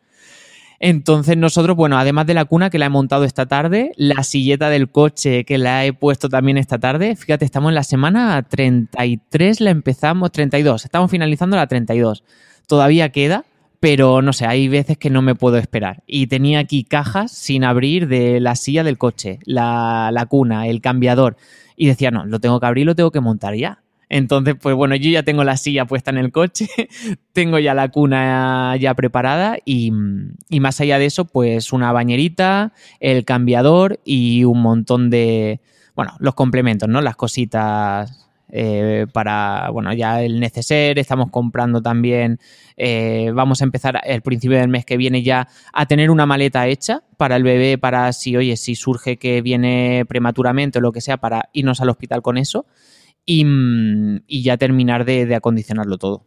Entonces 0.86 1.38
nosotros, 1.38 1.78
bueno, 1.78 1.98
además 1.98 2.28
de 2.28 2.34
la 2.34 2.44
cuna 2.44 2.70
que 2.70 2.78
la 2.78 2.88
he 2.88 2.90
montado 2.90 3.24
esta 3.24 3.46
tarde, 3.46 3.94
la 3.96 4.22
silleta 4.22 4.70
del 4.70 4.92
coche 4.92 5.46
que 5.46 5.58
la 5.58 5.86
he 5.86 5.94
puesto 5.94 6.28
también 6.28 6.58
esta 6.58 6.78
tarde, 6.78 7.16
fíjate, 7.16 7.46
estamos 7.46 7.70
en 7.70 7.76
la 7.76 7.84
semana 7.84 8.44
33, 8.44 9.62
la 9.62 9.70
empezamos, 9.70 10.34
32, 10.34 10.84
estamos 10.84 11.10
finalizando 11.10 11.56
la 11.56 11.68
32. 11.68 12.26
Todavía 12.68 13.14
queda, 13.14 13.46
pero 13.80 14.22
no 14.22 14.34
sé, 14.34 14.46
hay 14.46 14.68
veces 14.68 14.98
que 14.98 15.10
no 15.10 15.22
me 15.22 15.36
puedo 15.36 15.56
esperar. 15.56 16.04
Y 16.06 16.28
tenía 16.28 16.60
aquí 16.60 16.84
cajas 16.84 17.32
sin 17.32 17.64
abrir 17.64 18.10
de 18.10 18.42
la 18.42 18.58
silla 18.58 18.84
del 18.84 18.98
coche, 18.98 19.40
la, 19.46 20.10
la 20.12 20.26
cuna, 20.26 20.68
el 20.68 20.82
cambiador. 20.82 21.38
Y 21.78 21.88
decía, 21.88 22.12
no, 22.12 22.26
lo 22.26 22.42
tengo 22.42 22.60
que 22.60 22.66
abrir, 22.66 22.86
lo 22.86 22.94
tengo 22.94 23.12
que 23.12 23.22
montar 23.22 23.56
ya. 23.56 23.83
Entonces, 24.16 24.54
pues 24.62 24.76
bueno, 24.76 24.96
yo 24.96 25.10
ya 25.10 25.24
tengo 25.24 25.44
la 25.44 25.58
silla 25.58 25.86
puesta 25.86 26.12
en 26.12 26.20
el 26.20 26.32
coche, 26.32 26.68
tengo 27.34 27.58
ya 27.58 27.74
la 27.74 27.90
cuna 27.90 28.76
ya 28.80 28.94
preparada 28.94 29.58
y, 29.66 29.90
más 29.92 30.80
allá 30.80 31.00
de 31.00 31.08
eso, 31.08 31.26
pues 31.26 31.74
una 31.74 31.92
bañerita, 31.92 32.74
el 33.00 33.26
cambiador 33.26 34.00
y 34.06 34.44
un 34.44 34.62
montón 34.62 35.10
de, 35.10 35.62
bueno, 35.96 36.14
los 36.20 36.36
complementos, 36.36 36.88
¿no? 36.88 37.02
Las 37.02 37.16
cositas 37.16 38.30
eh, 38.50 39.08
para, 39.14 39.72
bueno, 39.72 39.92
ya 39.94 40.22
el 40.22 40.40
neceser, 40.40 41.00
estamos 41.00 41.32
comprando 41.32 41.82
también, 41.82 42.40
eh, 42.78 43.32
vamos 43.34 43.62
a 43.62 43.64
empezar 43.64 44.00
el 44.04 44.22
principio 44.22 44.60
del 44.60 44.68
mes 44.68 44.86
que 44.86 44.96
viene 44.96 45.24
ya 45.24 45.48
a 45.74 45.88
tener 45.88 46.12
una 46.12 46.28
maleta 46.28 46.68
hecha 46.68 47.02
para 47.18 47.36
el 47.36 47.42
bebé, 47.42 47.80
para 47.80 48.14
si, 48.14 48.38
oye, 48.38 48.58
si 48.58 48.76
surge 48.76 49.18
que 49.18 49.42
viene 49.42 50.06
prematuramente 50.08 50.78
o 50.78 50.82
lo 50.84 50.92
que 50.92 51.02
sea, 51.02 51.18
para 51.18 51.50
irnos 51.52 51.82
al 51.82 51.90
hospital 51.90 52.22
con 52.22 52.38
eso 52.38 52.68
y, 53.26 54.44
ya 54.44 54.58
terminar 54.58 55.06
de, 55.06 55.34
acondicionarlo 55.36 55.98
todo. 55.98 56.26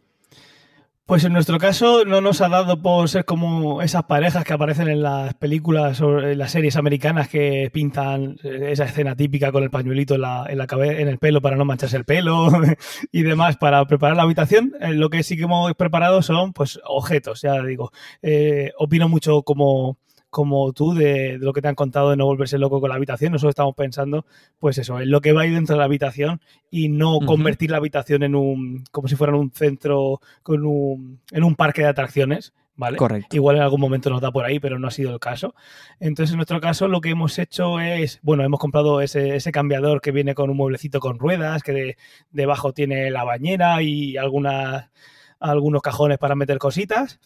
Pues 1.05 1.23
en 1.23 1.31
nuestro 1.31 1.57
caso 1.57 2.03
no 2.03 2.19
nos 2.19 2.41
ha 2.41 2.49
dado 2.49 2.81
por 2.81 3.07
ser 3.07 3.23
como 3.23 3.81
esas 3.81 4.03
parejas 4.03 4.43
que 4.43 4.51
aparecen 4.51 4.89
en 4.89 5.01
las 5.01 5.35
películas 5.35 6.01
o 6.01 6.19
en 6.19 6.37
las 6.37 6.51
series 6.51 6.75
americanas 6.75 7.29
que 7.29 7.69
pintan 7.71 8.35
esa 8.43 8.83
escena 8.83 9.15
típica 9.15 9.53
con 9.53 9.63
el 9.63 9.69
pañuelito 9.69 10.15
en, 10.15 10.21
la, 10.21 10.45
la 10.53 10.67
en 10.85 11.07
el 11.07 11.17
pelo 11.17 11.41
para 11.41 11.55
no 11.55 11.63
mancharse 11.63 11.95
el 11.95 12.03
pelo 12.03 12.49
y 13.13 13.21
demás 13.21 13.55
para 13.55 13.85
preparar 13.85 14.17
la 14.17 14.23
habitación. 14.23 14.73
Eh, 14.81 14.95
lo 14.95 15.09
que 15.09 15.23
sí 15.23 15.37
que 15.37 15.43
hemos 15.43 15.73
preparado 15.75 16.21
son 16.21 16.51
pues 16.51 16.77
objetos, 16.83 17.41
ya 17.41 17.63
digo. 17.63 17.93
Eh, 18.21 18.73
opino 18.77 19.07
mucho 19.07 19.43
como 19.43 19.97
como 20.37 20.71
tú 20.71 20.93
de, 20.93 21.39
lo 21.39 21.51
que 21.51 21.63
te 21.63 21.67
han 21.67 21.73
contado 21.73 22.11
de 22.11 22.15
no 22.15 22.27
volverse 22.27 22.59
loco 22.59 22.79
con 22.79 22.89
la 22.89 22.95
habitación. 22.95 23.31
Nosotros 23.31 23.53
estamos 23.53 23.73
pensando, 23.73 24.23
pues 24.59 24.77
eso, 24.77 24.99
en 24.99 25.09
lo 25.09 25.19
que 25.19 25.33
va 25.33 25.41
a 25.41 25.45
ir 25.47 25.55
dentro 25.55 25.73
de 25.73 25.79
la 25.79 25.85
habitación 25.85 26.41
y 26.69 26.89
no 26.89 27.17
convertir 27.25 27.71
la 27.71 27.77
habitación 27.77 28.21
en 28.21 28.35
un, 28.35 28.83
como 28.91 29.07
si 29.07 29.15
fuera 29.15 29.35
un 29.35 29.49
centro, 29.49 30.21
con 30.43 30.63
un, 30.63 31.21
en 31.31 31.43
un 31.43 31.55
parque 31.55 31.81
de 31.81 31.87
atracciones. 31.87 32.53
¿Vale? 32.75 32.97
Correcto. 32.97 33.35
Igual 33.35 33.55
en 33.55 33.63
algún 33.63 33.81
momento 33.81 34.11
nos 34.11 34.21
da 34.21 34.31
por 34.31 34.45
ahí, 34.45 34.59
pero 34.59 34.77
no 34.77 34.89
ha 34.89 34.91
sido 34.91 35.11
el 35.11 35.19
caso. 35.19 35.55
Entonces, 35.99 36.33
en 36.33 36.37
nuestro 36.37 36.61
caso, 36.61 36.87
lo 36.87 37.01
que 37.01 37.09
hemos 37.09 37.39
hecho 37.39 37.79
es, 37.79 38.19
bueno, 38.21 38.43
hemos 38.43 38.59
comprado 38.59 39.01
ese, 39.01 39.37
ese 39.37 39.51
cambiador 39.51 40.01
que 40.01 40.11
viene 40.11 40.35
con 40.35 40.51
un 40.51 40.57
mueblecito 40.57 40.99
con 40.99 41.17
ruedas, 41.17 41.63
que 41.63 41.97
debajo 42.29 42.73
tiene 42.73 43.09
la 43.09 43.23
bañera 43.23 43.81
y 43.81 44.17
algunas, 44.17 44.91
algunos 45.39 45.81
cajones 45.81 46.19
para 46.19 46.35
meter 46.35 46.59
cositas. 46.59 47.19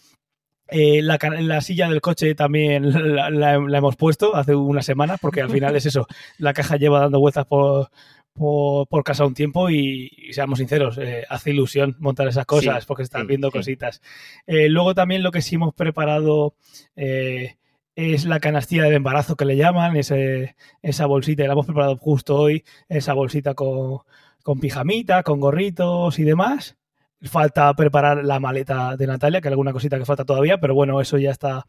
Eh, 0.74 1.02
la, 1.02 1.20
la, 1.42 1.60
silla 1.60 1.90
del 1.90 2.00
coche 2.00 2.34
también 2.34 2.92
la, 3.16 3.56
hemos 3.56 3.98
puesto 3.98 4.38
hace 4.38 4.56
una 4.56 4.82
semana, 4.82 5.18
porque 5.18 5.42
al 5.42 5.50
final 5.50 5.76
es 5.76 5.86
eso, 5.86 6.08
la 6.38 6.54
caja 6.54 6.78
lleva 6.78 7.02
dando 7.02 7.20
vueltas 7.20 7.46
por, 7.46 7.90
por, 8.34 9.04
casa 9.04 9.26
un 9.26 9.34
tiempo 9.34 9.70
y, 9.70 10.10
seamos 10.32 10.60
sinceros, 10.60 10.98
eh, 10.98 11.26
hace 11.30 11.50
ilusión 11.50 11.98
montar 12.00 12.30
esas 12.30 12.46
cosas 12.46 12.86
porque 12.86 13.04
están 13.04 13.28
viendo 13.28 13.52
cositas. 13.52 14.02
Eh, 14.48 14.70
luego 14.70 14.96
también 14.96 15.24
lo 15.24 15.32
que 15.32 15.42
sí 15.42 15.56
hemos 15.56 15.74
preparado 15.74 16.56
es 16.96 18.26
la 18.26 18.40
canastilla 18.40 18.84
del 18.84 18.94
embarazo 18.94 19.36
que 19.36 19.44
le 19.44 19.58
llaman, 19.58 19.98
ese, 19.98 20.56
esa 20.82 21.06
bolsita, 21.06 21.44
y 21.44 21.48
la 21.48 21.54
hemos 21.54 21.66
preparado 21.66 21.98
justo 21.98 22.38
hoy, 22.38 22.64
esa 22.88 23.14
bolsita 23.14 23.56
con, 23.56 24.00
con 24.42 24.62
pijamita, 24.62 25.24
con 25.24 25.42
gorritos 25.42 26.18
y 26.18 26.24
demás. 26.24 26.78
Falta 27.24 27.72
preparar 27.76 28.26
la 28.26 28.40
maleta 28.40 28.98
de 28.98 29.06
Natalia, 29.06 29.42
que 29.42 29.48
hay 29.48 29.52
alguna 29.52 29.74
cosita 29.74 30.00
que 30.00 30.06
falta 30.06 30.26
todavía, 30.26 30.60
pero 30.60 30.74
bueno, 30.74 31.00
eso 31.00 31.20
ya 31.20 31.30
está, 31.30 31.68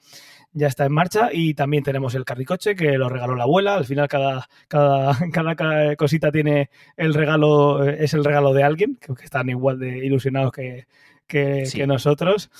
ya 0.53 0.67
está 0.67 0.87
en 0.87 0.93
marcha. 0.93 1.29
Y 1.31 1.53
también 1.53 1.85
tenemos 1.85 2.15
el 2.15 2.25
carricoche, 2.25 2.75
que 2.75 2.93
lo 2.93 3.11
regaló 3.11 3.37
la 3.37 3.45
abuela. 3.45 3.75
Al 3.75 3.85
final, 3.85 4.09
cada, 4.09 4.49
cada, 4.69 5.15
cada 5.33 5.97
cosita 5.97 6.33
tiene 6.33 6.71
el 6.97 7.13
regalo, 7.13 7.85
es 7.87 8.15
el 8.15 8.25
regalo 8.25 8.55
de 8.55 8.63
alguien, 8.63 8.97
que, 8.97 9.13
están 9.25 9.51
igual 9.51 9.79
de 9.79 9.99
ilusionados 9.99 10.53
que, 10.53 10.87
que, 11.27 11.87
nosotros. 11.87 12.51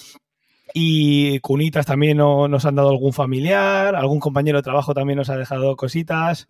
Y 0.75 1.39
cunitas 1.41 1.87
también 1.87 2.19
nos 2.19 2.65
han 2.65 2.75
dado 2.75 2.91
algún 2.91 3.13
familiar, 3.13 3.95
algún 3.95 4.21
compañero 4.21 4.59
de 4.59 4.63
trabajo 4.63 4.95
también 4.95 5.19
nos 5.19 5.31
ha 5.31 5.37
dejado 5.37 5.77
cositas. 5.77 6.49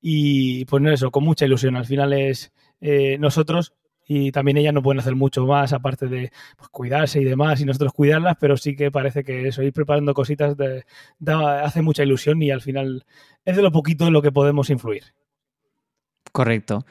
Y 0.00 0.64
pues 0.64 0.82
no 0.82 0.90
eso, 0.92 1.10
con 1.10 1.24
mucha 1.24 1.44
ilusión. 1.44 1.76
Al 1.76 1.86
final 1.86 2.12
es 2.12 2.52
eh, 2.80 3.16
nosotros 3.18 3.74
y 4.06 4.32
también 4.32 4.56
ellas 4.56 4.74
no 4.74 4.82
pueden 4.82 5.00
hacer 5.00 5.14
mucho 5.14 5.46
más 5.46 5.72
aparte 5.72 6.06
de 6.06 6.30
pues, 6.56 6.68
cuidarse 6.68 7.20
y 7.20 7.24
demás 7.24 7.60
y 7.60 7.64
nosotros 7.64 7.92
cuidarlas, 7.92 8.36
pero 8.38 8.56
sí 8.56 8.76
que 8.76 8.90
parece 8.90 9.24
que 9.24 9.48
eso, 9.48 9.62
ir 9.62 9.72
preparando 9.72 10.14
cositas 10.14 10.56
hace 11.26 11.82
mucha 11.82 12.02
ilusión 12.02 12.42
y 12.42 12.50
al 12.50 12.60
final 12.60 13.04
es 13.44 13.56
de 13.56 13.62
lo 13.62 13.72
poquito 13.72 14.06
en 14.06 14.12
lo 14.12 14.22
que 14.22 14.32
podemos 14.32 14.70
influir. 14.70 15.04
Correcto. 16.32 16.84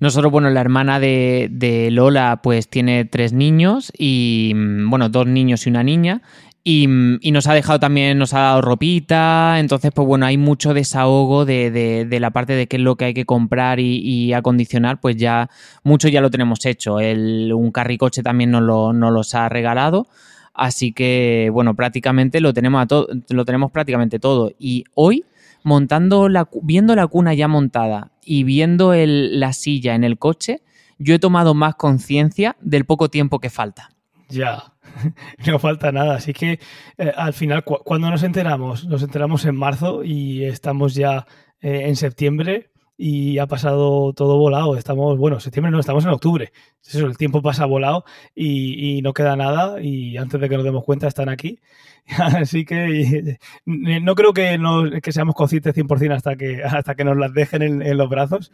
Nosotros, 0.00 0.32
bueno, 0.32 0.48
la 0.48 0.62
hermana 0.62 0.98
de, 0.98 1.48
de, 1.50 1.90
Lola 1.90 2.40
pues 2.42 2.68
tiene 2.68 3.04
tres 3.04 3.34
niños 3.34 3.92
y, 3.96 4.52
mm, 4.54 4.88
bueno, 4.88 5.10
dos 5.10 5.26
niños 5.26 5.66
y 5.66 5.70
una 5.70 5.82
niña. 5.82 6.22
Y, 6.62 6.86
nos 6.86 7.46
ha 7.46 7.54
dejado 7.54 7.80
también, 7.80 8.18
nos 8.18 8.34
ha 8.34 8.40
dado 8.40 8.60
ropita, 8.60 9.58
entonces 9.58 9.92
pues 9.94 10.06
bueno, 10.06 10.26
hay 10.26 10.36
mucho 10.36 10.74
desahogo 10.74 11.46
de, 11.46 12.06
la 12.20 12.30
parte 12.32 12.52
de 12.52 12.66
qué 12.66 12.76
es 12.76 12.82
lo 12.82 12.96
que 12.96 13.06
hay 13.06 13.14
que 13.14 13.24
comprar 13.24 13.80
y, 13.80 14.32
acondicionar, 14.34 15.00
pues 15.00 15.16
ya 15.16 15.48
mucho 15.82 16.08
ya 16.08 16.20
lo 16.20 16.30
tenemos 16.30 16.66
hecho. 16.66 17.00
El, 17.00 17.52
un 17.54 17.72
carricoche 17.72 18.22
también 18.22 18.50
nos, 18.50 18.62
lo, 18.62 18.92
los 18.92 19.34
ha 19.34 19.48
regalado, 19.48 20.08
así 20.52 20.92
que 20.92 21.48
bueno, 21.52 21.74
prácticamente 21.74 22.40
lo 22.40 22.52
tenemos, 22.52 22.82
a 22.82 22.86
todo, 22.86 23.08
lo 23.30 23.44
tenemos 23.46 23.70
prácticamente 23.70 24.18
todo. 24.18 24.52
Y 24.58 24.84
hoy, 24.94 25.24
montando 25.62 26.28
la, 26.28 26.46
viendo 26.62 26.94
la 26.94 27.06
cuna 27.06 27.32
ya 27.32 27.48
montada 27.48 28.10
y 28.22 28.44
viendo 28.44 28.92
la 28.94 29.54
silla 29.54 29.94
en 29.94 30.04
el 30.04 30.18
coche, 30.18 30.60
yo 30.98 31.14
he 31.14 31.18
tomado 31.18 31.54
más 31.54 31.76
conciencia 31.76 32.56
del 32.60 32.84
poco 32.84 33.08
tiempo 33.08 33.38
que 33.38 33.48
falta. 33.48 33.90
Ya, 34.30 34.72
no 35.46 35.58
falta 35.58 35.92
nada. 35.92 36.14
Así 36.14 36.32
que 36.32 36.60
eh, 36.98 37.12
al 37.16 37.32
final, 37.32 37.64
cuando 37.64 38.10
nos 38.10 38.22
enteramos? 38.22 38.86
Nos 38.86 39.02
enteramos 39.02 39.44
en 39.44 39.56
marzo 39.56 40.04
y 40.04 40.44
estamos 40.44 40.94
ya 40.94 41.26
eh, 41.60 41.82
en 41.86 41.96
septiembre 41.96 42.70
y 42.96 43.38
ha 43.38 43.46
pasado 43.46 44.12
todo 44.12 44.38
volado. 44.38 44.76
Estamos, 44.76 45.18
bueno, 45.18 45.40
septiembre 45.40 45.72
no, 45.72 45.80
estamos 45.80 46.04
en 46.04 46.10
octubre. 46.10 46.52
Eso, 46.86 47.06
el 47.06 47.16
tiempo 47.16 47.42
pasa 47.42 47.64
volado 47.64 48.04
y, 48.34 49.00
no 49.02 49.14
queda 49.14 49.36
nada 49.36 49.80
y 49.80 50.16
antes 50.16 50.40
de 50.40 50.48
que 50.48 50.56
nos 50.56 50.64
demos 50.64 50.84
cuenta 50.84 51.08
están 51.08 51.28
aquí. 51.28 51.60
Así 52.18 52.64
que 52.64 53.38
no 53.64 54.14
creo 54.14 54.32
que, 54.32 54.58
que 55.02 55.12
seamos 55.12 55.34
conscientes 55.34 55.74
100% 55.74 56.14
hasta 56.14 56.36
que, 56.36 56.62
hasta 56.62 56.94
que 56.94 57.04
nos 57.04 57.16
las 57.16 57.32
dejen 57.32 57.62
en, 57.62 57.96
los 57.96 58.08
brazos. 58.08 58.52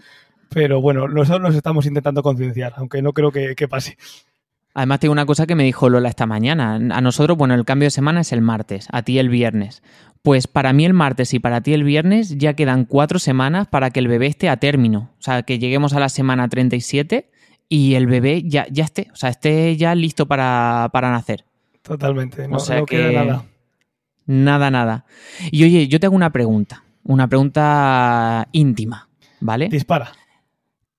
Pero 0.48 0.80
bueno, 0.80 1.08
nosotros 1.08 1.42
nos 1.42 1.56
estamos 1.56 1.86
intentando 1.86 2.22
concienciar, 2.22 2.74
aunque 2.76 3.02
no 3.02 3.12
creo 3.12 3.32
que 3.32 3.68
pase. 3.68 3.96
Además, 4.76 5.00
tengo 5.00 5.12
una 5.12 5.24
cosa 5.24 5.46
que 5.46 5.54
me 5.54 5.64
dijo 5.64 5.88
Lola 5.88 6.10
esta 6.10 6.26
mañana. 6.26 6.74
A 6.74 7.00
nosotros, 7.00 7.38
bueno, 7.38 7.54
el 7.54 7.64
cambio 7.64 7.86
de 7.86 7.90
semana 7.90 8.20
es 8.20 8.30
el 8.32 8.42
martes, 8.42 8.88
a 8.92 9.00
ti 9.00 9.18
el 9.18 9.30
viernes. 9.30 9.82
Pues 10.20 10.46
para 10.46 10.74
mí 10.74 10.84
el 10.84 10.92
martes 10.92 11.32
y 11.32 11.38
para 11.38 11.62
ti 11.62 11.72
el 11.72 11.82
viernes 11.82 12.36
ya 12.36 12.52
quedan 12.52 12.84
cuatro 12.84 13.18
semanas 13.18 13.68
para 13.68 13.88
que 13.88 14.00
el 14.00 14.08
bebé 14.08 14.26
esté 14.26 14.50
a 14.50 14.58
término. 14.58 15.12
O 15.18 15.22
sea, 15.22 15.44
que 15.44 15.58
lleguemos 15.58 15.94
a 15.94 16.00
la 16.00 16.10
semana 16.10 16.46
37 16.50 17.30
y 17.70 17.94
el 17.94 18.06
bebé 18.06 18.42
ya, 18.44 18.66
ya 18.70 18.84
esté, 18.84 19.08
o 19.14 19.16
sea, 19.16 19.30
esté 19.30 19.78
ya 19.78 19.94
listo 19.94 20.26
para, 20.26 20.90
nacer. 20.92 21.46
Totalmente, 21.80 22.46
no, 22.46 22.58
o 22.58 22.84
queda 22.84 23.12
nada. 23.12 23.44
Nada, 24.26 24.70
nada. 24.70 25.06
Y 25.50 25.64
oye, 25.64 25.88
yo 25.88 25.98
te 26.00 26.04
hago 26.04 26.16
una 26.16 26.32
pregunta, 26.32 26.84
una 27.02 27.28
pregunta 27.28 28.46
íntima, 28.52 29.08
¿vale? 29.40 29.70
Dispara. 29.70 30.12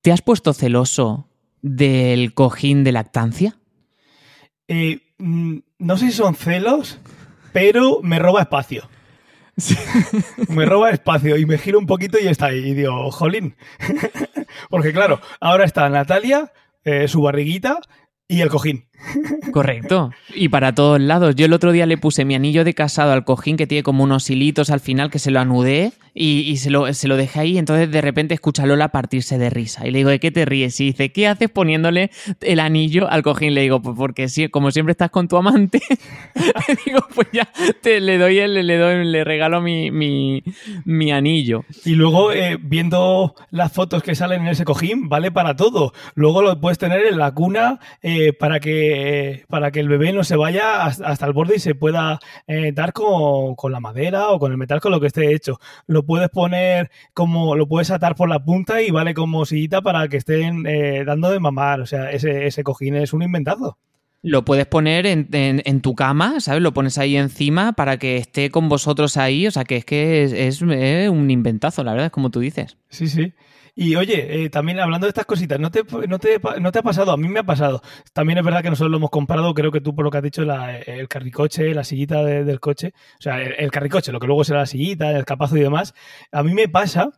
¿Te 0.01 0.11
has 0.11 0.23
puesto 0.23 0.53
celoso 0.53 1.27
del 1.61 2.33
cojín 2.33 2.83
de 2.83 2.91
lactancia? 2.91 3.56
Eh, 4.67 4.99
mm, 5.17 5.57
no 5.79 5.97
sé 5.97 6.07
si 6.07 6.11
son 6.13 6.35
celos, 6.35 6.99
pero 7.53 8.01
me 8.01 8.19
roba 8.19 8.41
espacio. 8.41 8.89
me 10.49 10.65
roba 10.65 10.91
espacio 10.91 11.37
y 11.37 11.45
me 11.45 11.57
giro 11.57 11.79
un 11.79 11.87
poquito 11.87 12.19
y 12.19 12.27
está 12.27 12.47
ahí. 12.47 12.69
Y 12.69 12.73
digo, 12.73 13.11
jolín. 13.11 13.55
Porque 14.69 14.93
claro, 14.93 15.21
ahora 15.39 15.65
está 15.65 15.89
Natalia, 15.89 16.51
eh, 16.83 17.07
su 17.07 17.21
barriguita 17.21 17.79
y 18.27 18.41
el 18.41 18.49
cojín. 18.49 18.86
Correcto. 19.51 20.11
Y 20.33 20.49
para 20.49 20.73
todos 20.73 20.99
lados. 20.99 21.35
Yo 21.35 21.45
el 21.45 21.53
otro 21.53 21.71
día 21.71 21.85
le 21.85 21.97
puse 21.97 22.25
mi 22.25 22.35
anillo 22.35 22.63
de 22.63 22.73
casado 22.73 23.11
al 23.11 23.23
cojín 23.23 23.57
que 23.57 23.67
tiene 23.67 23.83
como 23.83 24.03
unos 24.03 24.29
hilitos 24.29 24.69
al 24.69 24.79
final 24.79 25.09
que 25.09 25.19
se 25.19 25.31
lo 25.31 25.39
anudé 25.39 25.93
y, 26.19 26.57
se, 26.57 26.71
lo, 26.71 26.91
se, 26.93 27.07
lo, 27.07 27.15
dejé 27.15 27.39
ahí. 27.41 27.57
Entonces 27.57 27.91
de 27.91 28.01
repente 28.01 28.33
escucha 28.33 28.65
Lola 28.65 28.89
partirse 28.89 29.37
de 29.37 29.49
risa. 29.49 29.87
Y 29.87 29.91
le 29.91 29.99
digo, 29.99 30.09
¿de 30.09 30.19
qué 30.19 30.31
te 30.31 30.45
ríes? 30.45 30.79
Y 30.79 30.85
dice, 30.85 31.11
¿qué 31.11 31.27
haces 31.27 31.49
poniéndole 31.49 32.09
el 32.41 32.59
anillo 32.59 33.07
al 33.09 33.21
cojín? 33.21 33.53
Le 33.53 33.61
digo, 33.61 33.81
pues 33.81 33.95
porque 33.95 34.27
sí, 34.27 34.49
como 34.49 34.71
siempre 34.71 34.91
estás 34.91 35.11
con 35.11 35.27
tu 35.27 35.37
amante. 35.37 35.79
le 36.67 36.77
digo, 36.85 36.99
pues 37.13 37.27
ya 37.31 37.47
te, 37.81 38.01
le 38.01 38.17
doy 38.17 38.39
el, 38.39 38.65
le 38.65 38.77
doy, 38.77 39.05
le 39.05 39.23
regalo 39.23 39.61
mi, 39.61 39.91
mi, 39.91 41.11
anillo. 41.11 41.63
Y 41.85 41.91
luego 41.91 42.33
eh, 42.33 42.57
viendo 42.59 43.35
las 43.51 43.71
fotos 43.71 44.01
que 44.03 44.15
salen 44.15 44.41
en 44.41 44.47
ese 44.47 44.65
cojín, 44.65 45.09
vale 45.09 45.31
para 45.31 45.55
todo. 45.55 45.93
Luego 46.15 46.41
lo 46.41 46.59
puedes 46.59 46.79
tener 46.79 47.05
en 47.05 47.17
la 47.17 47.31
cuna 47.33 47.79
eh, 48.01 48.33
para 48.33 48.59
que 48.59 48.86
para 49.47 49.71
que 49.71 49.79
el 49.79 49.87
bebé 49.87 50.13
no 50.13 50.23
se 50.23 50.35
vaya 50.35 50.85
hasta 50.85 51.25
el 51.25 51.33
borde 51.33 51.55
y 51.55 51.59
se 51.59 51.75
pueda 51.75 52.19
eh, 52.47 52.71
dar 52.73 52.93
con, 52.93 53.55
la 53.71 53.79
madera 53.79 54.29
o 54.29 54.39
con 54.39 54.51
el 54.51 54.57
metal, 54.57 54.81
con 54.81 54.91
lo 54.91 54.99
que 54.99 55.07
esté 55.07 55.33
hecho. 55.33 55.59
Lo 55.87 56.05
puedes 56.05 56.29
poner 56.29 56.89
como, 57.13 57.55
lo 57.55 57.67
puedes 57.67 57.91
atar 57.91 58.15
por 58.15 58.29
la 58.29 58.43
punta 58.43 58.81
y 58.81 58.91
vale 58.91 59.13
como 59.13 59.45
sillita 59.45 59.81
para 59.81 60.07
que 60.07 60.17
estén 60.17 60.65
eh, 60.67 61.03
dando 61.05 61.29
de 61.31 61.39
mamar. 61.39 61.81
O 61.81 61.85
sea, 61.85 62.11
ese, 62.11 62.47
ese 62.47 62.63
cojín 62.63 62.95
es 62.95 63.13
un 63.13 63.23
inventazo. 63.23 63.77
Lo 64.23 64.43
puedes 64.43 64.65
poner 64.65 65.05
en, 65.05 65.81
tu 65.81 65.95
cama, 65.95 66.39
¿sabes? 66.39 66.61
Lo 66.61 66.73
pones 66.73 66.97
ahí 66.97 67.15
encima 67.15 67.73
para 67.73 67.97
que 67.97 68.17
esté 68.17 68.49
con 68.49 68.67
vosotros 68.67 69.15
ahí. 69.15 69.47
O 69.47 69.51
sea, 69.51 69.63
que 69.63 69.77
es 69.77 69.85
que 69.85 70.23
es, 70.23 70.33
es 70.33 70.61
un 70.61 71.31
inventazo, 71.31 71.83
la 71.83 71.91
verdad, 71.91 72.07
es 72.07 72.11
como 72.11 72.31
tú 72.31 72.39
dices. 72.39 72.77
Sí, 72.89 73.07
sí. 73.07 73.33
Y 73.79 73.95
oye, 73.95 74.43
eh, 74.43 74.49
también 74.49 74.79
hablando 74.79 75.05
de 75.05 75.09
estas 75.09 75.27
cositas, 75.27 75.59
¿no 75.59 75.69
te, 75.69 75.83
no, 76.07 76.17
te, 76.17 76.41
¿no 76.59 76.71
te 76.71 76.79
ha 76.79 76.81
pasado? 76.81 77.11
A 77.11 77.17
mí 77.17 77.29
me 77.29 77.41
ha 77.41 77.43
pasado. 77.43 77.83
También 78.11 78.39
es 78.39 78.43
verdad 78.43 78.63
que 78.63 78.71
nosotros 78.71 78.89
lo 78.89 78.97
hemos 78.97 79.11
comprado, 79.11 79.53
creo 79.53 79.71
que 79.71 79.81
tú 79.81 79.93
por 79.93 80.03
lo 80.03 80.09
que 80.09 80.17
has 80.17 80.23
dicho, 80.23 80.41
el 80.41 81.07
carricoche, 81.07 81.75
la 81.75 81.83
sillita 81.83 82.23
del 82.23 82.59
coche, 82.59 82.95
o 83.19 83.21
sea, 83.21 83.39
el, 83.39 83.69
carricoche, 83.69 84.11
lo 84.11 84.19
que 84.19 84.25
luego 84.25 84.43
será 84.43 84.61
la 84.61 84.65
sillita, 84.65 85.11
el 85.11 85.25
capazo 85.25 85.57
y 85.57 85.61
demás. 85.61 85.93
A 86.31 86.41
mí 86.41 86.55
me 86.55 86.67
pasa 86.67 87.11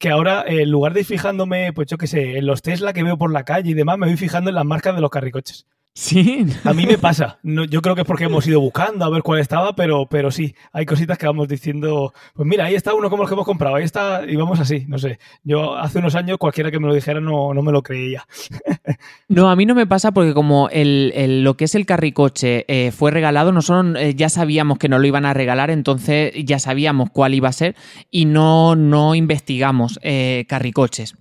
que 0.00 0.10
ahora, 0.10 0.42
en 0.48 0.68
lugar 0.68 0.94
de 0.94 1.00
ir 1.00 1.06
fijándome, 1.06 1.72
pues 1.72 1.86
yo 1.86 1.96
qué 1.96 2.08
sé, 2.08 2.38
en 2.38 2.46
los 2.46 2.60
Tesla 2.60 2.92
que 2.92 3.04
veo 3.04 3.16
por 3.16 3.32
la 3.32 3.44
calle 3.44 3.70
y 3.70 3.74
demás, 3.74 3.96
me 3.96 4.08
voy 4.08 4.16
fijando 4.16 4.50
en 4.50 4.56
las 4.56 4.64
marcas 4.64 4.96
de 4.96 5.02
los 5.02 5.10
carricoches. 5.10 5.68
Sí. 5.92 6.46
A 6.64 6.72
mí 6.72 6.86
me 6.86 6.98
pasa. 6.98 7.38
No, 7.42 7.64
yo 7.64 7.82
creo 7.82 7.94
que 7.94 8.02
es 8.02 8.06
porque 8.06 8.24
hemos 8.24 8.46
ido 8.46 8.60
buscando 8.60 9.04
a 9.04 9.10
ver 9.10 9.22
cuál 9.22 9.40
estaba, 9.40 9.74
pero, 9.74 10.06
pero 10.06 10.30
sí, 10.30 10.54
hay 10.72 10.86
cositas 10.86 11.18
que 11.18 11.26
vamos 11.26 11.48
diciendo, 11.48 12.14
pues 12.34 12.48
mira, 12.48 12.66
ahí 12.66 12.74
está 12.76 12.94
uno 12.94 13.10
como 13.10 13.24
el 13.24 13.28
que 13.28 13.34
hemos 13.34 13.44
comprado, 13.44 13.74
ahí 13.74 13.84
está, 13.84 14.24
y 14.26 14.36
vamos 14.36 14.60
así, 14.60 14.84
no 14.86 14.98
sé. 14.98 15.18
Yo 15.42 15.76
hace 15.76 15.98
unos 15.98 16.14
años 16.14 16.38
cualquiera 16.38 16.70
que 16.70 16.78
me 16.78 16.86
lo 16.86 16.94
dijera 16.94 17.20
no, 17.20 17.52
no 17.52 17.62
me 17.62 17.72
lo 17.72 17.82
creía. 17.82 18.26
No, 19.28 19.48
a 19.48 19.54
mí 19.54 19.64
no 19.64 19.76
me 19.76 19.86
pasa 19.86 20.10
porque 20.10 20.34
como 20.34 20.68
el, 20.70 21.44
lo 21.44 21.56
que 21.56 21.64
es 21.64 21.76
el 21.76 21.86
carricoche 21.86 22.64
eh, 22.66 22.90
fue 22.90 23.12
regalado, 23.12 23.52
nosotros 23.52 23.94
eh, 23.96 24.14
ya 24.14 24.28
sabíamos 24.28 24.78
que 24.78 24.88
nos 24.88 25.00
lo 25.00 25.06
iban 25.06 25.24
a 25.24 25.32
regalar, 25.32 25.70
entonces 25.70 26.32
ya 26.44 26.58
sabíamos 26.58 27.10
cuál 27.10 27.34
iba 27.34 27.48
a 27.48 27.52
ser 27.52 27.76
y 28.10 28.24
no, 28.24 28.74
no 28.74 29.14
investigamos 29.14 30.00
eh, 30.02 30.46
carricoches. 30.48 31.14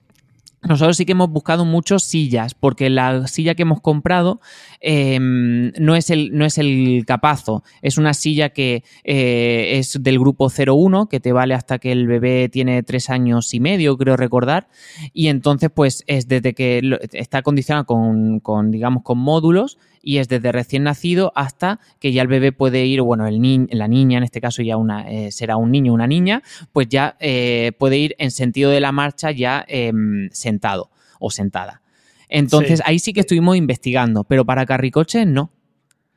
Nosotros 0.61 0.97
sí 0.97 1.05
que 1.05 1.13
hemos 1.13 1.29
buscado 1.29 1.63
muchos 1.63 2.03
sillas, 2.03 2.53
porque 2.53 2.89
la 2.89 3.27
silla 3.27 3.55
que 3.55 3.61
hemos 3.61 3.79
comprado 3.79 4.41
em, 4.81 5.71
no, 5.79 5.95
es 5.95 6.09
el, 6.09 6.37
no 6.37 6.45
es 6.45 6.57
el 6.57 7.05
capazo, 7.07 7.63
es 7.81 7.97
una 7.97 8.13
silla 8.13 8.49
que 8.49 8.83
eh, 9.05 9.77
es 9.77 10.03
del 10.03 10.19
grupo 10.19 10.49
01, 10.49 11.07
que 11.07 11.21
te 11.21 11.31
vale 11.31 11.53
hasta 11.53 11.79
que 11.79 11.93
el 11.93 12.07
bebé 12.07 12.49
tiene 12.49 12.83
tres 12.83 13.09
años 13.09 13.53
y 13.53 13.61
medio, 13.61 13.97
creo 13.97 14.17
recordar, 14.17 14.67
y 15.13 15.27
entonces 15.27 15.69
pues 15.73 16.03
es 16.07 16.27
desde 16.27 16.53
que 16.53 16.81
está 17.13 17.37
acondicionada 17.37 17.85
con, 17.85 18.41
con, 18.41 18.69
digamos, 18.69 19.03
con 19.03 19.17
módulos 19.17 19.77
y 20.01 20.17
es 20.17 20.27
desde 20.27 20.51
recién 20.51 20.83
nacido 20.83 21.31
hasta 21.35 21.79
que 21.99 22.11
ya 22.11 22.21
el 22.21 22.27
bebé 22.27 22.51
puede 22.51 22.85
ir, 22.85 23.01
bueno, 23.01 23.27
el 23.27 23.41
ni 23.41 23.67
la 23.71 23.87
niña, 23.87 24.17
en 24.17 24.23
este 24.23 24.41
caso 24.41 24.61
ya 24.61 24.77
una, 24.77 25.09
eh, 25.09 25.31
será 25.31 25.57
un 25.57 25.71
niño 25.71 25.91
o 25.91 25.95
una 25.95 26.07
niña, 26.07 26.43
pues 26.71 26.87
ya 26.89 27.15
eh, 27.19 27.71
puede 27.77 27.97
ir 27.97 28.15
en 28.19 28.31
sentido 28.31 28.71
de 28.71 28.79
la 28.79 28.91
marcha 28.91 29.31
ya 29.31 29.65
em, 29.67 30.29
sentado 30.31 30.89
o 31.19 31.29
sentada. 31.31 31.81
Entonces 32.29 32.81
ahí 32.85 32.99
sí 32.99 33.11
que 33.11 33.21
estuvimos 33.21 33.57
investigando, 33.57 34.23
pero 34.23 34.45
para 34.45 34.65
carricoches 34.65 35.25
no. 35.25 35.51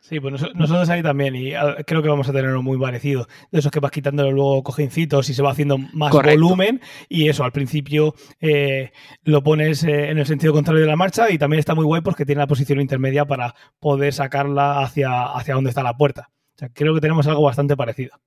Sí, 0.03 0.18
pues 0.18 0.32
nosotros 0.32 0.88
ahí 0.88 1.00
también, 1.00 1.36
y 1.36 1.55
ah, 1.55 1.76
creo 1.86 2.03
que 2.03 2.09
vamos 2.09 2.28
a 2.28 2.32
tener 2.32 2.50
uno 2.50 2.61
muy 2.61 2.76
parecido. 2.76 3.28
De 3.53 3.61
esos 3.61 3.70
que 3.70 3.78
vas 3.78 3.92
quitándole 3.92 4.32
luego 4.32 4.64
cojincitos 4.64 5.30
y 5.30 5.34
se 5.34 5.42
va 5.42 5.53
haciendo 5.53 5.78
más 5.78 6.11
volumen. 6.11 6.80
Y 7.09 7.28
eso, 7.28 7.44
al 7.44 7.53
principio 7.53 8.12
eh, 8.40 8.90
lo 9.22 9.44
pones 9.44 9.84
eh, 9.84 10.11
en 10.11 10.18
el 10.18 10.26
sentido 10.26 10.53
contrario 10.53 10.80
de 10.82 10.88
la 10.88 10.96
marcha 10.96 11.30
y 11.30 11.38
también 11.38 11.61
está 11.61 11.76
muy 11.76 11.84
guay 11.84 12.00
porque 12.00 12.26
tiene 12.26 12.40
la 12.40 12.48
posición 12.48 12.80
intermedia 12.80 13.26
para 13.26 13.55
poder 13.78 14.12
sacarla 14.12 14.80
hacia, 14.80 15.22
hacia 15.22 15.55
donde 15.55 15.70
está 15.70 15.84
la 15.84 15.96
puerta. 15.96 16.30
O 16.57 16.59
sea, 16.59 16.68
creo 16.70 16.94
que 16.94 17.00
tenemos 17.00 17.28
algo 17.28 17.42
bastante 17.42 17.76
parecido. 17.76 18.18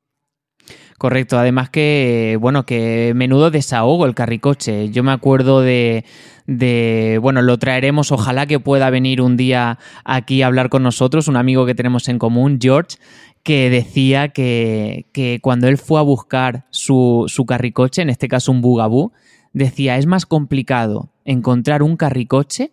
Correcto, 0.97 1.37
además 1.37 1.69
que, 1.69 2.37
bueno, 2.39 2.65
que 2.65 3.13
menudo 3.15 3.51
desahogo 3.51 4.05
el 4.05 4.15
carricoche. 4.15 4.89
Yo 4.89 5.03
me 5.03 5.11
acuerdo 5.11 5.61
de, 5.61 6.05
de, 6.47 7.19
bueno, 7.21 7.41
lo 7.41 7.57
traeremos, 7.59 8.11
ojalá 8.11 8.45
que 8.45 8.59
pueda 8.59 8.89
venir 8.89 9.21
un 9.21 9.35
día 9.35 9.77
aquí 10.05 10.41
a 10.41 10.47
hablar 10.47 10.69
con 10.69 10.83
nosotros, 10.83 11.27
un 11.27 11.35
amigo 11.35 11.65
que 11.65 11.75
tenemos 11.75 12.07
en 12.07 12.17
común, 12.17 12.59
George, 12.61 12.97
que 13.43 13.69
decía 13.69 14.29
que, 14.29 15.07
que 15.11 15.39
cuando 15.41 15.67
él 15.67 15.77
fue 15.77 15.99
a 15.99 16.03
buscar 16.03 16.65
su, 16.69 17.25
su, 17.27 17.45
carricoche, 17.45 18.01
en 18.01 18.09
este 18.09 18.27
caso 18.27 18.51
un 18.51 18.61
bugabú, 18.61 19.11
decía, 19.53 19.97
es 19.97 20.05
más 20.05 20.25
complicado 20.25 21.11
encontrar 21.25 21.83
un 21.83 21.97
carricoche 21.97 22.71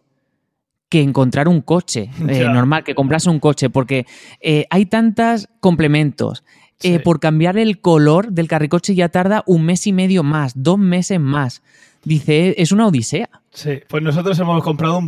que 0.93 1.01
encontrar 1.01 1.49
un 1.49 1.63
coche 1.63 2.11
eh, 2.29 2.45
normal, 2.45 2.85
que 2.85 2.95
comprarse 2.95 3.31
un 3.31 3.41
coche, 3.41 3.71
porque 3.71 4.07
eh, 4.41 4.67
hay 4.69 4.85
tantos 4.85 5.49
complementos, 5.59 6.45
eh, 6.83 7.01
por 7.01 7.21
cambiar 7.21 7.59
el 7.59 7.81
color 7.81 8.33
del 8.33 8.49
carricoche 8.49 8.95
ya 8.95 9.09
tarda 9.09 9.43
un 9.47 9.65
mes 9.65 9.87
y 9.87 9.93
medio 9.93 10.23
más, 10.23 10.53
dos 10.57 10.79
meses 10.79 11.21
más. 11.21 11.63
Dice, 12.05 12.55
es 12.59 12.73
una 12.73 12.87
odisea. 12.89 13.29
Sí, 13.51 13.81
pues 13.89 14.03
nosotros 14.03 14.39
hemos 14.39 14.63
comprado 14.63 14.99
un 14.99 15.07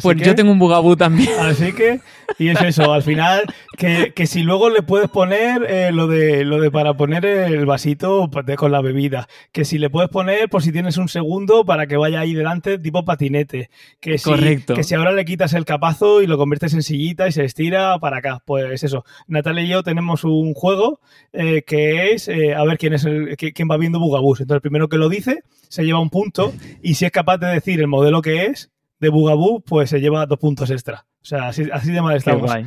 Pues 0.00 0.16
yo 0.18 0.34
tengo 0.34 0.50
un 0.50 0.58
bugaboo 0.58 0.96
también. 0.96 1.28
Así 1.40 1.72
que, 1.72 2.00
y 2.38 2.48
es 2.48 2.60
eso, 2.62 2.92
al 2.92 3.02
final, 3.02 3.42
que, 3.76 4.26
si 4.26 4.42
luego 4.42 4.70
le 4.70 4.82
puedes 4.82 5.10
poner 5.10 5.66
eh, 5.68 5.92
lo, 5.92 6.06
de, 6.06 6.44
lo 6.44 6.58
de 6.58 6.70
para 6.70 6.94
poner 6.94 7.26
el 7.26 7.66
vasito 7.66 8.30
con 8.56 8.72
la 8.72 8.80
bebida, 8.80 9.28
que 9.52 9.66
si 9.66 9.78
le 9.78 9.90
puedes 9.90 10.08
poner 10.08 10.48
por 10.48 10.62
si 10.62 10.72
tienes 10.72 10.96
un 10.96 11.08
segundo 11.08 11.66
para 11.66 11.86
que 11.86 11.98
vaya 11.98 12.20
ahí 12.20 12.32
delante 12.32 12.78
tipo 12.78 13.04
patinete, 13.04 13.68
que 14.00 14.16
si, 14.16 14.24
Correcto. 14.24 14.74
que 14.74 14.84
si 14.84 14.94
ahora 14.94 15.12
le 15.12 15.26
quitas 15.26 15.52
el 15.52 15.66
capazo 15.66 16.22
y 16.22 16.26
lo 16.26 16.38
conviertes 16.38 16.72
en 16.72 16.82
sillita 16.82 17.28
y 17.28 17.32
se 17.32 17.44
estira 17.44 17.98
para 17.98 18.18
acá, 18.18 18.42
pues 18.46 18.82
eso. 18.82 19.04
Natalia 19.26 19.64
y 19.64 19.68
yo 19.68 19.82
tenemos 19.82 20.24
un 20.24 20.54
juego 20.54 21.00
eh, 21.34 21.62
que 21.66 22.12
es 22.12 22.28
eh, 22.28 22.54
a 22.54 22.64
ver 22.64 22.78
quién 22.78 22.94
es 22.94 23.04
el 23.04 23.36
quién 23.36 23.68
va 23.70 23.76
viendo 23.76 24.00
bugabús. 24.00 24.40
Entonces, 24.40 24.56
el 24.56 24.62
primero 24.62 24.88
que 24.88 24.96
lo 24.96 25.10
dice 25.10 25.42
se 25.68 25.84
lleva 25.84 26.00
un 26.00 26.10
punto 26.10 26.54
y 26.82 26.94
si 26.94 27.04
es 27.04 27.12
capaz 27.12 27.38
de 27.38 27.48
decir 27.48 27.80
el 27.80 27.88
modelo 27.88 28.22
que 28.22 28.46
es, 28.46 28.70
de 29.04 29.10
Bugaboo, 29.10 29.60
pues 29.60 29.90
se 29.90 30.00
lleva 30.00 30.26
dos 30.26 30.38
puntos 30.38 30.70
extra. 30.70 31.06
O 31.22 31.26
sea, 31.26 31.48
así, 31.48 31.64
de 31.64 32.02
mal 32.02 32.16
estamos. 32.16 32.50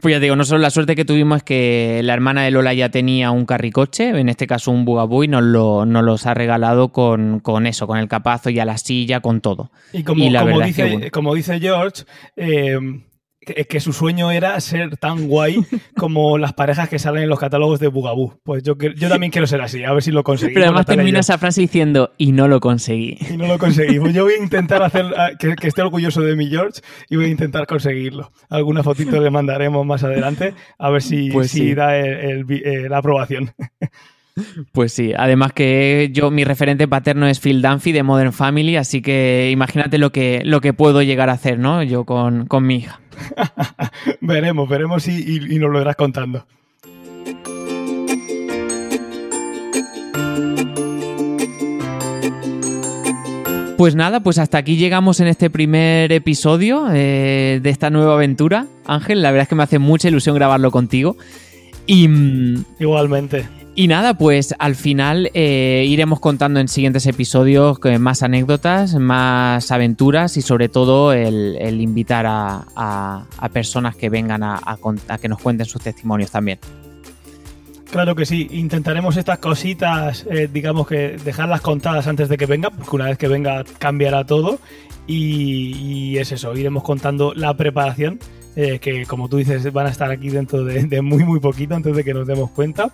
Pues 0.00 0.14
ya 0.14 0.18
digo, 0.18 0.34
nosotros 0.34 0.62
la 0.62 0.70
suerte 0.70 0.96
que 0.96 1.04
tuvimos 1.04 1.36
es 1.36 1.42
que 1.42 2.00
la 2.02 2.14
hermana 2.14 2.42
de 2.42 2.50
Lola 2.50 2.72
ya 2.72 2.88
tenía 2.88 3.32
un 3.32 3.44
carricoche, 3.44 4.08
en 4.18 4.30
este 4.30 4.46
caso 4.46 4.70
un 4.70 4.86
Bugaboo, 4.86 5.24
y 5.24 5.28
nos, 5.28 5.42
lo, 5.42 5.84
nos 5.84 6.02
los 6.02 6.24
ha 6.24 6.32
regalado 6.32 6.88
con, 6.88 7.42
eso, 7.66 7.86
con 7.86 7.98
el 7.98 8.08
capazo 8.08 8.48
y 8.48 8.58
a 8.60 8.64
la 8.64 8.78
silla, 8.78 9.20
con 9.20 9.42
todo. 9.42 9.70
Y 9.92 10.02
como, 10.02 10.24
dice, 10.62 11.10
como 11.10 11.34
dice 11.34 11.60
George, 11.60 12.04
eh, 12.34 12.78
que, 13.40 13.80
su 13.80 13.92
sueño 13.92 14.30
era 14.30 14.60
ser 14.60 14.96
tan 14.96 15.26
guay 15.26 15.64
como 15.96 16.36
las 16.38 16.52
parejas 16.52 16.88
que 16.88 16.98
salen 16.98 17.24
en 17.24 17.28
los 17.28 17.38
catálogos 17.38 17.80
de 17.80 17.88
Bugaboo. 17.88 18.38
Pues 18.42 18.62
yo, 18.62 18.76
yo 18.76 19.08
también 19.08 19.32
quiero 19.32 19.46
ser 19.46 19.60
así, 19.62 19.82
a 19.84 19.92
ver 19.92 20.02
si 20.02 20.10
lo 20.10 20.22
conseguí. 20.22 20.52
Pero 20.52 20.66
además 20.66 20.86
termina 20.86 21.20
esa 21.20 21.38
frase 21.38 21.62
diciendo, 21.62 22.12
y 22.18 22.32
no 22.32 22.48
lo 22.48 22.60
conseguí. 22.60 23.16
Y 23.30 23.36
no 23.36 23.46
lo 23.46 23.58
conseguí. 23.58 23.98
Pues 23.98 24.14
yo 24.14 24.24
voy 24.24 24.34
a 24.34 24.42
intentar 24.42 24.82
hacer 24.82 25.06
ah, 25.16 25.30
que, 25.38 25.54
esté 25.66 25.82
orgulloso 25.82 26.20
de 26.20 26.36
mi 26.36 26.48
George 26.48 26.80
y 27.08 27.16
voy 27.16 27.26
a 27.26 27.28
intentar 27.28 27.66
conseguirlo. 27.66 28.32
Alguna 28.48 28.82
fotito 28.82 29.20
le 29.20 29.30
mandaremos 29.30 29.86
más 29.86 30.04
adelante 30.04 30.54
a 30.78 30.90
ver 30.90 31.02
si, 31.02 31.30
pues 31.30 31.54
da 31.74 31.92
la 31.92 32.98
aprobación. 32.98 33.52
Pues 34.72 34.92
sí, 34.92 35.12
además 35.16 35.52
que 35.52 36.10
yo, 36.12 36.30
mi 36.30 36.44
referente 36.44 36.88
paterno 36.88 37.26
es 37.26 37.40
Phil 37.40 37.62
Dunphy 37.62 37.92
de 37.92 38.02
Modern 38.02 38.32
Family, 38.32 38.76
así 38.76 39.02
que 39.02 39.50
imagínate 39.52 39.98
lo 39.98 40.12
que, 40.12 40.42
lo 40.44 40.60
que 40.60 40.72
puedo 40.72 41.02
llegar 41.02 41.28
a 41.28 41.34
hacer, 41.34 41.58
¿no? 41.58 41.82
Yo 41.82 42.04
con, 42.04 42.46
con 42.46 42.66
mi 42.66 42.76
hija. 42.76 43.00
veremos, 44.20 44.68
veremos 44.68 45.08
y, 45.08 45.54
y, 45.54 45.58
nos 45.58 45.70
lo 45.70 45.80
irás 45.80 45.96
contando. 45.96 46.46
Pues 53.76 53.94
nada, 53.94 54.20
pues 54.20 54.38
hasta 54.38 54.58
aquí 54.58 54.76
llegamos 54.76 55.20
en 55.20 55.26
este 55.26 55.48
primer 55.48 56.12
episodio 56.12 56.88
eh, 56.92 57.60
de 57.62 57.70
esta 57.70 57.88
nueva 57.88 58.12
aventura. 58.12 58.66
Ángel, 58.84 59.22
la 59.22 59.30
verdad 59.30 59.44
es 59.44 59.48
que 59.48 59.54
me 59.54 59.62
hace 59.62 59.78
mucha 59.78 60.08
ilusión 60.08 60.34
grabarlo 60.34 60.70
contigo. 60.70 61.16
Y. 61.86 62.06
Mm, 62.06 62.64
Igualmente. 62.78 63.59
Y 63.74 63.86
nada, 63.86 64.14
pues 64.14 64.54
al 64.58 64.74
final 64.74 65.30
eh, 65.32 65.84
iremos 65.86 66.18
contando 66.18 66.58
en 66.58 66.66
siguientes 66.66 67.06
episodios 67.06 67.78
más 68.00 68.22
anécdotas, 68.22 68.96
más 68.96 69.70
aventuras 69.70 70.36
y 70.36 70.42
sobre 70.42 70.68
todo 70.68 71.12
el, 71.12 71.80
invitar 71.80 72.26
a, 72.28 73.24
personas 73.52 73.94
que 73.94 74.10
vengan 74.10 74.42
a, 74.42 74.60
que 75.20 75.28
nos 75.28 75.40
cuenten 75.40 75.66
sus 75.66 75.82
testimonios 75.82 76.30
también. 76.30 76.58
Claro 77.92 78.14
que 78.14 78.26
sí, 78.26 78.48
intentaremos 78.52 79.16
estas 79.16 79.38
cositas, 79.38 80.24
eh, 80.30 80.48
digamos 80.52 80.86
que 80.86 81.16
dejarlas 81.24 81.60
contadas 81.60 82.06
antes 82.06 82.28
de 82.28 82.36
que 82.36 82.46
venga, 82.46 82.70
porque 82.70 82.94
una 82.94 83.06
vez 83.06 83.18
que 83.18 83.26
venga 83.26 83.64
cambiará 83.78 84.24
todo 84.24 84.60
y, 85.08 86.16
es 86.18 86.30
eso, 86.30 86.54
iremos 86.56 86.84
contando 86.84 87.34
la 87.34 87.54
preparación, 87.54 88.20
eh, 88.54 88.78
que 88.78 89.06
como 89.06 89.28
tú 89.28 89.38
dices 89.38 89.72
van 89.72 89.86
a 89.86 89.90
estar 89.90 90.10
aquí 90.10 90.28
dentro 90.28 90.64
de, 90.64 90.84
de 90.84 91.02
muy 91.02 91.24
muy 91.24 91.40
poquito 91.40 91.74
antes 91.74 91.94
de 91.96 92.04
que 92.04 92.14
nos 92.14 92.26
demos 92.26 92.50
cuenta. 92.50 92.92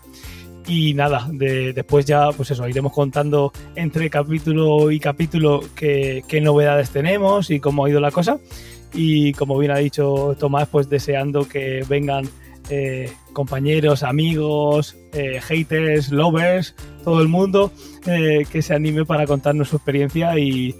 Y 0.68 0.94
nada, 0.94 1.28
después 1.30 2.04
ya, 2.06 2.32
pues 2.32 2.50
eso, 2.50 2.68
iremos 2.68 2.92
contando 2.92 3.52
entre 3.76 4.10
capítulo 4.10 4.90
y 4.90 4.98
capítulo 4.98 5.60
qué, 5.76 6.40
novedades 6.42 6.90
tenemos 6.90 7.50
y 7.50 7.60
cómo 7.60 7.84
ha 7.84 7.90
ido 7.90 8.00
la 8.00 8.10
cosa. 8.10 8.38
Y 8.92 9.32
como 9.34 9.58
bien 9.58 9.70
ha 9.70 9.76
dicho 9.76 10.34
Tomás, 10.38 10.68
pues 10.68 10.88
deseando 10.88 11.46
que 11.46 11.84
vengan 11.88 12.28
eh, 12.68 13.12
compañeros, 13.32 14.02
amigos, 14.02 14.96
eh, 15.12 15.40
haters, 15.40 16.10
lovers, 16.10 16.74
todo 17.04 17.20
el 17.20 17.28
mundo 17.28 17.70
eh, 18.06 18.44
que 18.50 18.60
se 18.60 18.74
anime 18.74 19.04
para 19.04 19.24
contarnos 19.26 19.68
su 19.68 19.76
experiencia 19.76 20.38
y 20.38 20.74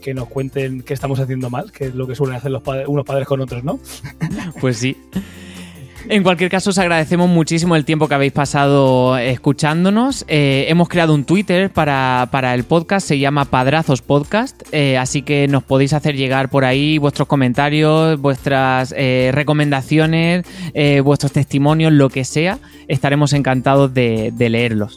que 0.00 0.14
nos 0.14 0.28
cuenten 0.28 0.82
qué 0.82 0.94
estamos 0.94 1.18
haciendo 1.18 1.50
mal, 1.50 1.72
que 1.72 1.86
es 1.86 1.94
lo 1.96 2.06
que 2.06 2.14
suelen 2.14 2.36
hacer 2.36 2.52
los 2.52 2.62
unos 2.86 3.04
padres 3.04 3.26
con 3.26 3.40
otros, 3.40 3.64
¿no? 3.64 3.80
Pues 4.60 4.76
sí. 4.76 4.96
En 6.10 6.22
cualquier 6.22 6.50
caso, 6.50 6.70
os 6.70 6.78
agradecemos 6.78 7.28
muchísimo 7.28 7.76
el 7.76 7.84
tiempo 7.84 8.08
que 8.08 8.14
habéis 8.14 8.32
pasado 8.32 9.18
escuchándonos. 9.18 10.24
Eh, 10.26 10.64
hemos 10.68 10.88
creado 10.88 11.12
un 11.12 11.24
Twitter 11.24 11.68
para, 11.70 12.54
el 12.54 12.64
podcast, 12.64 13.06
se 13.06 13.18
llama 13.18 13.44
Padrazos 13.44 14.00
Podcast, 14.00 14.62
eh, 14.72 14.96
así 14.96 15.20
que 15.20 15.48
nos 15.48 15.64
podéis 15.64 15.92
hacer 15.92 16.16
llegar 16.16 16.48
por 16.48 16.64
ahí 16.64 16.96
vuestros 16.96 17.28
comentarios, 17.28 18.18
vuestras 18.18 18.94
eh, 18.96 19.32
recomendaciones, 19.34 20.46
vuestros 21.04 21.32
testimonios, 21.32 21.92
lo 21.92 22.08
que 22.08 22.24
sea. 22.24 22.58
Estaremos 22.88 23.34
encantados 23.34 23.92
de, 23.92 24.32
leerlos. 24.38 24.96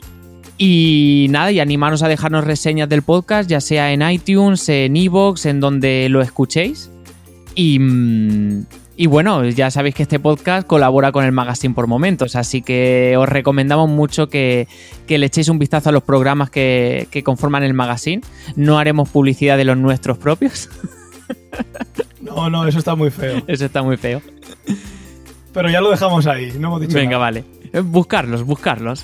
Y 0.58 1.28
nada, 1.30 1.52
y 1.52 1.60
animaros 1.60 2.04
a 2.04 2.08
dejarnos 2.08 2.46
reseñas 2.46 2.88
del 2.88 3.02
podcast, 3.02 3.50
ya 3.50 3.60
sea 3.60 3.92
en 3.92 4.02
iTunes, 4.10 4.70
en 4.70 4.96
Evox, 4.96 5.46
en 5.46 5.60
donde 5.60 6.08
lo 6.08 6.22
escuchéis. 6.22 6.90
Y, 7.54 7.80
mm, 7.80 8.66
y 9.02 9.08
bueno, 9.08 9.44
ya 9.50 9.72
sabéis 9.72 9.96
que 9.96 10.04
este 10.04 10.20
podcast 10.20 10.68
colabora 10.68 11.12
con 11.12 11.26
el 11.26 11.32
magazine 11.32 11.74
por 11.74 11.88
momentos, 11.88 12.36
así 12.36 12.62
que 12.62 13.16
os 13.18 13.28
recomendamos 13.28 13.90
mucho 13.90 14.30
que, 14.30 14.68
le 15.08 15.26
echéis 15.26 15.50
un 15.50 15.58
vistazo 15.58 15.90
a 15.90 15.92
los 15.92 16.04
programas 16.04 16.52
que, 16.52 17.08
conforman 17.26 17.64
el 17.64 17.74
magazine. 17.74 18.22
No 18.56 18.78
haremos 18.78 19.10
publicidad 19.10 19.58
de 19.58 19.64
los 19.64 19.76
nuestros 19.76 20.20
propios. 20.20 20.70
No, 22.22 22.50
no, 22.50 22.68
eso 22.68 22.78
está 22.78 22.94
muy 22.94 23.10
feo. 23.10 23.42
Eso 23.48 23.66
está 23.66 23.82
muy 23.82 23.98
feo. 23.98 24.22
Pero 25.54 25.70
ya 25.70 25.82
lo 25.82 25.90
dejamos 25.90 26.28
ahí, 26.28 26.54
no 26.58 26.68
hemos 26.68 26.82
dicho 26.82 26.94
Venga, 26.94 27.18
vale. 27.18 27.44
Buscarlos, 27.84 28.44
buscarlos. 28.44 29.04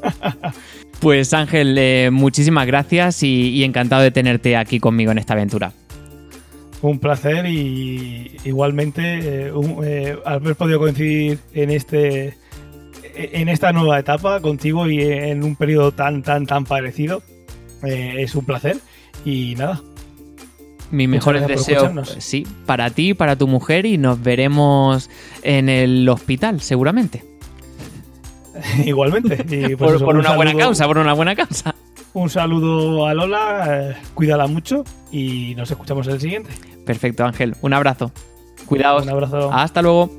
pues 1.00 1.34
Ángel, 1.34 1.76
eh, 1.78 2.08
muchísimas 2.10 2.66
gracias 2.66 3.22
y 3.22 3.62
encantado 3.62 4.02
de 4.02 4.10
tenerte 4.10 4.56
aquí 4.56 4.80
conmigo 4.80 5.12
en 5.12 5.18
esta 5.18 5.34
aventura. 5.34 5.72
Un 6.80 6.98
placer 7.00 7.46
y 7.46 8.36
igualmente 8.44 9.02
eh, 9.48 9.52
eh, 9.84 10.18
haber 10.24 10.54
podido 10.54 10.78
coincidir 10.78 11.38
en 11.52 11.70
este 11.70 12.36
en 13.14 13.48
esta 13.48 13.72
nueva 13.72 13.98
etapa 13.98 14.40
contigo 14.40 14.88
y 14.88 15.02
en 15.02 15.42
un 15.42 15.56
periodo 15.56 15.90
tan 15.90 16.22
tan 16.22 16.46
tan 16.46 16.64
parecido 16.64 17.22
eh, 17.82 18.16
es 18.18 18.36
un 18.36 18.44
placer 18.44 18.76
y 19.24 19.56
nada 19.56 19.82
Mis 20.92 21.08
mejores 21.08 21.46
deseos, 21.48 22.16
sí, 22.18 22.46
para 22.64 22.90
ti, 22.90 23.14
para 23.14 23.34
tu 23.34 23.48
mujer 23.48 23.84
y 23.84 23.98
nos 23.98 24.22
veremos 24.22 25.10
en 25.42 25.68
el 25.68 26.08
hospital, 26.08 26.60
seguramente. 26.60 27.24
Igualmente. 28.84 29.44
Y, 29.48 29.76
pues 29.76 29.76
por 29.76 29.96
eso, 29.96 30.04
por 30.04 30.14
un 30.14 30.20
una 30.20 30.34
buena 30.34 30.54
causa, 30.54 30.86
por 30.86 30.98
una 30.98 31.12
buena 31.12 31.34
causa. 31.36 31.74
Un 32.14 32.30
saludo 32.30 33.06
a 33.06 33.14
Lola, 33.14 33.66
eh, 33.68 33.96
cuídala 34.14 34.46
mucho 34.46 34.84
y 35.10 35.54
nos 35.56 35.70
escuchamos 35.70 36.06
en 36.06 36.14
el 36.14 36.20
siguiente. 36.20 36.50
Perfecto, 36.84 37.24
Ángel. 37.24 37.54
Un 37.60 37.74
abrazo. 37.74 38.10
Cuidaos. 38.66 39.02
Un 39.04 39.10
abrazo. 39.10 39.52
Hasta 39.52 39.82
luego. 39.82 40.10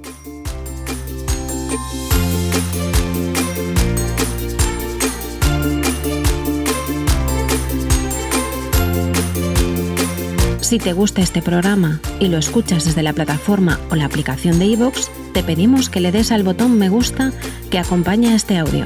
Si 10.70 10.78
te 10.78 10.94
gusta 10.94 11.22
este 11.22 11.42
programa 11.42 12.00
y 12.20 12.28
lo 12.28 12.38
escuchas 12.38 12.86
desde 12.86 13.02
la 13.02 13.14
plataforma 13.14 13.80
o 13.90 13.96
la 13.96 14.06
aplicación 14.06 14.60
de 14.60 14.68
iVoox, 14.68 15.10
te 15.34 15.42
pedimos 15.42 15.90
que 15.90 16.00
le 16.00 16.12
des 16.12 16.32
al 16.32 16.44
botón 16.44 16.78
me 16.78 16.90
gusta 16.90 17.32
que 17.72 17.80
acompaña 17.80 18.36
este 18.36 18.60
audio. 18.60 18.86